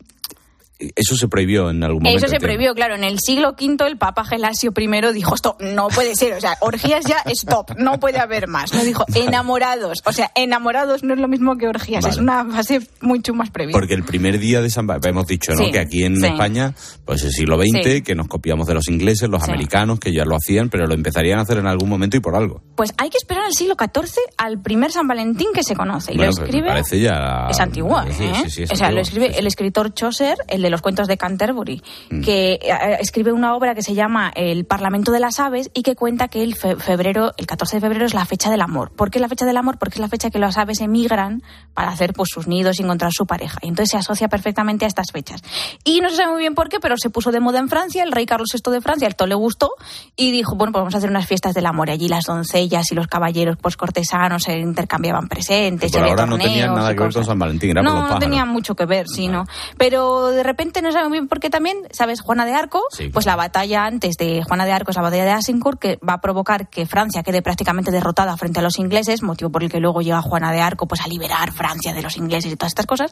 Eso 0.95 1.15
se 1.15 1.27
prohibió 1.27 1.69
en 1.69 1.83
algún 1.83 2.03
momento. 2.03 2.25
Eso 2.25 2.33
se 2.33 2.39
prohibió, 2.39 2.73
claro. 2.73 2.95
En 2.95 3.03
el 3.03 3.19
siglo 3.19 3.55
V 3.59 3.87
el 3.87 3.97
Papa 3.97 4.23
Gelasio 4.23 4.71
I 4.75 5.13
dijo, 5.13 5.35
stop, 5.35 5.61
no 5.61 5.87
puede 5.89 6.15
ser. 6.15 6.33
O 6.33 6.41
sea, 6.41 6.57
orgías 6.61 7.05
ya, 7.05 7.17
stop, 7.27 7.71
no 7.77 7.99
puede 7.99 8.19
haber 8.19 8.47
más. 8.47 8.73
No 8.73 8.83
dijo, 8.83 9.05
enamorados. 9.13 9.99
O 10.05 10.11
sea, 10.11 10.31
enamorados 10.35 11.03
no 11.03 11.13
es 11.13 11.19
lo 11.19 11.27
mismo 11.27 11.57
que 11.57 11.67
orgías. 11.67 12.03
Vale. 12.03 12.13
Es 12.13 12.19
una 12.19 12.45
fase 12.45 12.81
mucho 13.01 13.33
más 13.33 13.49
previa. 13.51 13.73
Porque 13.73 13.93
el 13.93 14.03
primer 14.03 14.39
día 14.39 14.61
de 14.61 14.69
San 14.69 14.87
Valentín, 14.87 15.11
hemos 15.11 15.27
dicho, 15.27 15.53
¿no? 15.53 15.65
Sí, 15.65 15.71
que 15.71 15.79
aquí 15.79 16.03
en 16.03 16.19
sí. 16.19 16.25
España, 16.25 16.73
pues 17.05 17.23
el 17.23 17.31
siglo 17.31 17.57
XX, 17.57 17.81
Sí. 17.83 18.01
que 18.01 18.15
nos 18.15 18.27
copiamos 18.27 18.67
de 18.67 18.73
los 18.73 18.87
ingleses, 18.87 19.29
los 19.29 19.43
americanos, 19.43 19.99
que 19.99 20.13
ya 20.13 20.25
lo 20.25 20.35
hacían, 20.35 20.69
pero 20.69 20.87
lo 20.87 20.93
empezarían 20.93 21.39
a 21.39 21.43
hacer 21.43 21.57
en 21.57 21.67
algún 21.67 21.89
momento 21.89 22.17
y 22.17 22.19
por 22.19 22.35
algo. 22.35 22.61
Pues 22.75 22.93
hay 22.97 23.09
que 23.09 23.17
esperar 23.17 23.43
al 23.45 23.53
siglo 23.53 23.75
XIV 23.77 24.19
al 24.37 24.61
primer 24.61 24.91
San 24.91 25.07
Valentín 25.07 25.49
que 25.53 25.63
se 25.63 25.75
conoce. 25.75 26.13
Y 26.13 26.17
Bueno, 26.17 26.31
lo 26.31 26.37
pues 26.37 26.47
escribe... 26.49 26.67
parece 26.67 26.99
ya... 26.99 27.47
Es 27.49 27.59
antigua, 27.59 28.05
¿eh? 28.07 28.13
sí, 28.13 28.49
sí, 28.49 28.63
es 28.63 28.71
o 28.71 28.75
sea, 28.75 28.91
lo 28.91 29.01
escribe 29.01 29.37
el 29.37 29.47
escritor 29.47 29.93
Chaucer, 29.93 30.37
el 30.47 30.61
de 30.61 30.69
los 30.71 30.81
cuentos 30.81 31.07
de 31.07 31.17
Canterbury, 31.17 31.81
que 32.23 32.53
eh, 32.53 32.97
escribe 32.99 33.31
una 33.31 33.55
obra 33.55 33.75
que 33.75 33.81
se 33.83 33.93
llama 33.93 34.31
El 34.35 34.65
Parlamento 34.65 35.11
de 35.11 35.19
las 35.19 35.39
Aves 35.39 35.69
y 35.73 35.83
que 35.83 35.95
cuenta 35.95 36.27
que 36.27 36.43
el 36.43 36.55
fe- 36.55 36.75
febrero, 36.77 37.33
el 37.37 37.45
14 37.45 37.77
de 37.77 37.81
febrero 37.81 38.05
es 38.05 38.13
la 38.13 38.25
fecha 38.25 38.49
del 38.49 38.61
amor. 38.61 38.91
¿Por 38.91 39.11
qué 39.11 39.17
es 39.19 39.21
la 39.21 39.29
fecha 39.29 39.45
del 39.45 39.57
amor? 39.57 39.77
Porque 39.77 39.95
es 39.95 39.99
la 40.01 40.07
fecha 40.07 40.29
que 40.29 40.39
las 40.39 40.57
aves 40.57 40.81
emigran 40.81 41.43
para 41.73 41.89
hacer 41.89 42.13
pues 42.13 42.29
sus 42.33 42.47
nidos 42.47 42.79
y 42.79 42.83
encontrar 42.83 43.11
su 43.13 43.25
pareja. 43.25 43.57
Y 43.61 43.67
entonces 43.67 43.91
se 43.91 43.97
asocia 43.97 44.27
perfectamente 44.27 44.85
a 44.85 44.87
estas 44.87 45.11
fechas. 45.11 45.41
Y 45.83 46.01
no 46.01 46.09
se 46.09 46.15
sabe 46.17 46.31
muy 46.31 46.39
bien 46.41 46.55
por 46.55 46.69
qué, 46.69 46.79
pero 46.79 46.95
se 46.97 47.09
puso 47.09 47.31
de 47.31 47.39
moda 47.39 47.59
en 47.59 47.69
Francia, 47.69 48.03
el 48.03 48.11
rey 48.11 48.25
Carlos 48.25 48.49
VI 48.53 48.71
de 48.71 48.81
Francia, 48.81 49.07
esto 49.07 49.27
le 49.27 49.35
gustó 49.35 49.71
y 50.15 50.31
dijo, 50.31 50.55
bueno, 50.55 50.71
pues 50.71 50.81
vamos 50.81 50.95
a 50.95 50.97
hacer 50.97 51.09
unas 51.09 51.25
fiestas 51.27 51.53
del 51.53 51.65
amor. 51.65 51.89
Y 51.89 51.91
allí 51.91 52.07
las 52.07 52.23
doncellas 52.25 52.91
y 52.91 52.95
los 52.95 53.07
caballeros 53.07 53.57
pues 53.61 53.77
cortesanos 53.77 54.43
se 54.43 54.57
intercambiaban 54.59 55.27
presentes, 55.27 55.91
Por 55.91 56.01
ahora 56.03 56.25
no 56.25 56.37
tenían 56.37 56.73
nada 56.73 56.93
que 56.93 56.99
ver 57.01 57.13
con 57.13 57.25
San 57.25 57.39
Valentín, 57.39 57.71
era 57.71 57.81
no, 57.81 57.91
por 57.91 57.99
los 58.01 58.09
no 58.11 58.19
tenía 58.19 58.45
mucho 58.45 58.75
que 58.75 58.85
ver, 58.85 59.07
sí, 59.07 59.27
no. 59.27 59.45
Pero 59.77 60.27
de 60.27 60.43
repente 60.43 60.60
no 60.81 60.91
saben 60.91 61.11
bien 61.11 61.27
por 61.27 61.39
qué 61.39 61.49
también, 61.49 61.77
¿sabes? 61.91 62.21
Juana 62.21 62.45
de 62.45 62.53
Arco, 62.53 62.81
Sí, 62.91 63.09
pues 63.09 63.25
la 63.25 63.35
batalla 63.35 63.85
antes 63.85 64.15
de 64.17 64.43
Juana 64.43 64.65
de 64.65 64.71
Arco 64.73 64.91
es 64.91 64.97
la 64.97 65.03
batalla 65.03 65.25
de 65.25 65.31
Azincourt, 65.31 65.79
que 65.79 65.99
va 66.07 66.13
a 66.13 66.21
provocar 66.21 66.69
que 66.69 66.85
Francia 66.85 67.23
quede 67.23 67.41
prácticamente 67.41 67.89
derrotada 67.91 68.37
frente 68.37 68.59
a 68.59 68.63
los 68.63 68.77
ingleses, 68.79 69.23
motivo 69.23 69.49
por 69.49 69.63
el 69.63 69.71
que 69.71 69.79
luego 69.79 70.01
llega 70.01 70.21
Juana 70.21 70.51
de 70.51 70.61
Arco 70.61 70.87
pues 70.87 71.01
a 71.01 71.07
liberar 71.07 71.51
Francia 71.51 71.93
de 71.93 72.01
los 72.01 72.17
ingleses 72.17 72.51
y 72.51 72.55
todas 72.55 72.71
estas 72.71 72.85
cosas. 72.85 73.11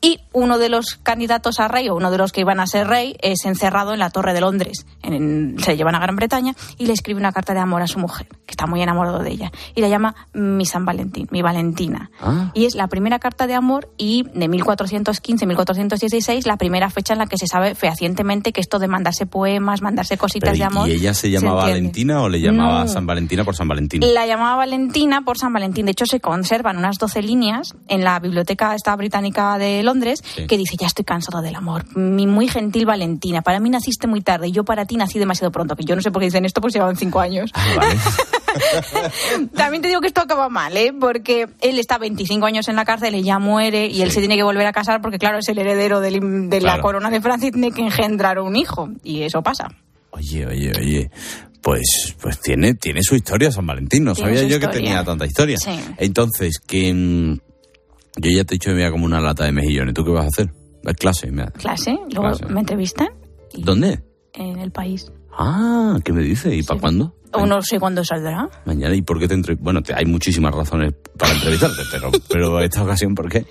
Y 0.00 0.20
uno 0.32 0.58
de 0.58 0.68
los 0.68 0.96
candidatos 1.02 1.60
a 1.60 1.68
rey, 1.68 1.88
o 1.88 1.94
uno 1.94 2.10
de 2.10 2.18
los 2.18 2.32
que 2.32 2.40
iban 2.40 2.58
a 2.60 2.66
ser 2.66 2.86
rey, 2.88 3.16
es 3.22 3.44
encerrado 3.44 3.92
en 3.92 3.98
la 4.00 4.10
Torre 4.10 4.32
de 4.34 4.40
Londres. 4.40 4.84
En- 5.02 5.56
se 5.60 5.76
llevan 5.76 5.94
a 5.94 6.00
Gran 6.00 6.16
Bretaña 6.16 6.54
y 6.78 6.86
le 6.86 6.92
escribe 6.92 7.20
una 7.20 7.32
carta 7.32 7.54
de 7.54 7.60
amor 7.60 7.82
a 7.82 7.86
su 7.86 7.98
mujer, 7.98 8.26
que 8.46 8.50
está 8.52 8.66
muy 8.66 8.82
enamorado 8.82 9.20
de 9.20 9.30
ella. 9.30 9.52
Y 9.74 9.80
la 9.80 9.88
llama 9.88 10.14
mi 10.32 10.66
San 10.66 10.84
Valentín, 10.84 11.28
mi 11.30 11.42
Valentina. 11.42 12.10
Ah. 12.20 12.50
Y 12.54 12.64
es 12.64 12.74
la 12.74 12.88
primera 12.88 13.18
carta 13.18 13.46
de 13.46 13.54
amor 13.54 13.88
y 13.96 14.24
de 14.34 14.48
1415-1416 14.48 16.46
la 16.46 16.56
primera 16.56 16.79
fecha 16.88 17.12
en 17.12 17.18
la 17.18 17.26
que 17.26 17.36
se 17.36 17.46
sabe 17.46 17.74
fehacientemente 17.74 18.52
que 18.52 18.60
esto 18.62 18.78
de 18.78 18.88
mandarse 18.88 19.26
poemas, 19.26 19.82
mandarse 19.82 20.16
cositas 20.16 20.50
Pero, 20.52 20.58
de 20.58 20.64
amor. 20.64 20.88
¿Y 20.88 20.92
ella 20.92 21.12
se 21.12 21.30
llamaba 21.30 21.62
entiende. 21.62 21.80
Valentina 21.80 22.22
o 22.22 22.28
le 22.30 22.40
llamaba 22.40 22.84
No. 22.84 22.88
San 22.88 23.04
Valentina 23.06 23.44
por 23.44 23.54
San 23.56 23.68
Valentín? 23.68 24.00
La 24.14 24.24
llamaba 24.26 24.56
Valentina 24.56 25.22
por 25.22 25.36
San 25.36 25.52
Valentín. 25.52 25.84
De 25.86 25.92
hecho, 25.92 26.06
se 26.06 26.20
conservan 26.20 26.78
unas 26.78 26.96
12 26.98 27.20
líneas 27.22 27.74
en 27.88 28.04
la 28.04 28.18
biblioteca 28.20 28.74
esta 28.74 28.94
británica 28.96 29.58
de 29.58 29.82
Londres 29.82 30.22
Sí. 30.36 30.46
que 30.46 30.56
dice, 30.56 30.76
ya 30.80 30.86
estoy 30.86 31.04
cansado 31.04 31.42
del 31.42 31.56
amor. 31.56 31.84
Mi 31.96 32.26
muy 32.26 32.46
gentil 32.48 32.86
Valentina, 32.86 33.42
para 33.42 33.58
mí 33.58 33.68
naciste 33.68 34.06
muy 34.06 34.20
tarde 34.20 34.48
y 34.48 34.52
yo 34.52 34.64
para 34.64 34.86
ti 34.86 34.96
nací 34.96 35.18
demasiado 35.18 35.50
pronto. 35.50 35.74
Que 35.74 35.84
yo 35.84 35.96
no 35.96 36.02
sé 36.02 36.10
por 36.12 36.20
qué 36.20 36.26
dicen 36.26 36.44
esto, 36.44 36.60
pues 36.60 36.72
llevaban 36.72 36.96
cinco 36.96 37.18
años. 37.18 37.50
También 39.54 39.82
te 39.82 39.88
digo 39.88 40.00
que 40.00 40.06
esto 40.08 40.20
acaba 40.20 40.48
mal, 40.48 40.76
¿eh? 40.76 40.92
Porque 40.98 41.46
él 41.60 41.78
está 41.78 41.98
25 41.98 42.46
años 42.46 42.68
en 42.68 42.76
la 42.76 42.84
cárcel, 42.84 43.14
ella 43.14 43.38
muere 43.38 43.86
y 43.86 44.02
él 44.02 44.10
se 44.10 44.20
tiene 44.20 44.36
que 44.36 44.42
volver 44.42 44.66
a 44.66 44.72
casar 44.72 45.00
porque, 45.00 45.18
claro, 45.18 45.38
es 45.38 45.48
el 45.48 45.58
heredero 45.58 46.00
del- 46.00 46.48
de 46.50 46.60
la 46.60 46.80
corona 46.80 47.10
de 47.10 47.20
Francia 47.20 47.48
y 47.48 47.52
tiene 47.52 47.72
que 47.72 47.82
engendrar 47.82 48.38
un 48.38 48.56
hijo. 48.56 48.88
Y 49.02 49.22
eso 49.22 49.42
pasa. 49.42 49.68
Oye, 50.10 50.46
oye, 50.46 50.72
oye. 50.78 51.10
Pues, 51.62 52.16
pues 52.20 52.40
tiene, 52.40 52.74
tiene 52.74 53.02
su 53.02 53.14
historia 53.14 53.52
San 53.52 53.66
Valentín. 53.66 54.04
No 54.04 54.14
Tiene 54.14 54.34
sabía 54.38 54.48
yo 54.48 54.58
que 54.60 54.68
tenía 54.68 55.04
tanta 55.04 55.26
historia. 55.26 55.58
Sí. 55.58 55.78
Entonces, 55.98 56.58
que 56.58 56.92
mm, 56.94 57.34
yo 58.16 58.30
ya 58.30 58.44
te 58.44 58.54
he 58.54 58.56
dicho 58.56 58.70
que 58.70 58.74
me 58.74 58.80
voy 58.80 58.88
a 58.88 58.90
como 58.90 59.04
una 59.04 59.20
lata 59.20 59.44
de 59.44 59.52
mejillones. 59.52 59.92
¿Tú 59.94 60.02
qué 60.04 60.10
vas 60.10 60.24
a 60.24 60.28
hacer? 60.28 60.52
¿Dar 60.82 60.96
clase? 60.96 61.30
Me- 61.30 61.50
Clase, 61.52 61.98
luego 62.12 62.34
Clase. 62.36 62.46
me 62.46 62.60
entrevistan 62.60 63.08
¿Dónde? 63.54 64.00
en 64.32 64.58
el 64.58 64.70
país. 64.72 65.12
Ah, 65.38 65.98
¿qué 66.02 66.12
me 66.14 66.22
dice? 66.22 66.54
¿Y 66.56 66.62
para 66.62 66.80
cuándo? 66.80 67.14
O 67.32 67.46
no 67.46 67.62
sé 67.62 67.78
cuándo 67.78 68.04
saldrá. 68.04 68.48
Mañana. 68.64 68.94
¿Y 68.94 69.02
por 69.02 69.18
qué 69.20 69.28
te 69.28 69.34
entre... 69.34 69.54
Bueno, 69.54 69.82
te- 69.82 69.94
hay 69.94 70.04
muchísimas 70.04 70.54
razones 70.54 70.92
para 71.18 71.32
entrevistarte, 71.32 71.82
pero, 71.90 72.10
pero 72.28 72.60
esta 72.60 72.82
ocasión, 72.82 73.14
¿por 73.14 73.28
qué? 73.28 73.46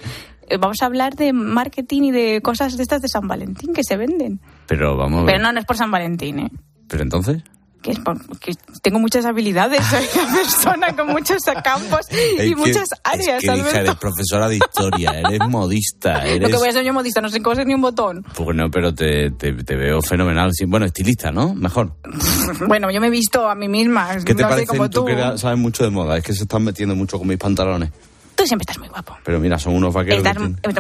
Eh, 0.50 0.58
Vamos 0.60 0.78
a 0.82 0.86
hablar 0.88 1.16
de 1.16 1.32
marketing 1.34 2.04
y 2.04 2.12
de 2.12 2.42
cosas 2.42 2.76
de 2.76 2.84
estas 2.84 3.02
de 3.02 3.08
San 3.08 3.28
Valentín 3.28 3.74
que 3.74 3.84
se 3.84 3.96
venden. 3.98 4.42
Pero 4.68 4.98
vamos 4.98 5.20
a 5.22 5.24
ver. 5.26 5.36
Pero 5.36 5.44
no, 5.44 5.54
no 5.54 5.60
es 5.60 5.66
por 5.66 5.78
San 5.78 5.92
Valentín, 5.92 6.40
¿eh? 6.40 6.52
¿Pero 6.88 7.04
entonces? 7.04 7.44
Que, 7.82 7.92
es 7.92 8.58
tengo 8.82 9.00
muchas 9.00 9.26
habilidades, 9.26 9.82
soy 9.86 10.06
una 10.22 10.34
persona 10.36 10.96
con 10.96 11.08
muchos 11.08 11.38
campos 11.64 12.02
y 12.12 12.16
Es 12.16 12.36
que- 12.50 12.56
muchas 12.58 12.88
áreas, 13.06 13.42
Es 13.44 13.50
que, 13.50 13.58
hija, 13.58 13.80
eres 13.80 13.96
profesora 13.96 14.50
de 14.50 14.58
historia, 14.58 15.12
eres 15.20 15.40
modista, 15.48 16.20
Lo 16.26 16.30
eres... 16.32 16.50
que 16.50 16.58
voy 16.58 16.68
a 16.68 16.72
ser 16.74 16.84
yo 16.84 16.94
modista, 16.94 17.22
no 17.22 17.30
sé 17.30 17.42
coser 17.42 17.66
ni 17.66 17.74
un 17.74 17.82
botón. 17.82 18.26
Pues 18.36 18.56
no, 18.56 18.70
pero 18.70 18.94
te, 18.94 19.32
te, 19.32 19.54
te 19.64 19.76
veo 19.76 20.02
fenomenal. 20.02 20.52
Bueno, 20.68 20.86
estilista, 20.86 21.32
¿no? 21.32 21.54
Mejor. 21.56 21.94
Bueno, 22.68 22.92
yo 22.92 23.00
me 23.00 23.08
he 23.08 23.12
visto 23.12 23.48
a 23.48 23.56
mí 23.56 23.68
misma, 23.70 24.18
¿Qué 24.26 24.36
te 24.36 24.42
no 24.44 24.50
parece 24.50 24.68
como 24.68 24.90
tú 24.90 25.02
tú. 25.02 25.06
que 25.06 25.38
sabes 25.38 25.58
mucho 25.58 25.84
de 25.84 25.90
moda? 25.92 26.18
Es 26.18 26.24
que 26.24 26.34
se 26.34 26.44
están 26.44 26.64
metiendo 26.64 26.96
mucho 26.96 27.18
con 27.18 27.28
mis 27.28 27.38
pantalones. 27.38 27.92
Tú 28.36 28.46
siempre 28.46 28.64
estás 28.64 28.78
muy 28.80 28.88
guapo. 28.90 29.16
Pero 29.24 29.40
mira, 29.40 29.58
son 29.60 29.76
unos 29.76 29.94
vaqueros. 29.94 30.24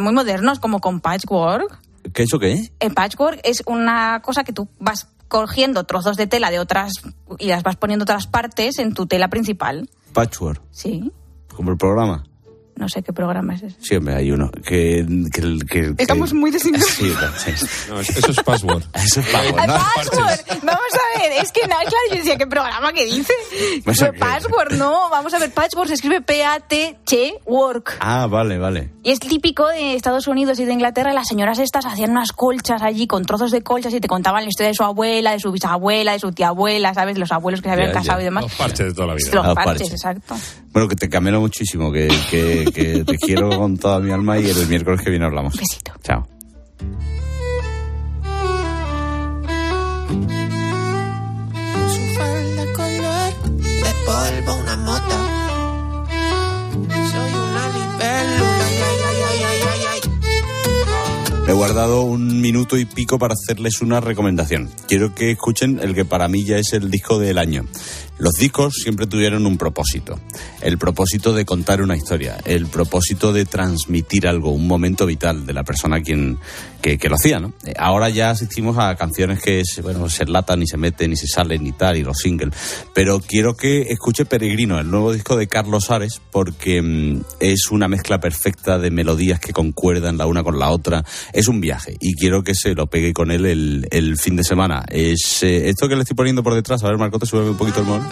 Muy 0.01 0.13
modernos, 0.13 0.59
como 0.59 0.79
con 0.79 0.99
patchwork. 0.99 1.79
¿Qué 2.13 2.23
eso 2.23 2.39
qué 2.39 2.53
es? 2.53 2.71
El 2.79 2.93
patchwork 2.93 3.39
es 3.43 3.61
una 3.65 4.21
cosa 4.21 4.43
que 4.43 4.51
tú 4.53 4.67
vas 4.79 5.07
cogiendo 5.29 5.85
trozos 5.85 6.17
de 6.17 6.27
tela 6.27 6.51
de 6.51 6.59
otras 6.59 6.91
y 7.37 7.47
las 7.47 7.63
vas 7.63 7.77
poniendo 7.77 8.03
otras 8.03 8.27
partes 8.27 8.79
en 8.79 8.93
tu 8.93 9.05
tela 9.05 9.29
principal. 9.29 9.89
Patchwork, 10.11 10.61
Sí. 10.71 11.11
como 11.55 11.71
el 11.71 11.77
programa. 11.77 12.25
No 12.79 12.87
sé 12.87 13.03
qué 13.03 13.11
programa 13.11 13.55
es 13.55 13.63
ese. 13.63 13.75
Sí, 13.81 13.95
hombre, 13.97 14.15
hay 14.15 14.31
uno. 14.31 14.49
Que, 14.65 15.05
que, 15.33 15.57
que- 15.69 15.93
Estamos 15.97 16.29
que- 16.31 16.35
muy 16.37 16.49
desinteresados. 16.49 17.41
Sí, 17.41 17.53
no, 17.89 17.99
eso 17.99 18.31
es 18.31 18.39
password. 18.41 18.83
Eso 18.95 19.19
es 19.19 19.25
password. 19.27 19.59
¡Ay, 19.59 19.67
¿no? 19.67 19.73
Password! 19.73 20.39
Vamos 20.63 20.93
a 20.93 21.19
ver, 21.19 21.31
es 21.43 21.51
que 21.51 21.61
nada, 21.67 21.81
claro, 21.81 21.97
yo 22.09 22.15
decía, 22.15 22.37
¿qué 22.37 22.47
programa 22.47 22.93
que 22.93 23.05
dice? 23.05 23.33
Pues, 23.83 24.01
¿a 24.01 24.11
qué? 24.11 24.19
Password, 24.19 24.73
no, 24.77 25.09
vamos 25.09 25.33
a 25.33 25.39
ver, 25.39 25.51
Patchwork 25.51 25.87
se 25.89 25.95
escribe 25.95 26.21
P-A-T-Ch-Work. 26.21 27.97
Ah, 27.99 28.27
vale, 28.27 28.57
vale. 28.57 28.89
Y 29.03 29.11
es 29.11 29.19
típico 29.19 29.67
de 29.67 29.95
Estados 29.95 30.27
Unidos 30.27 30.59
y 30.59 30.65
de 30.65 30.73
Inglaterra, 30.73 31.13
las 31.13 31.27
señoras 31.27 31.59
estas 31.59 31.85
hacían 31.85 32.11
unas 32.11 32.31
colchas 32.31 32.81
allí 32.81 33.07
con 33.07 33.25
trozos 33.25 33.51
de 33.51 33.61
colchas 33.61 33.93
y 33.93 33.99
te 33.99 34.07
contaban 34.07 34.43
la 34.43 34.49
historia 34.49 34.69
de 34.69 34.75
su 34.75 34.83
abuela, 34.83 35.31
de 35.31 35.39
su 35.39 35.51
bisabuela, 35.51 36.13
de 36.13 36.19
su 36.19 36.31
tía 36.31 36.49
abuela, 36.49 36.93
¿sabes? 36.93 37.17
Los 37.17 37.31
abuelos 37.31 37.61
que 37.61 37.69
se 37.69 37.73
habían 37.73 37.89
Ya, 37.89 37.93
ya. 37.95 37.99
casado 37.99 38.21
y 38.21 38.23
demás. 38.25 38.43
Los 38.43 38.53
parches 38.55 38.87
de 38.87 38.93
toda 38.93 39.07
la 39.07 39.13
vida. 39.15 39.29
Los 39.33 39.45
Los 39.45 39.55
parches, 39.55 39.65
parches. 39.65 39.91
exacto. 39.91 40.35
Bueno, 40.71 40.87
que 40.87 40.95
te 40.95 41.09
camelo 41.09 41.41
muchísimo, 41.41 41.91
que, 41.91 42.07
que, 42.71 43.03
te 43.03 43.17
quiero 43.17 43.49
con 43.49 43.77
toda 43.77 43.99
mi 43.99 44.11
alma 44.11 44.39
y 44.39 44.49
el 44.49 44.67
miércoles 44.67 45.01
que 45.01 45.09
viene 45.09 45.25
hablamos. 45.25 45.55
Besito. 45.55 45.93
Chao. 46.03 46.27
He 61.49 61.53
guardado 61.53 62.03
un 62.03 62.41
minuto 62.41 62.77
y 62.77 62.85
pico 62.85 63.17
para 63.17 63.33
hacerles 63.33 63.81
una 63.81 63.99
recomendación. 63.99 64.69
Quiero 64.87 65.15
que 65.15 65.31
escuchen 65.31 65.79
el 65.81 65.95
que 65.95 66.05
para 66.05 66.27
mí 66.27 66.45
ya 66.45 66.57
es 66.57 66.73
el 66.73 66.91
disco 66.91 67.17
del 67.17 67.39
año. 67.39 67.65
Los 68.19 68.33
discos 68.33 68.75
siempre 68.83 69.07
tuvieron 69.07 69.47
un 69.47 69.57
propósito. 69.57 70.19
El 70.61 70.77
propósito 70.77 71.33
de 71.33 71.45
contar 71.45 71.81
una 71.81 71.97
historia. 71.97 72.37
El 72.45 72.67
propósito 72.67 73.33
de 73.33 73.45
transmitir 73.45 74.27
algo, 74.27 74.51
un 74.51 74.67
momento 74.67 75.07
vital 75.07 75.47
de 75.47 75.53
la 75.53 75.63
persona 75.63 76.01
quien, 76.01 76.37
que, 76.81 76.97
que 76.97 77.09
lo 77.09 77.15
hacía, 77.15 77.39
¿no? 77.39 77.53
Eh, 77.65 77.73
Ahora 77.77 78.09
ya 78.09 78.31
asistimos 78.31 78.77
a 78.77 78.95
canciones 78.95 79.41
que 79.41 79.63
se, 79.65 79.81
bueno, 79.81 80.09
se 80.09 80.25
latan 80.25 80.61
y 80.61 80.67
se 80.67 80.77
meten 80.77 81.13
y 81.13 81.15
se 81.15 81.27
salen 81.27 81.65
y 81.65 81.71
tal, 81.71 81.97
y 81.97 82.03
los 82.03 82.17
singles. 82.17 82.53
Pero 82.93 83.19
quiero 83.19 83.55
que 83.55 83.81
escuche 83.89 84.25
Peregrino, 84.25 84.79
el 84.79 84.89
nuevo 84.89 85.13
disco 85.13 85.35
de 85.35 85.47
Carlos 85.47 85.91
Ares, 85.91 86.21
porque 86.31 86.81
mm, 86.81 87.21
es 87.39 87.71
una 87.71 87.87
mezcla 87.87 88.19
perfecta 88.19 88.77
de 88.77 88.91
melodías 88.91 89.39
que 89.39 89.53
concuerdan 89.53 90.17
la 90.17 90.25
una 90.25 90.43
con 90.43 90.59
la 90.59 90.69
otra. 90.69 91.03
Es 91.33 91.47
un 91.47 91.61
viaje 91.61 91.95
y 91.99 92.15
quiero 92.15 92.43
que 92.43 92.55
se 92.55 92.75
lo 92.75 92.87
pegue 92.87 93.13
con 93.13 93.31
él 93.31 93.45
el, 93.45 93.87
el 93.91 94.17
fin 94.17 94.35
de 94.35 94.43
semana. 94.43 94.85
Es 94.89 95.43
eh, 95.43 95.69
esto 95.69 95.87
que 95.87 95.95
le 95.95 96.01
estoy 96.01 96.15
poniendo 96.15 96.43
por 96.43 96.53
detrás. 96.53 96.83
A 96.83 96.87
ver, 96.87 96.97
Marco, 96.97 97.19
te 97.19 97.25
sube 97.25 97.49
un 97.49 97.57
poquito 97.57 97.79
el 97.79 97.85
móvil. 97.85 98.07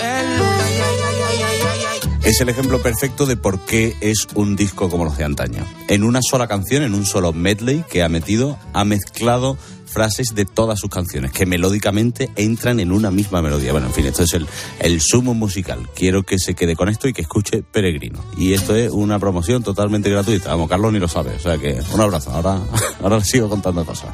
Es 2.28 2.42
el 2.42 2.50
ejemplo 2.50 2.82
perfecto 2.82 3.26
de 3.26 3.38
por 3.38 3.62
qué 3.62 3.96
es 4.02 4.28
un 4.36 4.58
disco 4.58 4.90
como 4.90 5.06
los 5.06 5.18
de 5.18 5.24
antaño. 5.24 5.66
En 5.88 6.04
una 6.04 6.20
sola 6.22 6.46
canción, 6.46 6.84
en 6.84 6.94
un 6.94 7.06
solo 7.06 7.32
medley 7.32 7.86
que 7.90 8.04
ha 8.04 8.10
metido, 8.10 8.60
ha 8.74 8.84
mezclado 8.84 9.58
frases 9.86 10.36
de 10.36 10.44
todas 10.44 10.78
sus 10.78 10.90
canciones 10.90 11.32
que 11.32 11.46
melódicamente 11.46 12.30
entran 12.36 12.82
en 12.82 12.92
una 12.92 13.12
misma 13.12 13.42
melodía. 13.42 13.72
Bueno, 13.72 13.88
en 13.88 13.94
fin, 13.94 14.08
esto 14.08 14.24
es 14.24 14.34
el, 14.34 14.46
el 14.80 15.00
sumo 15.00 15.36
musical. 15.36 15.88
Quiero 15.96 16.24
que 16.24 16.38
se 16.38 16.54
quede 16.54 16.76
con 16.76 16.90
esto 16.90 17.08
y 17.08 17.14
que 17.14 17.22
escuche 17.22 17.64
Peregrino. 17.64 18.20
Y 18.36 18.52
esto 18.52 18.76
es 18.76 18.92
una 18.92 19.20
promoción 19.20 19.64
totalmente 19.64 20.10
gratuita. 20.10 20.50
Vamos, 20.50 20.68
Carlos 20.68 20.92
ni 20.92 21.00
lo 21.00 21.08
sabe. 21.08 21.32
O 21.34 21.40
sea 21.40 21.58
que 21.58 21.80
un 21.94 22.02
abrazo. 22.02 22.32
Ahora, 22.32 22.60
ahora 23.02 23.24
sigo 23.24 23.48
contando 23.48 23.86
cosas. 23.86 24.10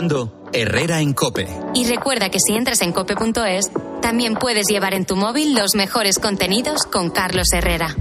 Escuchando 0.00 0.48
Herrera 0.52 1.00
en 1.00 1.12
Cope. 1.12 1.46
Y 1.74 1.84
recuerda 1.84 2.30
que 2.30 2.38
si 2.40 2.54
entras 2.54 2.80
en 2.80 2.92
cope.es, 2.92 3.70
también 4.00 4.34
puedes 4.34 4.66
llevar 4.66 4.94
en 4.94 5.04
tu 5.04 5.14
móvil 5.14 5.54
los 5.54 5.74
mejores 5.74 6.18
contenidos 6.18 6.84
con 6.84 7.10
Carlos 7.10 7.48
Herrera. 7.52 7.94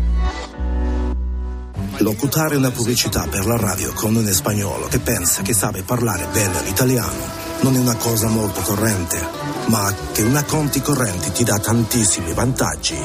Locutare 2.00 2.56
una 2.56 2.72
pubblicità 2.72 3.28
per 3.30 3.46
la 3.46 3.58
radio 3.58 3.94
con 3.94 4.16
un 4.16 4.26
spagnolo 4.26 4.88
che 4.88 5.00
pensa 5.00 5.42
che 5.42 5.54
sabe 5.54 5.84
parlare 5.84 6.28
bene 6.32 6.62
l'italiano 6.64 7.48
non 7.62 7.76
è 7.76 7.80
una 7.80 7.96
cosa 7.96 8.30
molto 8.30 8.62
corrente, 8.62 9.20
ma 9.66 9.94
che 10.14 10.22
una 10.22 10.44
conti 10.44 10.82
correnti 10.82 11.34
ti 11.34 11.44
dà 11.44 11.60
tantissimi 11.60 12.32
vantaggi 12.32 12.96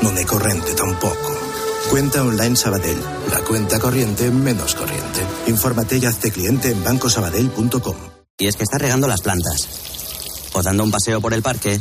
non 0.00 0.16
è 0.16 0.24
corrente 0.24 0.72
tampoco. 0.74 1.36
Cuenta 1.88 2.22
online 2.22 2.54
Sabadell, 2.54 3.02
la 3.30 3.40
cuenta 3.40 3.80
corriente 3.80 4.30
menos 4.30 4.76
corriente. 4.76 5.20
Infórmate 5.46 5.96
y 5.96 6.06
hazte 6.06 6.30
cliente 6.30 6.70
en 6.70 6.84
bancosabadell.com. 6.84 8.13
Y 8.36 8.48
es 8.48 8.56
que 8.56 8.64
estás 8.64 8.80
regando 8.80 9.06
las 9.06 9.20
plantas, 9.20 9.68
o 10.54 10.62
dando 10.62 10.82
un 10.82 10.90
paseo 10.90 11.20
por 11.20 11.32
el 11.34 11.42
parque, 11.42 11.80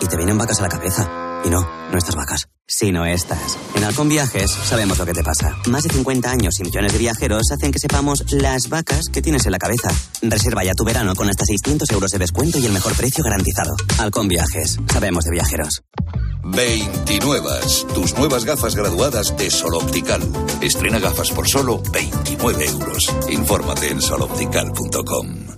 y 0.00 0.06
te 0.06 0.16
vienen 0.16 0.36
vacas 0.36 0.58
a 0.58 0.62
la 0.62 0.68
cabeza. 0.68 1.08
Y 1.44 1.50
no, 1.50 1.60
no 1.60 1.96
estas 1.96 2.16
vacas, 2.16 2.48
sino 2.66 3.06
estas. 3.06 3.56
En 3.76 3.84
Halcón 3.84 4.08
Viajes 4.08 4.50
sabemos 4.50 4.98
lo 4.98 5.06
que 5.06 5.12
te 5.12 5.22
pasa. 5.22 5.56
Más 5.68 5.84
de 5.84 5.90
50 5.90 6.28
años 6.28 6.58
y 6.58 6.64
millones 6.64 6.92
de 6.92 6.98
viajeros 6.98 7.52
hacen 7.52 7.70
que 7.70 7.78
sepamos 7.78 8.24
las 8.32 8.68
vacas 8.68 9.06
que 9.08 9.22
tienes 9.22 9.46
en 9.46 9.52
la 9.52 9.58
cabeza. 9.58 9.90
Reserva 10.20 10.64
ya 10.64 10.74
tu 10.74 10.84
verano 10.84 11.14
con 11.14 11.28
hasta 11.28 11.44
600 11.44 11.88
euros 11.90 12.10
de 12.10 12.18
descuento 12.18 12.58
y 12.58 12.66
el 12.66 12.72
mejor 12.72 12.94
precio 12.94 13.22
garantizado. 13.22 13.76
Halcón 13.98 14.26
Viajes, 14.26 14.78
sabemos 14.92 15.24
de 15.26 15.30
viajeros. 15.30 15.84
29. 16.42 17.50
Tus 17.94 18.18
nuevas 18.18 18.44
gafas 18.44 18.74
graduadas 18.74 19.36
de 19.36 19.48
Sol 19.48 19.76
Optical. 19.76 20.22
Estrena 20.60 20.98
gafas 20.98 21.30
por 21.30 21.48
solo 21.48 21.80
29 21.92 22.66
euros. 22.66 23.14
Infórmate 23.28 23.90
en 23.90 24.02
soloptical.com. 24.02 25.57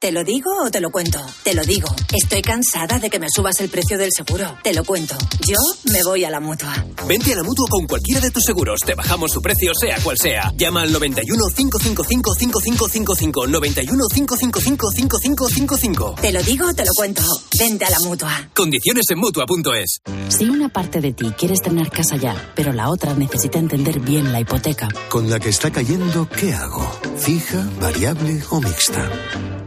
¿Te 0.00 0.12
lo 0.12 0.24
digo 0.24 0.50
o 0.64 0.70
te 0.70 0.80
lo 0.80 0.88
cuento? 0.90 1.18
Te 1.42 1.52
lo 1.52 1.62
digo. 1.62 1.86
Estoy 2.10 2.40
cansada 2.40 2.98
de 2.98 3.10
que 3.10 3.18
me 3.18 3.26
subas 3.28 3.60
el 3.60 3.68
precio 3.68 3.98
del 3.98 4.08
seguro. 4.10 4.56
Te 4.64 4.72
lo 4.72 4.82
cuento. 4.82 5.14
Yo 5.46 5.58
me 5.92 6.02
voy 6.02 6.24
a 6.24 6.30
la 6.30 6.40
mutua. 6.40 6.72
Vente 7.06 7.34
a 7.34 7.36
la 7.36 7.42
mutua 7.42 7.66
con 7.68 7.86
cualquiera 7.86 8.18
de 8.18 8.30
tus 8.30 8.42
seguros. 8.44 8.80
Te 8.80 8.94
bajamos 8.94 9.30
su 9.30 9.42
precio, 9.42 9.72
sea 9.78 10.00
cual 10.00 10.16
sea. 10.18 10.54
Llama 10.56 10.80
al 10.80 10.92
91 10.92 11.44
555 11.54 12.34
5555. 12.34 13.46
91 13.46 14.04
555 14.08 14.90
5555. 14.90 16.14
Te 16.18 16.32
lo 16.32 16.42
digo 16.44 16.66
o 16.66 16.72
te 16.72 16.86
lo 16.86 16.92
cuento. 16.96 17.22
Vente 17.58 17.84
a 17.84 17.90
la 17.90 17.98
mutua. 18.00 18.48
Condiciones 18.54 19.04
en 19.10 19.18
mutua.es. 19.18 20.00
Si 20.30 20.48
una 20.48 20.70
parte 20.70 21.02
de 21.02 21.12
ti 21.12 21.30
quieres 21.36 21.60
tener 21.60 21.90
casa 21.90 22.16
ya, 22.16 22.52
pero 22.56 22.72
la 22.72 22.88
otra 22.88 23.12
necesita 23.12 23.58
entender 23.58 24.00
bien 24.00 24.32
la 24.32 24.40
hipoteca, 24.40 24.88
Con 25.10 25.28
la 25.28 25.38
que 25.38 25.50
está 25.50 25.70
cayendo, 25.70 26.26
¿qué 26.30 26.54
hago? 26.54 26.90
¿Fija, 27.18 27.68
variable 27.78 28.42
o 28.48 28.62
mixta? 28.62 29.59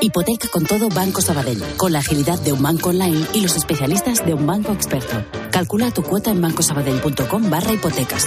Hipoteca 0.00 0.48
con 0.48 0.64
todo 0.64 0.88
Banco 0.88 1.20
Sabadell, 1.20 1.62
con 1.76 1.92
la 1.92 2.00
agilidad 2.00 2.40
de 2.40 2.52
un 2.52 2.62
banco 2.62 2.90
online 2.90 3.26
y 3.34 3.40
los 3.40 3.56
especialistas 3.56 4.24
de 4.24 4.34
un 4.34 4.46
banco 4.46 4.72
experto. 4.72 5.24
Calcula 5.50 5.90
tu 5.90 6.02
cuota 6.02 6.30
en 6.30 6.40
bancosabadell.com 6.40 7.50
barra 7.50 7.72
hipotecas. 7.72 8.26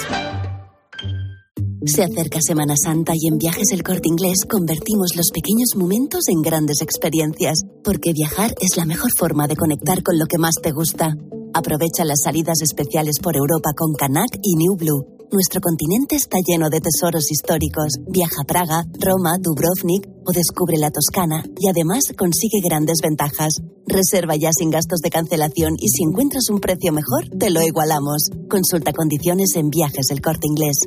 Se 1.85 2.03
acerca 2.03 2.39
Semana 2.41 2.73
Santa 2.75 3.13
y 3.15 3.27
en 3.27 3.37
Viajes 3.37 3.71
El 3.71 3.83
Corte 3.83 4.07
Inglés 4.07 4.45
convertimos 4.49 5.15
los 5.15 5.29
pequeños 5.31 5.75
momentos 5.75 6.27
en 6.29 6.41
grandes 6.41 6.81
experiencias, 6.81 7.59
porque 7.83 8.11
viajar 8.11 8.55
es 8.59 8.75
la 8.75 8.85
mejor 8.85 9.11
forma 9.15 9.47
de 9.47 9.55
conectar 9.55 10.01
con 10.01 10.17
lo 10.17 10.25
que 10.25 10.39
más 10.39 10.55
te 10.63 10.71
gusta. 10.71 11.13
Aprovecha 11.53 12.03
las 12.03 12.21
salidas 12.23 12.61
especiales 12.63 13.19
por 13.21 13.35
Europa 13.37 13.69
con 13.77 13.93
Canac 13.93 14.39
y 14.41 14.55
New 14.55 14.75
Blue. 14.75 15.14
Nuestro 15.31 15.59
continente 15.59 16.15
está 16.15 16.37
lleno 16.45 16.69
de 16.69 16.79
tesoros 16.79 17.31
históricos. 17.31 17.93
Viaja 18.07 18.41
a 18.41 18.45
Praga, 18.45 18.85
Roma, 18.99 19.37
Dubrovnik 19.39 20.07
o 20.23 20.31
descubre 20.31 20.77
la 20.77 20.91
Toscana 20.91 21.43
y 21.59 21.67
además 21.67 22.03
consigue 22.17 22.61
grandes 22.63 22.99
ventajas. 23.01 23.61
Reserva 23.87 24.35
ya 24.35 24.49
sin 24.51 24.69
gastos 24.69 24.99
de 24.99 25.09
cancelación 25.09 25.75
y 25.79 25.89
si 25.89 26.03
encuentras 26.03 26.49
un 26.49 26.59
precio 26.59 26.91
mejor, 26.91 27.27
te 27.37 27.49
lo 27.49 27.61
igualamos. 27.61 28.29
Consulta 28.49 28.93
condiciones 28.93 29.55
en 29.55 29.69
Viajes 29.69 30.11
El 30.11 30.21
Corte 30.21 30.47
Inglés. 30.47 30.77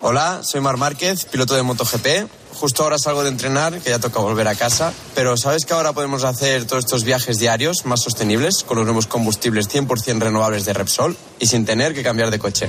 Hola, 0.00 0.42
soy 0.42 0.60
Mar 0.60 0.76
Márquez, 0.76 1.24
piloto 1.24 1.54
de 1.54 1.62
MotoGP. 1.62 2.28
Justo 2.54 2.84
ahora 2.84 2.98
salgo 2.98 3.24
de 3.24 3.30
entrenar, 3.30 3.80
que 3.80 3.90
ya 3.90 3.98
toca 3.98 4.20
volver 4.20 4.46
a 4.46 4.54
casa. 4.54 4.92
Pero 5.14 5.36
¿sabes 5.36 5.64
que 5.64 5.72
ahora 5.72 5.92
podemos 5.92 6.22
hacer 6.24 6.66
todos 6.66 6.84
estos 6.84 7.04
viajes 7.04 7.38
diarios 7.38 7.86
más 7.86 8.02
sostenibles 8.02 8.62
con 8.62 8.76
los 8.76 8.86
nuevos 8.86 9.06
combustibles 9.06 9.68
100% 9.68 10.20
renovables 10.20 10.64
de 10.64 10.74
Repsol 10.74 11.16
y 11.40 11.46
sin 11.46 11.64
tener 11.64 11.94
que 11.94 12.02
cambiar 12.02 12.30
de 12.30 12.38
coche? 12.38 12.68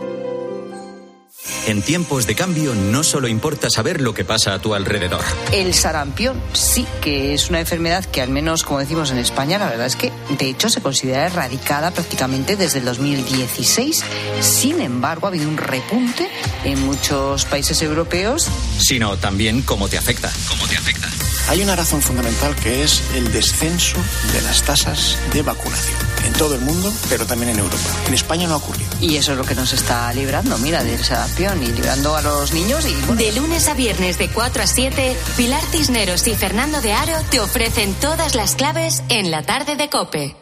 En 1.67 1.81
tiempos 1.81 2.27
de 2.27 2.35
cambio 2.35 2.73
no 2.75 3.03
solo 3.03 3.27
importa 3.27 3.69
saber 3.69 4.01
lo 4.01 4.13
que 4.13 4.25
pasa 4.25 4.53
a 4.53 4.59
tu 4.59 4.73
alrededor. 4.73 5.23
El 5.51 5.73
sarampión 5.73 6.41
sí 6.53 6.85
que 7.01 7.33
es 7.33 7.49
una 7.49 7.59
enfermedad 7.59 8.05
que 8.05 8.21
al 8.21 8.29
menos, 8.29 8.63
como 8.63 8.79
decimos 8.79 9.11
en 9.11 9.17
España, 9.17 9.57
la 9.57 9.69
verdad 9.69 9.87
es 9.87 9.95
que 9.95 10.11
de 10.37 10.49
hecho 10.49 10.69
se 10.69 10.81
considera 10.81 11.25
erradicada 11.25 11.91
prácticamente 11.91 12.55
desde 12.55 12.79
el 12.79 12.85
2016. 12.85 14.03
Sin 14.39 14.81
embargo, 14.81 15.27
ha 15.27 15.29
habido 15.29 15.47
un 15.47 15.57
repunte 15.57 16.29
en 16.63 16.79
muchos 16.85 17.45
países 17.45 17.81
europeos. 17.81 18.49
Sino 18.79 19.17
también 19.17 19.61
cómo 19.61 19.87
te 19.87 19.97
afecta. 19.97 20.31
Cómo 20.47 20.67
te 20.67 20.77
afecta. 20.77 21.09
Hay 21.49 21.61
una 21.61 21.75
razón 21.75 22.01
fundamental 22.01 22.55
que 22.55 22.83
es 22.83 23.03
el 23.15 23.31
descenso 23.31 23.97
de 24.31 24.41
las 24.41 24.63
tasas 24.63 25.17
de 25.33 25.41
vacunación 25.41 25.97
en 26.25 26.33
todo 26.33 26.55
el 26.55 26.61
mundo, 26.61 26.93
pero 27.09 27.25
también 27.25 27.51
en 27.51 27.59
Europa. 27.59 27.89
En 28.07 28.13
España 28.13 28.47
no 28.47 28.53
ha 28.53 28.57
ocurrido. 28.57 28.89
Y 29.01 29.17
eso 29.17 29.31
es 29.33 29.37
lo 29.37 29.43
que 29.43 29.55
nos 29.55 29.73
está 29.73 30.13
librando, 30.13 30.57
mira, 30.59 30.83
del 30.83 31.03
sarampión 31.03 31.40
y 31.41 31.71
librando 31.71 32.15
a 32.15 32.21
los 32.21 32.53
niños 32.53 32.85
y 32.85 32.93
bueno, 33.07 33.15
De 33.15 33.31
lunes 33.31 33.67
a 33.67 33.73
viernes 33.73 34.19
de 34.19 34.29
4 34.29 34.61
a 34.61 34.67
7, 34.67 35.17
Pilar 35.37 35.63
Cisneros 35.71 36.27
y 36.27 36.35
Fernando 36.35 36.81
de 36.81 36.93
Aro 36.93 37.17
te 37.31 37.39
ofrecen 37.39 37.95
todas 37.95 38.35
las 38.35 38.53
claves 38.53 39.01
en 39.09 39.31
la 39.31 39.41
tarde 39.41 39.75
de 39.75 39.89
Cope. 39.89 40.35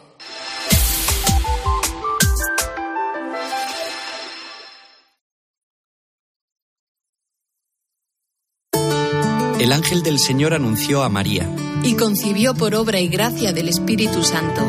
El 9.58 9.72
ángel 9.72 10.02
del 10.02 10.18
Señor 10.18 10.52
anunció 10.52 11.02
a 11.02 11.08
María. 11.08 11.48
y 11.82 11.94
concibió 11.94 12.54
por 12.54 12.74
obra 12.74 13.00
y 13.00 13.08
gracia 13.08 13.54
del 13.54 13.70
Espíritu 13.70 14.22
Santo. 14.22 14.60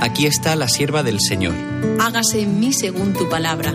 Aquí 0.00 0.24
está 0.24 0.56
la 0.56 0.68
sierva 0.68 1.02
del 1.02 1.20
Señor. 1.20 1.54
Hágase 2.00 2.40
en 2.40 2.58
mí 2.58 2.72
según 2.72 3.12
tu 3.12 3.28
palabra. 3.28 3.74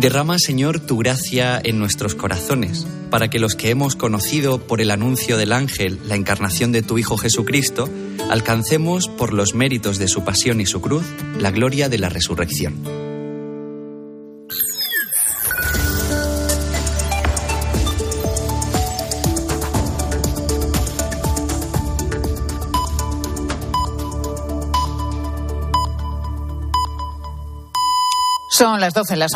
Derrama, 0.00 0.38
Señor, 0.38 0.78
tu 0.78 0.98
gracia 0.98 1.58
en 1.64 1.78
nuestros 1.78 2.14
corazones, 2.14 2.86
para 3.10 3.28
que 3.28 3.38
los 3.38 3.54
que 3.54 3.70
hemos 3.70 3.96
conocido 3.96 4.58
por 4.58 4.82
el 4.82 4.90
anuncio 4.90 5.38
del 5.38 5.52
ángel 5.54 5.98
la 6.06 6.16
encarnación 6.16 6.70
de 6.70 6.82
tu 6.82 6.98
Hijo 6.98 7.16
Jesucristo, 7.16 7.88
alcancemos 8.30 9.08
por 9.08 9.32
los 9.32 9.54
méritos 9.54 9.98
de 9.98 10.08
su 10.08 10.22
pasión 10.22 10.60
y 10.60 10.66
su 10.66 10.82
cruz 10.82 11.06
la 11.38 11.50
gloria 11.50 11.88
de 11.88 11.98
la 11.98 12.10
resurrección. 12.10 13.06
Son 28.56 28.80
las 28.80 28.94
12 28.94 29.16
las 29.16 29.24